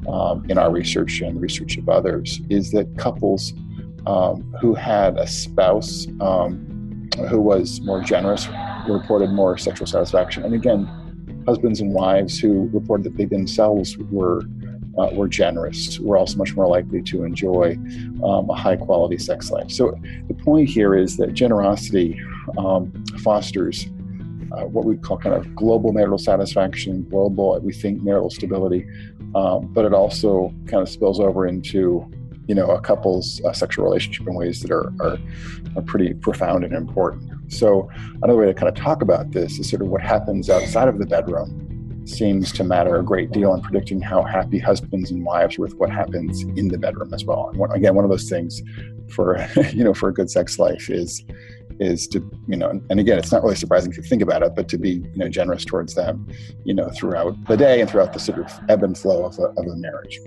um, 0.07 0.45
in 0.49 0.57
our 0.57 0.71
research 0.71 1.21
and 1.21 1.41
research 1.41 1.77
of 1.77 1.89
others, 1.89 2.41
is 2.49 2.71
that 2.71 2.97
couples 2.97 3.53
um, 4.07 4.53
who 4.59 4.73
had 4.73 5.17
a 5.17 5.27
spouse 5.27 6.07
um, 6.19 7.09
who 7.29 7.41
was 7.41 7.81
more 7.81 8.01
generous 8.01 8.47
reported 8.87 9.29
more 9.31 9.57
sexual 9.57 9.85
satisfaction. 9.85 10.43
And 10.43 10.53
again, 10.53 10.89
husbands 11.45 11.81
and 11.81 11.93
wives 11.93 12.39
who 12.39 12.69
reported 12.73 13.03
that 13.05 13.17
they 13.17 13.25
themselves 13.25 13.97
were 13.97 14.41
uh, 14.97 15.09
were 15.13 15.27
generous, 15.27 15.99
were 15.99 16.17
also 16.17 16.37
much 16.37 16.53
more 16.55 16.67
likely 16.67 17.01
to 17.01 17.23
enjoy 17.23 17.77
um, 18.23 18.49
a 18.49 18.53
high 18.53 18.75
quality 18.75 19.17
sex 19.17 19.49
life. 19.49 19.71
So 19.71 19.97
the 20.27 20.33
point 20.33 20.67
here 20.67 20.95
is 20.95 21.15
that 21.17 21.33
generosity 21.33 22.19
um, 22.57 22.91
fosters 23.19 23.87
uh, 24.53 24.65
what 24.65 24.85
we 24.85 24.97
call 24.97 25.17
kind 25.17 25.35
of 25.35 25.55
global 25.55 25.91
marital 25.91 26.17
satisfaction, 26.17 27.07
global, 27.09 27.59
we 27.61 27.73
think, 27.73 28.01
marital 28.01 28.29
stability, 28.29 28.85
um, 29.35 29.67
but 29.73 29.85
it 29.85 29.93
also 29.93 30.53
kind 30.67 30.81
of 30.81 30.89
spills 30.89 31.19
over 31.19 31.47
into 31.47 32.09
you 32.47 32.55
know 32.55 32.69
a 32.71 32.81
couple's 32.81 33.41
uh, 33.45 33.53
sexual 33.53 33.85
relationship 33.85 34.27
in 34.27 34.33
ways 34.33 34.61
that 34.61 34.71
are, 34.71 34.91
are, 34.99 35.17
are 35.75 35.81
pretty 35.83 36.13
profound 36.13 36.63
and 36.63 36.73
important. 36.73 37.31
So 37.51 37.89
another 38.23 38.37
way 38.37 38.45
to 38.47 38.53
kind 38.53 38.67
of 38.67 38.75
talk 38.75 39.01
about 39.01 39.31
this 39.31 39.59
is 39.59 39.69
sort 39.69 39.81
of 39.81 39.89
what 39.89 40.01
happens 40.01 40.49
outside 40.49 40.87
of 40.87 40.97
the 40.97 41.05
bedroom 41.05 41.67
seems 42.05 42.51
to 42.53 42.63
matter 42.63 42.97
a 42.97 43.03
great 43.03 43.31
deal 43.31 43.53
in 43.53 43.61
predicting 43.61 44.01
how 44.01 44.23
happy 44.23 44.57
husbands 44.57 45.11
and 45.11 45.23
wives 45.23 45.57
are 45.57 45.61
with 45.61 45.75
what 45.75 45.89
happens 45.89 46.41
in 46.41 46.67
the 46.67 46.77
bedroom 46.77 47.13
as 47.13 47.23
well. 47.23 47.51
And 47.53 47.73
again, 47.73 47.95
one 47.95 48.03
of 48.03 48.11
those 48.11 48.27
things 48.27 48.61
for 49.09 49.45
you 49.73 49.83
know 49.83 49.93
for 49.93 50.09
a 50.09 50.13
good 50.13 50.29
sex 50.29 50.57
life 50.57 50.89
is 50.89 51.23
is 51.81 52.07
to 52.07 52.19
you 52.47 52.55
know 52.55 52.69
and 52.89 52.99
again 52.99 53.17
it's 53.17 53.31
not 53.31 53.43
really 53.43 53.55
surprising 53.55 53.91
if 53.91 53.97
you 53.97 54.03
think 54.03 54.21
about 54.21 54.43
it 54.43 54.53
but 54.55 54.69
to 54.69 54.77
be 54.77 54.91
you 54.91 55.17
know 55.17 55.27
generous 55.27 55.65
towards 55.65 55.95
them 55.95 56.27
you 56.63 56.73
know 56.73 56.89
throughout 56.91 57.35
the 57.47 57.57
day 57.57 57.81
and 57.81 57.89
throughout 57.89 58.13
the 58.13 58.19
sort 58.19 58.39
of 58.39 58.51
ebb 58.69 58.83
and 58.83 58.97
flow 58.97 59.25
of 59.25 59.37
a, 59.39 59.43
of 59.43 59.65
a 59.65 59.75
marriage 59.75 60.19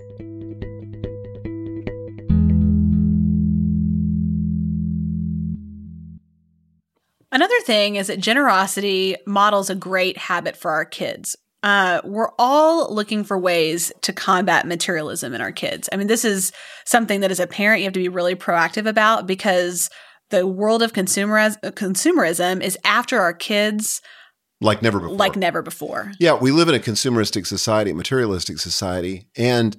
Another 7.31 7.59
thing 7.65 7.97
is 7.97 8.07
that 8.07 8.21
generosity 8.21 9.17
models 9.27 9.69
a 9.69 9.75
great 9.75 10.17
habit 10.17 10.55
for 10.55 10.71
our 10.71 10.85
kids. 10.85 11.35
Uh, 11.63 11.99
we're 12.05 12.31
all 12.39 12.93
looking 12.95 13.25
for 13.25 13.37
ways 13.37 13.91
to 14.03 14.13
combat 14.13 14.65
materialism 14.65 15.33
in 15.33 15.41
our 15.41 15.51
kids. 15.51 15.89
I 15.91 15.97
mean, 15.97 16.07
this 16.07 16.23
is 16.23 16.53
something 16.85 17.19
that 17.19 17.31
as 17.31 17.41
a 17.41 17.47
parent 17.47 17.81
you 17.81 17.87
have 17.87 17.93
to 17.93 17.99
be 17.99 18.07
really 18.07 18.35
proactive 18.35 18.87
about 18.87 19.27
because 19.27 19.89
the 20.29 20.47
world 20.47 20.81
of 20.81 20.93
consumerism, 20.93 21.59
consumerism 21.73 22.61
is 22.61 22.77
after 22.83 23.19
our 23.19 23.33
kids 23.33 24.01
like 24.61 24.81
never 24.81 24.99
before. 24.99 25.15
Like 25.15 25.35
never 25.35 25.61
before. 25.61 26.11
Yeah, 26.19 26.35
we 26.35 26.51
live 26.51 26.69
in 26.69 26.75
a 26.75 26.79
consumeristic 26.79 27.45
society, 27.45 27.93
materialistic 27.93 28.57
society, 28.57 29.27
and 29.35 29.75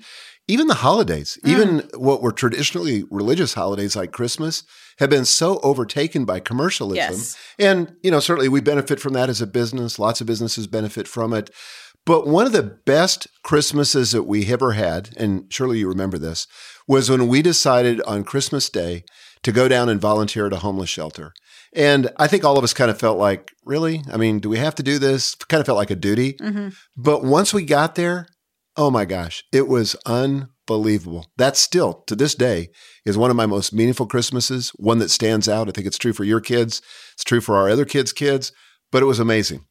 even 0.49 0.69
the 0.69 0.75
holidays, 0.75 1.39
mm. 1.45 1.51
even 1.51 1.89
what 1.95 2.23
were 2.23 2.33
traditionally 2.33 3.05
religious 3.11 3.55
holidays 3.55 3.97
like 3.97 4.13
Christmas, 4.13 4.63
have 4.99 5.11
been 5.11 5.25
so 5.25 5.59
overtaken 5.61 6.25
by 6.25 6.41
commercialism. 6.41 6.97
Yes. 6.97 7.37
And, 7.59 7.97
you 8.03 8.11
know, 8.11 8.21
certainly 8.21 8.49
we 8.49 8.61
benefit 8.61 9.01
from 9.01 9.15
that 9.15 9.29
as 9.29 9.41
a 9.41 9.47
business. 9.47 9.99
Lots 9.99 10.21
of 10.21 10.27
businesses 10.27 10.67
benefit 10.67 11.09
from 11.09 11.33
it. 11.33 11.51
But 12.05 12.27
one 12.29 12.47
of 12.47 12.53
the 12.53 12.63
best 12.63 13.27
Christmases 13.43 14.13
that 14.13 14.23
we 14.23 14.51
ever 14.53 14.73
had, 14.73 15.11
and 15.17 15.53
surely 15.53 15.81
you 15.81 15.89
remember 15.89 16.19
this, 16.19 16.47
was 16.87 17.11
when 17.11 17.27
we 17.27 17.43
decided 17.43 18.01
on 18.03 18.23
Christmas 18.23 18.71
Day 18.71 19.05
to 19.47 19.53
go 19.53 19.69
down 19.69 19.89
and 19.89 20.01
volunteer 20.01 20.49
at 20.49 20.53
a 20.53 20.59
homeless 20.59 20.91
shelter. 20.91 21.33
And 21.73 22.11
I 22.17 22.27
think 22.27 22.45
all 22.45 22.59
of 22.59 22.65
us 22.65 22.75
kind 22.75 22.91
of 22.91 22.99
felt 22.99 23.17
like, 23.17 23.53
really? 23.65 24.03
I 24.13 24.17
mean, 24.17 24.41
do 24.41 24.49
we 24.49 24.59
have 24.59 24.75
to 24.75 24.83
do 24.83 24.99
this? 24.99 25.37
Kind 25.37 25.61
of 25.61 25.67
felt 25.67 25.79
like 25.79 25.93
a 25.93 25.95
duty. 25.95 26.33
Mm-hmm. 26.33 26.71
But 26.97 27.23
once 27.23 27.55
we 27.55 27.65
got 27.65 27.95
there, 27.95 28.27
oh 28.77 28.91
my 28.91 29.05
gosh, 29.05 29.45
it 29.53 29.69
was 29.69 29.95
unbelievable. 30.05 31.27
That 31.37 31.57
still, 31.57 32.03
to 32.09 32.17
this 32.17 32.35
day, 32.35 32.71
is 33.05 33.17
one 33.17 33.31
of 33.31 33.37
my 33.37 33.47
most 33.47 33.73
meaningful 33.73 34.09
Christmases, 34.09 34.71
one 34.71 34.99
that 34.99 35.13
stands 35.13 35.49
out. 35.49 35.69
I 35.69 35.71
think 35.71 35.87
it's 35.87 35.97
true 35.97 36.13
for 36.13 36.25
your 36.25 36.41
kids, 36.41 36.83
it's 37.15 37.23
true 37.23 37.41
for 37.41 37.55
our 37.55 37.69
other 37.69 37.85
kids' 37.85 38.13
kids, 38.13 38.51
but 38.91 39.01
it 39.01 39.07
was 39.07 39.21
amazing. 39.21 39.65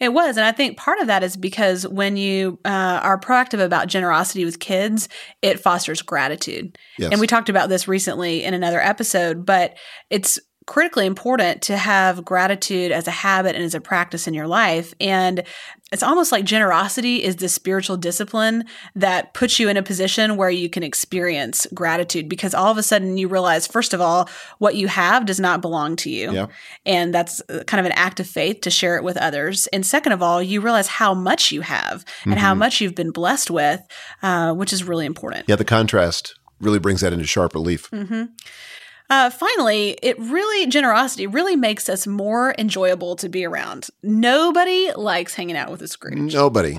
It 0.00 0.10
was. 0.10 0.36
And 0.36 0.46
I 0.46 0.52
think 0.52 0.76
part 0.76 1.00
of 1.00 1.06
that 1.06 1.22
is 1.22 1.36
because 1.36 1.86
when 1.86 2.16
you 2.16 2.58
uh, 2.64 3.00
are 3.02 3.18
proactive 3.18 3.64
about 3.64 3.88
generosity 3.88 4.44
with 4.44 4.58
kids, 4.58 5.08
it 5.42 5.60
fosters 5.60 6.02
gratitude. 6.02 6.78
Yes. 6.98 7.12
And 7.12 7.20
we 7.20 7.26
talked 7.26 7.48
about 7.48 7.68
this 7.68 7.88
recently 7.88 8.44
in 8.44 8.54
another 8.54 8.80
episode, 8.80 9.46
but 9.46 9.76
it's 10.10 10.38
critically 10.66 11.06
important 11.06 11.62
to 11.62 11.76
have 11.76 12.24
gratitude 12.24 12.90
as 12.90 13.06
a 13.06 13.12
habit 13.12 13.54
and 13.54 13.64
as 13.64 13.74
a 13.74 13.80
practice 13.80 14.26
in 14.26 14.34
your 14.34 14.48
life. 14.48 14.92
And 15.00 15.44
it's 15.92 16.02
almost 16.02 16.32
like 16.32 16.44
generosity 16.44 17.22
is 17.22 17.36
the 17.36 17.48
spiritual 17.48 17.96
discipline 17.96 18.64
that 18.96 19.32
puts 19.32 19.60
you 19.60 19.68
in 19.68 19.76
a 19.76 19.82
position 19.82 20.36
where 20.36 20.50
you 20.50 20.68
can 20.68 20.82
experience 20.82 21.68
gratitude 21.72 22.28
because 22.28 22.52
all 22.52 22.72
of 22.72 22.78
a 22.78 22.82
sudden 22.82 23.16
you 23.16 23.28
realize, 23.28 23.68
first 23.68 23.94
of 23.94 24.00
all, 24.00 24.28
what 24.58 24.74
you 24.74 24.88
have 24.88 25.24
does 25.24 25.38
not 25.38 25.62
belong 25.62 25.94
to 25.96 26.10
you. 26.10 26.32
Yeah. 26.32 26.46
And 26.84 27.14
that's 27.14 27.40
kind 27.66 27.78
of 27.78 27.86
an 27.86 27.92
act 27.92 28.18
of 28.18 28.26
faith 28.26 28.62
to 28.62 28.70
share 28.70 28.96
it 28.96 29.04
with 29.04 29.16
others. 29.16 29.68
And 29.68 29.86
second 29.86 30.10
of 30.10 30.22
all, 30.22 30.42
you 30.42 30.60
realize 30.60 30.88
how 30.88 31.14
much 31.14 31.52
you 31.52 31.60
have 31.60 32.04
and 32.24 32.32
mm-hmm. 32.32 32.40
how 32.40 32.54
much 32.54 32.80
you've 32.80 32.96
been 32.96 33.12
blessed 33.12 33.52
with, 33.52 33.80
uh, 34.24 34.52
which 34.54 34.72
is 34.72 34.82
really 34.82 35.06
important. 35.06 35.44
Yeah, 35.46 35.56
the 35.56 35.64
contrast 35.64 36.34
really 36.60 36.80
brings 36.80 37.02
that 37.02 37.12
into 37.12 37.26
sharp 37.26 37.54
relief. 37.54 37.88
Mm-hmm. 37.92 38.24
Uh, 39.08 39.30
finally, 39.30 39.98
it 40.02 40.18
really, 40.18 40.66
generosity 40.66 41.26
really 41.26 41.56
makes 41.56 41.88
us 41.88 42.06
more 42.06 42.54
enjoyable 42.58 43.14
to 43.16 43.28
be 43.28 43.44
around. 43.44 43.88
Nobody 44.02 44.92
likes 44.94 45.34
hanging 45.34 45.56
out 45.56 45.70
with 45.70 45.82
a 45.82 45.88
Scrooge. 45.88 46.34
Nobody. 46.34 46.78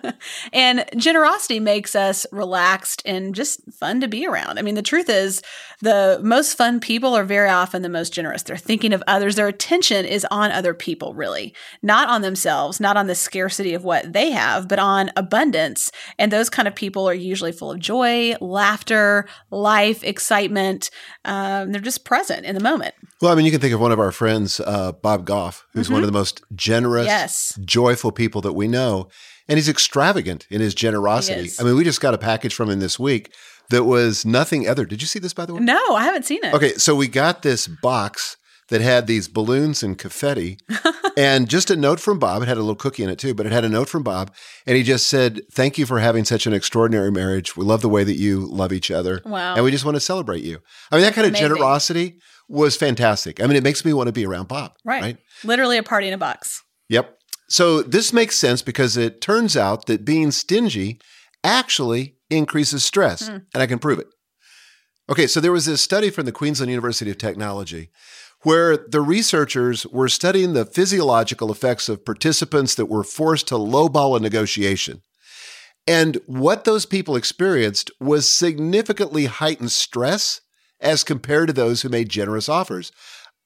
and 0.52 0.84
generosity 0.96 1.60
makes 1.60 1.94
us 1.94 2.26
relaxed 2.32 3.02
and 3.04 3.34
just 3.34 3.60
fun 3.74 4.00
to 4.00 4.08
be 4.08 4.26
around. 4.26 4.58
I 4.58 4.62
mean, 4.62 4.74
the 4.74 4.82
truth 4.82 5.10
is, 5.10 5.42
the 5.82 6.18
most 6.22 6.54
fun 6.54 6.80
people 6.80 7.14
are 7.14 7.24
very 7.24 7.50
often 7.50 7.82
the 7.82 7.88
most 7.90 8.12
generous. 8.12 8.42
They're 8.42 8.56
thinking 8.56 8.94
of 8.94 9.02
others. 9.06 9.36
Their 9.36 9.48
attention 9.48 10.06
is 10.06 10.26
on 10.30 10.50
other 10.50 10.72
people, 10.72 11.12
really, 11.12 11.54
not 11.82 12.08
on 12.08 12.22
themselves, 12.22 12.80
not 12.80 12.96
on 12.96 13.06
the 13.06 13.14
scarcity 13.14 13.74
of 13.74 13.84
what 13.84 14.14
they 14.14 14.30
have, 14.30 14.68
but 14.68 14.78
on 14.78 15.10
abundance. 15.16 15.90
And 16.18 16.32
those 16.32 16.48
kind 16.48 16.66
of 16.66 16.74
people 16.74 17.06
are 17.06 17.14
usually 17.14 17.52
full 17.52 17.70
of 17.70 17.78
joy, 17.78 18.34
laughter, 18.40 19.26
life, 19.50 20.02
excitement. 20.02 20.90
Um, 21.26 21.65
they're 21.74 21.80
just 21.80 22.04
present 22.04 22.44
in 22.44 22.54
the 22.54 22.62
moment. 22.62 22.94
Well, 23.20 23.32
I 23.32 23.34
mean, 23.34 23.44
you 23.44 23.50
can 23.50 23.60
think 23.60 23.74
of 23.74 23.80
one 23.80 23.92
of 23.92 24.00
our 24.00 24.12
friends, 24.12 24.60
uh, 24.60 24.92
Bob 24.92 25.24
Goff, 25.24 25.66
who's 25.72 25.86
mm-hmm. 25.86 25.94
one 25.94 26.02
of 26.02 26.06
the 26.06 26.12
most 26.12 26.42
generous, 26.54 27.06
yes. 27.06 27.58
joyful 27.64 28.12
people 28.12 28.40
that 28.42 28.52
we 28.52 28.68
know. 28.68 29.08
And 29.48 29.58
he's 29.58 29.68
extravagant 29.68 30.46
in 30.50 30.60
his 30.60 30.74
generosity. 30.74 31.50
I 31.60 31.62
mean, 31.62 31.76
we 31.76 31.84
just 31.84 32.00
got 32.00 32.14
a 32.14 32.18
package 32.18 32.54
from 32.54 32.68
him 32.68 32.80
this 32.80 32.98
week 32.98 33.32
that 33.70 33.84
was 33.84 34.24
nothing 34.24 34.68
other. 34.68 34.84
Did 34.84 35.00
you 35.00 35.06
see 35.06 35.18
this, 35.18 35.32
by 35.34 35.46
the 35.46 35.54
way? 35.54 35.60
No, 35.60 35.94
I 35.94 36.04
haven't 36.04 36.24
seen 36.24 36.44
it. 36.44 36.52
Okay, 36.52 36.74
so 36.74 36.94
we 36.94 37.06
got 37.06 37.42
this 37.42 37.68
box 37.68 38.36
that 38.68 38.80
had 38.80 39.06
these 39.06 39.28
balloons 39.28 39.82
and 39.82 39.96
confetti 39.96 40.58
and 41.16 41.48
just 41.48 41.70
a 41.70 41.76
note 41.76 42.00
from 42.00 42.18
Bob. 42.18 42.42
It 42.42 42.48
had 42.48 42.56
a 42.56 42.60
little 42.60 42.74
cookie 42.74 43.02
in 43.02 43.08
it 43.08 43.18
too, 43.18 43.34
but 43.34 43.46
it 43.46 43.52
had 43.52 43.64
a 43.64 43.68
note 43.68 43.88
from 43.88 44.02
Bob. 44.02 44.32
And 44.66 44.76
he 44.76 44.82
just 44.82 45.06
said, 45.08 45.40
Thank 45.52 45.78
you 45.78 45.86
for 45.86 46.00
having 46.00 46.24
such 46.24 46.46
an 46.46 46.52
extraordinary 46.52 47.10
marriage. 47.10 47.56
We 47.56 47.64
love 47.64 47.82
the 47.82 47.88
way 47.88 48.04
that 48.04 48.16
you 48.16 48.46
love 48.46 48.72
each 48.72 48.90
other. 48.90 49.22
Wow. 49.24 49.54
And 49.54 49.64
we 49.64 49.70
just 49.70 49.84
want 49.84 49.96
to 49.96 50.00
celebrate 50.00 50.42
you. 50.42 50.58
I 50.90 50.96
mean, 50.96 51.04
that 51.04 51.14
kind 51.14 51.26
of 51.26 51.32
Amazing. 51.32 51.48
generosity 51.48 52.16
was 52.48 52.76
fantastic. 52.76 53.42
I 53.42 53.46
mean, 53.46 53.56
it 53.56 53.62
makes 53.62 53.84
me 53.84 53.92
want 53.92 54.08
to 54.08 54.12
be 54.12 54.26
around 54.26 54.48
Bob. 54.48 54.72
Right. 54.84 55.02
right. 55.02 55.18
Literally 55.44 55.78
a 55.78 55.82
party 55.82 56.08
in 56.08 56.14
a 56.14 56.18
box. 56.18 56.62
Yep. 56.88 57.18
So 57.48 57.82
this 57.82 58.12
makes 58.12 58.36
sense 58.36 58.62
because 58.62 58.96
it 58.96 59.20
turns 59.20 59.56
out 59.56 59.86
that 59.86 60.04
being 60.04 60.30
stingy 60.30 61.00
actually 61.44 62.16
increases 62.30 62.84
stress. 62.84 63.28
Mm. 63.28 63.46
And 63.54 63.62
I 63.62 63.66
can 63.66 63.78
prove 63.78 63.98
it. 63.98 64.08
Okay, 65.08 65.28
so 65.28 65.40
there 65.40 65.52
was 65.52 65.66
this 65.66 65.80
study 65.80 66.10
from 66.10 66.26
the 66.26 66.32
Queensland 66.32 66.70
University 66.70 67.10
of 67.10 67.18
Technology 67.18 67.90
where 68.46 68.76
the 68.76 69.00
researchers 69.00 69.84
were 69.88 70.08
studying 70.08 70.52
the 70.52 70.64
physiological 70.64 71.50
effects 71.50 71.88
of 71.88 72.04
participants 72.04 72.76
that 72.76 72.86
were 72.86 73.02
forced 73.02 73.48
to 73.48 73.56
lowball 73.56 74.16
a 74.16 74.20
negotiation. 74.20 75.02
And 75.84 76.20
what 76.26 76.62
those 76.62 76.86
people 76.86 77.16
experienced 77.16 77.90
was 77.98 78.32
significantly 78.32 79.24
heightened 79.24 79.72
stress 79.72 80.42
as 80.80 81.02
compared 81.02 81.48
to 81.48 81.52
those 81.54 81.82
who 81.82 81.88
made 81.88 82.08
generous 82.08 82.48
offers. 82.48 82.92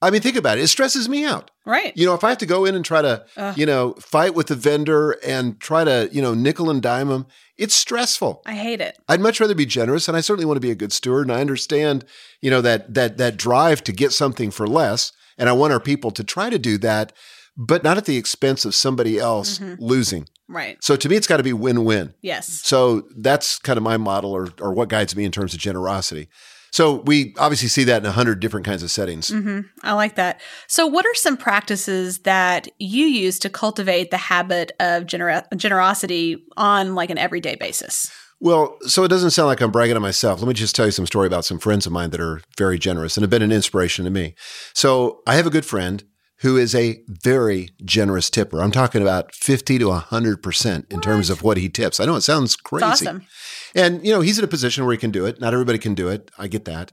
I 0.02 0.10
mean, 0.10 0.22
think 0.22 0.36
about 0.36 0.56
it. 0.58 0.62
It 0.62 0.68
stresses 0.68 1.08
me 1.08 1.24
out. 1.24 1.50
Right. 1.66 1.94
You 1.94 2.06
know, 2.06 2.14
if 2.14 2.24
I 2.24 2.30
have 2.30 2.38
to 2.38 2.46
go 2.46 2.64
in 2.64 2.74
and 2.74 2.84
try 2.84 3.02
to, 3.02 3.24
Ugh. 3.36 3.58
you 3.58 3.66
know, 3.66 3.92
fight 4.00 4.34
with 4.34 4.46
the 4.46 4.54
vendor 4.54 5.12
and 5.24 5.60
try 5.60 5.84
to, 5.84 6.08
you 6.10 6.22
know, 6.22 6.32
nickel 6.32 6.70
and 6.70 6.80
dime 6.80 7.08
them, 7.08 7.26
it's 7.58 7.74
stressful. 7.74 8.42
I 8.46 8.54
hate 8.54 8.80
it. 8.80 8.96
I'd 9.08 9.20
much 9.20 9.40
rather 9.40 9.54
be 9.54 9.66
generous, 9.66 10.08
and 10.08 10.16
I 10.16 10.22
certainly 10.22 10.46
want 10.46 10.56
to 10.56 10.60
be 10.66 10.70
a 10.70 10.74
good 10.74 10.92
steward. 10.92 11.26
And 11.28 11.36
I 11.36 11.42
understand, 11.42 12.06
you 12.40 12.50
know, 12.50 12.62
that 12.62 12.94
that 12.94 13.18
that 13.18 13.36
drive 13.36 13.84
to 13.84 13.92
get 13.92 14.12
something 14.12 14.50
for 14.50 14.66
less, 14.66 15.12
and 15.36 15.48
I 15.50 15.52
want 15.52 15.72
our 15.74 15.80
people 15.80 16.10
to 16.12 16.24
try 16.24 16.48
to 16.48 16.58
do 16.58 16.78
that, 16.78 17.12
but 17.58 17.84
not 17.84 17.98
at 17.98 18.06
the 18.06 18.16
expense 18.16 18.64
of 18.64 18.74
somebody 18.74 19.18
else 19.18 19.58
Mm-hmm. 19.58 19.82
losing. 19.84 20.26
Right. 20.48 20.82
So 20.82 20.96
to 20.96 21.08
me, 21.08 21.16
it's 21.16 21.26
got 21.28 21.36
to 21.36 21.42
be 21.44 21.52
win-win. 21.52 22.14
Yes. 22.22 22.48
So 22.48 23.06
that's 23.16 23.58
kind 23.58 23.76
of 23.76 23.82
my 23.82 23.98
model, 23.98 24.32
or 24.32 24.48
or 24.58 24.72
what 24.72 24.88
guides 24.88 25.14
me 25.14 25.24
in 25.26 25.30
terms 25.30 25.52
of 25.52 25.60
generosity. 25.60 26.28
So 26.70 27.02
we 27.02 27.34
obviously 27.38 27.68
see 27.68 27.84
that 27.84 28.02
in 28.02 28.06
a 28.06 28.12
hundred 28.12 28.40
different 28.40 28.66
kinds 28.66 28.82
of 28.82 28.90
settings. 28.90 29.28
hmm 29.28 29.60
I 29.82 29.92
like 29.92 30.16
that. 30.16 30.40
So, 30.66 30.86
what 30.86 31.06
are 31.06 31.14
some 31.14 31.36
practices 31.36 32.20
that 32.20 32.68
you 32.78 33.06
use 33.06 33.38
to 33.40 33.50
cultivate 33.50 34.10
the 34.10 34.16
habit 34.16 34.72
of 34.80 35.04
gener- 35.04 35.44
generosity 35.56 36.44
on 36.56 36.94
like 36.94 37.10
an 37.10 37.18
everyday 37.18 37.56
basis? 37.56 38.10
Well, 38.42 38.78
so 38.86 39.04
it 39.04 39.08
doesn't 39.08 39.32
sound 39.32 39.48
like 39.48 39.60
I'm 39.60 39.70
bragging 39.70 39.96
on 39.96 40.02
myself. 40.02 40.40
Let 40.40 40.48
me 40.48 40.54
just 40.54 40.74
tell 40.74 40.86
you 40.86 40.92
some 40.92 41.06
story 41.06 41.26
about 41.26 41.44
some 41.44 41.58
friends 41.58 41.84
of 41.84 41.92
mine 41.92 42.08
that 42.10 42.20
are 42.22 42.40
very 42.56 42.78
generous 42.78 43.16
and 43.16 43.22
have 43.22 43.28
been 43.30 43.42
an 43.42 43.52
inspiration 43.52 44.06
to 44.06 44.10
me. 44.10 44.34
So 44.72 45.20
I 45.26 45.34
have 45.34 45.46
a 45.46 45.50
good 45.50 45.66
friend 45.66 46.02
who 46.40 46.56
is 46.56 46.74
a 46.74 47.02
very 47.06 47.70
generous 47.84 48.30
tipper. 48.30 48.62
I'm 48.62 48.70
talking 48.70 49.02
about 49.02 49.34
50 49.34 49.78
to 49.78 49.86
100% 49.86 50.92
in 50.92 51.00
terms 51.00 51.28
of 51.28 51.42
what 51.42 51.58
he 51.58 51.68
tips. 51.68 52.00
I 52.00 52.06
know 52.06 52.16
it 52.16 52.22
sounds 52.22 52.56
crazy. 52.56 52.86
It's 52.86 53.02
awesome. 53.02 53.26
And, 53.74 54.04
you 54.04 54.12
know, 54.12 54.20
he's 54.20 54.38
in 54.38 54.44
a 54.44 54.48
position 54.48 54.84
where 54.84 54.92
he 54.92 54.98
can 54.98 55.10
do 55.10 55.26
it. 55.26 55.40
Not 55.40 55.52
everybody 55.52 55.78
can 55.78 55.94
do 55.94 56.08
it. 56.08 56.30
I 56.38 56.48
get 56.48 56.64
that. 56.64 56.92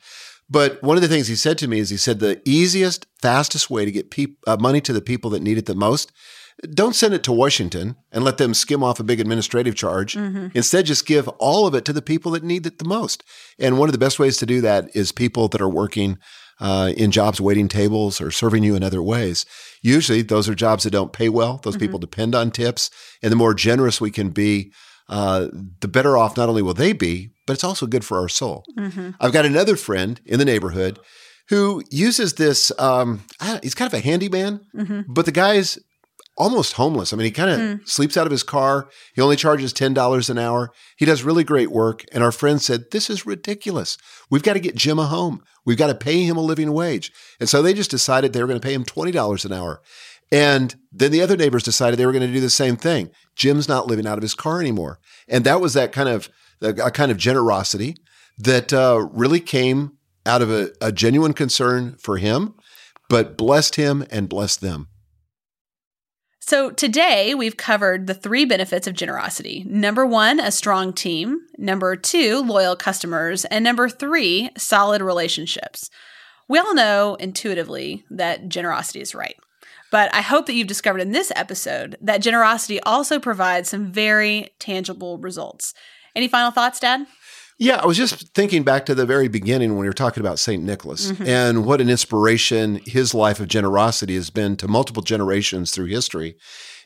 But 0.49 0.81
one 0.81 0.95
of 0.97 1.01
the 1.01 1.07
things 1.07 1.27
he 1.27 1.35
said 1.35 1.57
to 1.59 1.67
me 1.67 1.79
is 1.79 1.89
he 1.89 1.97
said 1.97 2.19
the 2.19 2.41
easiest, 2.45 3.05
fastest 3.21 3.69
way 3.69 3.85
to 3.85 3.91
get 3.91 4.11
peop- 4.11 4.39
uh, 4.47 4.57
money 4.59 4.81
to 4.81 4.93
the 4.93 5.01
people 5.01 5.29
that 5.31 5.41
need 5.41 5.57
it 5.57 5.65
the 5.65 5.75
most, 5.75 6.11
don't 6.71 6.95
send 6.95 7.13
it 7.13 7.23
to 7.23 7.31
Washington 7.31 7.95
and 8.11 8.23
let 8.23 8.37
them 8.37 8.53
skim 8.53 8.83
off 8.83 8.99
a 8.99 9.03
big 9.03 9.19
administrative 9.19 9.75
charge. 9.75 10.15
Instead, 10.55 10.87
just 10.87 11.05
give 11.05 11.27
all 11.37 11.67
of 11.67 11.75
it 11.75 11.85
to 11.85 11.93
the 11.93 12.01
people 12.01 12.31
that 12.31 12.43
need 12.43 12.65
it 12.65 12.79
the 12.79 12.85
most. 12.85 13.23
And 13.59 13.77
one 13.77 13.87
of 13.89 13.93
the 13.93 13.99
best 13.99 14.17
ways 14.19 14.37
to 14.37 14.45
do 14.45 14.59
that 14.61 14.89
is 14.95 15.11
people 15.11 15.47
that 15.49 15.61
are 15.61 15.69
working 15.69 16.17
uh, 16.59 16.93
in 16.97 17.11
jobs 17.11 17.39
waiting 17.39 17.67
tables 17.67 18.19
or 18.19 18.31
serving 18.31 18.63
you 18.63 18.75
in 18.75 18.83
other 18.83 19.01
ways. 19.03 19.45
Usually, 19.81 20.21
those 20.21 20.49
are 20.49 20.55
jobs 20.55 20.83
that 20.83 20.91
don't 20.91 21.13
pay 21.13 21.29
well. 21.29 21.59
Those 21.63 21.77
people 21.77 21.99
depend 21.99 22.33
on 22.35 22.51
tips. 22.51 22.89
And 23.21 23.31
the 23.31 23.35
more 23.35 23.53
generous 23.53 24.01
we 24.01 24.11
can 24.11 24.29
be, 24.29 24.71
uh, 25.09 25.47
the 25.79 25.87
better 25.87 26.17
off 26.17 26.35
not 26.35 26.49
only 26.49 26.61
will 26.61 26.73
they 26.73 26.93
be, 26.93 27.29
but 27.45 27.53
it's 27.53 27.63
also 27.63 27.87
good 27.87 28.03
for 28.03 28.19
our 28.19 28.27
soul. 28.27 28.63
I've 29.19 29.31
got 29.31 29.45
another 29.45 29.75
friend 29.75 30.19
in 30.25 30.39
the 30.39 30.45
neighborhood 30.45 30.99
who 31.49 31.81
uses 31.89 32.33
this. 32.33 32.71
Um, 32.77 33.23
I 33.39 33.59
he's 33.63 33.75
kind 33.75 33.91
of 33.91 33.97
a 33.97 34.03
handyman, 34.03 34.59
but 35.07 35.25
the 35.25 35.31
guy's 35.31 35.77
almost 36.37 36.73
homeless. 36.73 37.11
I 37.11 37.17
mean, 37.17 37.25
he 37.25 37.31
kind 37.31 37.49
of 37.49 37.89
sleeps 37.89 38.15
out 38.15 38.27
of 38.27 38.31
his 38.31 38.43
car. 38.43 38.87
He 39.13 39.21
only 39.21 39.35
charges 39.35 39.73
$10 39.73 40.29
an 40.29 40.37
hour. 40.37 40.71
He 40.95 41.05
does 41.05 41.23
really 41.23 41.43
great 41.43 41.71
work. 41.71 42.05
And 42.11 42.23
our 42.23 42.31
friend 42.31 42.61
said, 42.61 42.91
This 42.91 43.09
is 43.09 43.25
ridiculous. 43.25 43.97
We've 44.29 44.43
got 44.43 44.53
to 44.53 44.59
get 44.59 44.75
Jim 44.75 44.99
a 44.99 45.07
home. 45.07 45.43
We've 45.65 45.77
got 45.77 45.87
to 45.87 45.95
pay 45.95 46.23
him 46.23 46.37
a 46.37 46.41
living 46.41 46.71
wage. 46.71 47.11
And 47.39 47.49
so 47.49 47.61
they 47.61 47.73
just 47.73 47.91
decided 47.91 48.31
they 48.31 48.41
were 48.41 48.47
going 48.47 48.59
to 48.59 48.65
pay 48.65 48.73
him 48.73 48.85
$20 48.85 49.45
an 49.45 49.53
hour. 49.53 49.81
And 50.31 50.75
then 50.91 51.11
the 51.11 51.21
other 51.21 51.37
neighbors 51.37 51.63
decided 51.63 51.97
they 51.97 52.05
were 52.05 52.11
going 52.11 52.27
to 52.27 52.33
do 52.33 52.41
the 52.41 52.49
same 52.49 52.75
thing. 52.75 53.11
Jim's 53.35 53.67
not 53.67 53.87
living 53.87 54.05
out 54.05 54.17
of 54.17 54.21
his 54.21 54.35
car 54.35 54.59
anymore. 54.59 54.99
And 55.27 55.43
that 55.45 55.61
was 55.61 55.73
that 55.73 55.91
kind 55.91 56.09
of 56.09 56.29
a 56.61 56.91
kind 56.91 57.11
of 57.11 57.17
generosity 57.17 57.95
that 58.37 58.73
uh, 58.73 59.07
really 59.11 59.39
came 59.39 59.93
out 60.25 60.41
of 60.41 60.51
a, 60.51 60.71
a 60.81 60.91
genuine 60.91 61.33
concern 61.33 61.95
for 61.99 62.17
him, 62.17 62.55
but 63.09 63.37
blessed 63.37 63.75
him 63.75 64.05
and 64.09 64.27
blessed 64.27 64.61
them. 64.61 64.87
So, 66.47 66.69
today 66.69 67.35
we've 67.35 67.57
covered 67.57 68.07
the 68.07 68.13
three 68.13 68.45
benefits 68.45 68.87
of 68.87 68.93
generosity. 68.93 69.65
Number 69.67 70.05
one, 70.05 70.39
a 70.39 70.49
strong 70.49 70.93
team. 70.93 71.41
Number 71.57 71.97
two, 71.97 72.41
loyal 72.41 72.77
customers. 72.77 73.43
And 73.43 73.65
number 73.65 73.89
three, 73.89 74.51
solid 74.55 75.01
relationships. 75.01 75.89
We 76.47 76.57
all 76.57 76.73
know 76.73 77.15
intuitively 77.15 78.05
that 78.09 78.47
generosity 78.47 79.01
is 79.01 79.13
right. 79.13 79.35
But 79.91 80.09
I 80.15 80.21
hope 80.21 80.45
that 80.45 80.53
you've 80.53 80.67
discovered 80.67 81.01
in 81.01 81.11
this 81.11 81.33
episode 81.35 81.97
that 81.99 82.21
generosity 82.21 82.79
also 82.79 83.19
provides 83.19 83.67
some 83.67 83.91
very 83.91 84.51
tangible 84.57 85.17
results. 85.17 85.73
Any 86.15 86.29
final 86.29 86.51
thoughts, 86.51 86.79
Dad? 86.79 87.07
Yeah, 87.59 87.77
I 87.77 87.87
was 87.87 87.97
just 87.97 88.33
thinking 88.35 88.63
back 88.63 88.85
to 88.85 88.93
the 88.93 89.05
very 89.05 89.27
beginning 89.27 89.71
when 89.71 89.79
we 89.79 89.87
were 89.87 89.93
talking 89.93 90.21
about 90.21 90.37
St. 90.37 90.61
Nicholas 90.61 91.11
mm-hmm. 91.11 91.25
and 91.25 91.65
what 91.65 91.81
an 91.81 91.89
inspiration 91.89 92.81
his 92.85 93.15
life 93.15 93.39
of 93.39 93.47
generosity 93.47 94.13
has 94.13 94.29
been 94.29 94.55
to 94.57 94.67
multiple 94.67 95.01
generations 95.01 95.71
through 95.71 95.87
history. 95.87 96.37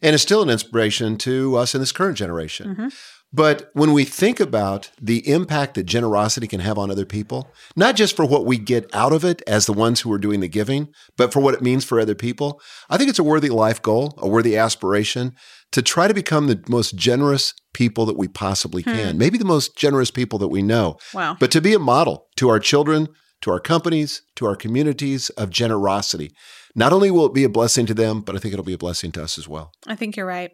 And 0.01 0.13
it's 0.13 0.23
still 0.23 0.41
an 0.41 0.49
inspiration 0.49 1.17
to 1.19 1.57
us 1.57 1.75
in 1.75 1.81
this 1.81 1.91
current 1.91 2.17
generation. 2.17 2.69
Mm-hmm. 2.69 2.87
But 3.33 3.69
when 3.73 3.93
we 3.93 4.03
think 4.03 4.41
about 4.41 4.91
the 5.01 5.27
impact 5.27 5.75
that 5.75 5.83
generosity 5.83 6.47
can 6.47 6.59
have 6.59 6.77
on 6.77 6.91
other 6.91 7.05
people, 7.05 7.49
not 7.77 7.95
just 7.95 8.15
for 8.15 8.25
what 8.25 8.45
we 8.45 8.57
get 8.57 8.93
out 8.93 9.13
of 9.13 9.23
it 9.23 9.41
as 9.47 9.65
the 9.65 9.73
ones 9.73 10.01
who 10.01 10.11
are 10.11 10.17
doing 10.17 10.41
the 10.41 10.49
giving, 10.49 10.89
but 11.15 11.31
for 11.31 11.39
what 11.39 11.53
it 11.53 11.61
means 11.61 11.85
for 11.85 11.99
other 11.99 12.15
people, 12.15 12.61
I 12.89 12.97
think 12.97 13.09
it's 13.09 13.19
a 13.19 13.23
worthy 13.23 13.49
life 13.49 13.81
goal, 13.81 14.13
a 14.17 14.27
worthy 14.27 14.57
aspiration 14.57 15.33
to 15.71 15.81
try 15.81 16.09
to 16.09 16.13
become 16.13 16.47
the 16.47 16.61
most 16.67 16.97
generous 16.97 17.53
people 17.73 18.05
that 18.05 18.17
we 18.17 18.27
possibly 18.27 18.83
hmm. 18.83 18.91
can. 18.91 19.17
Maybe 19.17 19.37
the 19.37 19.45
most 19.45 19.77
generous 19.77 20.11
people 20.11 20.37
that 20.39 20.49
we 20.49 20.61
know. 20.61 20.97
Wow. 21.13 21.37
But 21.39 21.51
to 21.51 21.61
be 21.61 21.73
a 21.73 21.79
model 21.79 22.27
to 22.35 22.49
our 22.49 22.59
children, 22.59 23.07
to 23.41 23.51
our 23.51 23.59
companies, 23.59 24.21
to 24.35 24.45
our 24.45 24.55
communities 24.55 25.29
of 25.31 25.49
generosity. 25.49 26.31
Not 26.75 26.93
only 26.93 27.11
will 27.11 27.25
it 27.25 27.33
be 27.33 27.43
a 27.43 27.49
blessing 27.49 27.85
to 27.87 27.93
them, 27.93 28.21
but 28.21 28.35
I 28.35 28.39
think 28.39 28.53
it'll 28.53 28.63
be 28.63 28.73
a 28.73 28.77
blessing 28.77 29.11
to 29.13 29.23
us 29.23 29.37
as 29.37 29.47
well. 29.47 29.71
I 29.87 29.95
think 29.95 30.15
you're 30.15 30.25
right. 30.25 30.51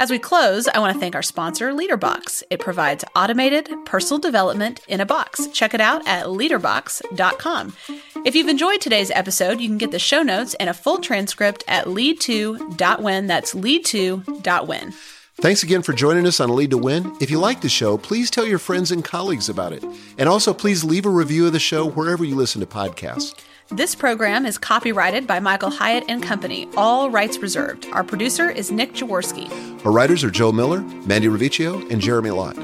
As 0.00 0.10
we 0.10 0.18
close, 0.18 0.66
I 0.66 0.80
want 0.80 0.92
to 0.92 0.98
thank 0.98 1.14
our 1.14 1.22
sponsor, 1.22 1.72
LeaderBox. 1.72 2.42
It 2.50 2.58
provides 2.58 3.04
automated 3.14 3.70
personal 3.84 4.18
development 4.18 4.80
in 4.88 5.00
a 5.00 5.06
box. 5.06 5.46
Check 5.48 5.72
it 5.72 5.80
out 5.80 6.06
at 6.06 6.26
leaderbox.com. 6.26 7.76
If 8.24 8.34
you've 8.34 8.48
enjoyed 8.48 8.80
today's 8.80 9.12
episode, 9.12 9.60
you 9.60 9.68
can 9.68 9.78
get 9.78 9.92
the 9.92 10.00
show 10.00 10.22
notes 10.22 10.54
and 10.54 10.68
a 10.68 10.74
full 10.74 10.98
transcript 10.98 11.62
at 11.68 11.86
lead2.win. 11.86 13.26
That's 13.28 13.54
lead2.win. 13.54 14.94
Thanks 15.36 15.62
again 15.62 15.82
for 15.82 15.92
joining 15.92 16.26
us 16.26 16.40
on 16.40 16.54
Lead 16.54 16.70
to 16.70 16.78
Win. 16.78 17.12
If 17.20 17.30
you 17.30 17.38
like 17.38 17.60
the 17.60 17.68
show, 17.68 17.96
please 17.96 18.30
tell 18.30 18.46
your 18.46 18.58
friends 18.58 18.90
and 18.90 19.04
colleagues 19.04 19.48
about 19.48 19.72
it. 19.72 19.84
And 20.18 20.28
also, 20.28 20.54
please 20.54 20.84
leave 20.84 21.06
a 21.06 21.10
review 21.10 21.46
of 21.46 21.52
the 21.52 21.58
show 21.58 21.88
wherever 21.88 22.24
you 22.24 22.34
listen 22.34 22.60
to 22.60 22.66
podcasts. 22.66 23.34
This 23.70 23.94
program 23.94 24.44
is 24.44 24.58
copyrighted 24.58 25.26
by 25.26 25.40
Michael 25.40 25.70
Hyatt 25.70 26.04
and 26.06 26.22
Company, 26.22 26.68
all 26.76 27.08
rights 27.10 27.38
reserved. 27.38 27.86
Our 27.92 28.04
producer 28.04 28.50
is 28.50 28.70
Nick 28.70 28.92
Jaworski. 28.92 29.48
Our 29.86 29.90
writers 29.90 30.22
are 30.22 30.30
Joe 30.30 30.52
Miller, 30.52 30.80
Mandy 31.06 31.28
Ravicchio, 31.28 31.90
and 31.90 32.00
Jeremy 32.00 32.30
Lott. 32.30 32.58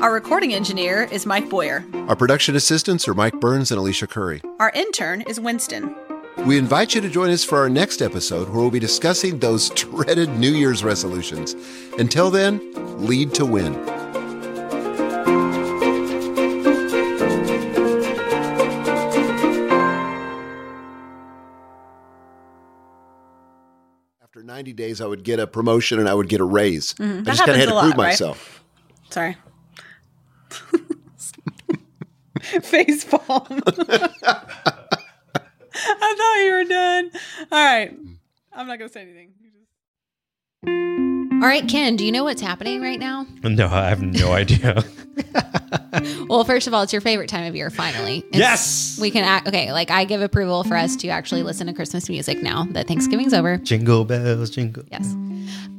Our 0.00 0.12
recording 0.12 0.52
engineer 0.52 1.04
is 1.04 1.24
Mike 1.24 1.48
Boyer. 1.48 1.84
Our 2.08 2.16
production 2.16 2.56
assistants 2.56 3.06
are 3.06 3.14
Mike 3.14 3.38
Burns 3.38 3.70
and 3.70 3.78
Alicia 3.78 4.08
Curry. 4.08 4.42
Our 4.58 4.70
intern 4.70 5.20
is 5.22 5.38
Winston. 5.38 5.94
We 6.38 6.58
invite 6.58 6.96
you 6.96 7.00
to 7.00 7.08
join 7.08 7.30
us 7.30 7.44
for 7.44 7.58
our 7.58 7.68
next 7.68 8.02
episode 8.02 8.48
where 8.48 8.60
we'll 8.60 8.70
be 8.70 8.80
discussing 8.80 9.38
those 9.38 9.70
dreaded 9.76 10.30
New 10.30 10.52
Year's 10.52 10.82
resolutions. 10.82 11.54
Until 11.96 12.30
then, 12.30 13.06
lead 13.06 13.34
to 13.34 13.46
win. 13.46 13.99
90 24.60 24.72
days, 24.74 25.00
I 25.00 25.06
would 25.06 25.24
get 25.24 25.40
a 25.40 25.46
promotion 25.46 25.98
and 25.98 26.06
I 26.06 26.12
would 26.12 26.28
get 26.28 26.42
a 26.42 26.44
raise. 26.44 26.92
Mm-hmm. 26.94 27.20
I 27.20 27.30
just 27.30 27.46
kind 27.46 27.52
of 27.52 27.56
had 27.56 27.70
to 27.70 27.76
a 27.76 27.80
prove 27.80 27.96
lot, 27.96 27.98
right? 27.98 28.08
myself. 28.08 28.62
Sorry. 29.08 29.38
Face 32.62 33.04
palm. 33.06 33.46
I 33.48 33.60
thought 36.18 36.44
you 36.44 36.52
were 36.52 36.64
done. 36.64 37.10
All 37.50 37.64
right. 37.64 37.96
I'm 38.52 38.66
not 38.66 38.78
going 38.78 38.90
to 38.90 38.92
say 38.92 39.00
anything. 39.00 39.32
All 41.32 41.38
right, 41.46 41.66
Ken, 41.68 41.96
do 41.96 42.04
you 42.04 42.12
know 42.12 42.24
what's 42.24 42.42
happening 42.42 42.82
right 42.82 42.98
now? 42.98 43.26
No, 43.42 43.66
I 43.68 43.88
have 43.88 44.02
no 44.02 44.32
idea. 44.34 44.84
Well, 46.28 46.44
first 46.44 46.66
of 46.66 46.74
all, 46.74 46.82
it's 46.82 46.92
your 46.92 47.00
favorite 47.02 47.28
time 47.28 47.46
of 47.46 47.54
year, 47.56 47.70
finally. 47.70 48.18
It's- 48.18 48.38
yes. 48.38 48.98
We 49.00 49.10
can 49.10 49.24
act, 49.24 49.48
okay, 49.48 49.72
like 49.72 49.90
I 49.90 50.04
give 50.04 50.22
approval 50.22 50.64
for 50.64 50.76
us 50.76 50.96
to 50.96 51.08
actually 51.08 51.42
listen 51.42 51.66
to 51.66 51.72
Christmas 51.72 52.08
music 52.08 52.42
now 52.42 52.64
that 52.70 52.86
Thanksgiving's 52.86 53.34
over. 53.34 53.56
jingle 53.58 54.04
bells, 54.04 54.50
jingle. 54.50 54.82
Yes. 54.90 55.14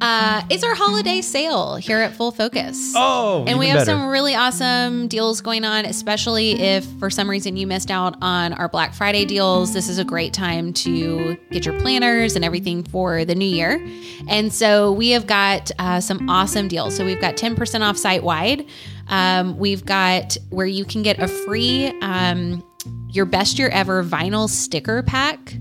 Uh, 0.02 0.42
it's 0.50 0.64
our 0.64 0.74
holiday 0.74 1.22
sale 1.22 1.76
here 1.76 2.00
at 2.00 2.14
Full 2.14 2.32
Focus. 2.32 2.94
Oh, 2.96 3.46
and 3.48 3.60
we 3.60 3.68
have 3.68 3.82
better. 3.82 3.92
some 3.92 4.08
really 4.10 4.34
awesome 4.34 5.08
deals 5.08 5.42
going 5.42 5.64
on, 5.64 5.86
especially 5.86 6.60
if 6.60 6.84
for 7.00 7.12
some 7.12 7.30
reason 7.30 7.56
you 7.56 7.68
missed 7.68 7.92
out 7.92 8.16
on 8.22 8.54
our 8.54 8.68
Black 8.68 8.96
Friday 8.96 9.26
deals. 9.26 9.74
This 9.74 9.88
is 9.88 10.00
a 10.00 10.04
great 10.04 10.34
time 10.34 10.74
to 10.74 11.38
get 11.52 11.66
your 11.68 11.80
planners 11.80 12.36
and 12.36 12.44
everything 12.44 12.84
for 12.84 13.24
the 13.26 13.36
new 13.36 13.46
year. 13.46 13.80
And 14.28 14.52
so 14.52 14.92
we 14.92 15.12
have 15.12 15.28
got 15.28 15.41
uh, 15.80 16.00
some 16.00 16.30
awesome 16.30 16.68
deals. 16.68 16.96
So 16.96 17.06
we've 17.06 17.20
got 17.22 17.36
10% 17.38 17.82
off 17.82 17.98
site 17.98 18.24
wide. 18.24 18.66
Um, 19.08 19.58
we've 19.58 19.86
got 19.86 20.38
where 20.50 20.66
you 20.68 20.86
can 20.86 21.02
get 21.04 21.20
a 21.20 21.28
free 21.28 21.88
um, 22.02 22.64
your 23.10 23.26
best 23.26 23.60
year 23.60 23.70
ever 23.70 24.04
vinyl 24.04 24.48
sticker 24.50 25.04
pack 25.04 25.58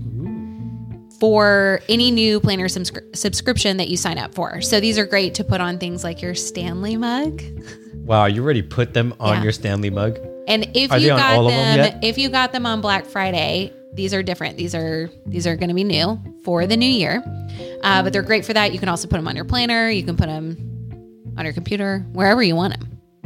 for 1.19 1.81
any 1.87 2.09
new 2.11 2.39
planner 2.39 2.67
subscri- 2.67 3.15
subscription 3.15 3.77
that 3.77 3.89
you 3.89 3.97
sign 3.97 4.17
up 4.17 4.33
for. 4.33 4.61
So 4.61 4.79
these 4.79 4.97
are 4.97 5.05
great 5.05 5.35
to 5.35 5.43
put 5.43 5.61
on 5.61 5.77
things 5.77 6.03
like 6.03 6.21
your 6.21 6.33
Stanley 6.33 6.97
mug. 6.97 7.41
Wow, 7.93 8.25
you 8.25 8.43
already 8.43 8.63
put 8.63 8.93
them 8.93 9.13
on 9.19 9.35
Yeah. 9.37 9.43
your 9.43 9.51
Stanley 9.51 9.89
mug. 9.91 10.17
And 10.47 10.71
if 10.73 10.91
Are 10.91 10.97
you 10.97 11.05
they 11.07 11.09
on 11.11 11.19
got 11.19 11.35
all 11.37 11.45
of 11.47 11.51
them 11.53 11.77
them, 11.77 11.85
yet? 11.85 12.03
if 12.03 12.17
you 12.17 12.29
got 12.29 12.51
them 12.51 12.65
on 12.65 12.81
Black 12.81 13.05
Friday, 13.05 13.71
these 13.93 14.13
are 14.13 14.23
different. 14.23 14.57
These 14.57 14.73
are 14.73 15.09
these 15.25 15.45
are 15.47 15.55
going 15.55 15.69
to 15.69 15.75
be 15.75 15.83
new 15.83 16.19
for 16.43 16.65
the 16.65 16.77
new 16.77 16.89
year, 16.89 17.23
uh, 17.83 18.03
but 18.03 18.13
they're 18.13 18.21
great 18.21 18.45
for 18.45 18.53
that. 18.53 18.73
You 18.73 18.79
can 18.79 18.89
also 18.89 19.07
put 19.07 19.17
them 19.17 19.27
on 19.27 19.35
your 19.35 19.45
planner. 19.45 19.89
You 19.89 20.03
can 20.03 20.17
put 20.17 20.27
them 20.27 21.33
on 21.37 21.45
your 21.45 21.53
computer, 21.53 22.05
wherever 22.13 22.41
you 22.41 22.55
want 22.55 22.79
them. 22.79 23.00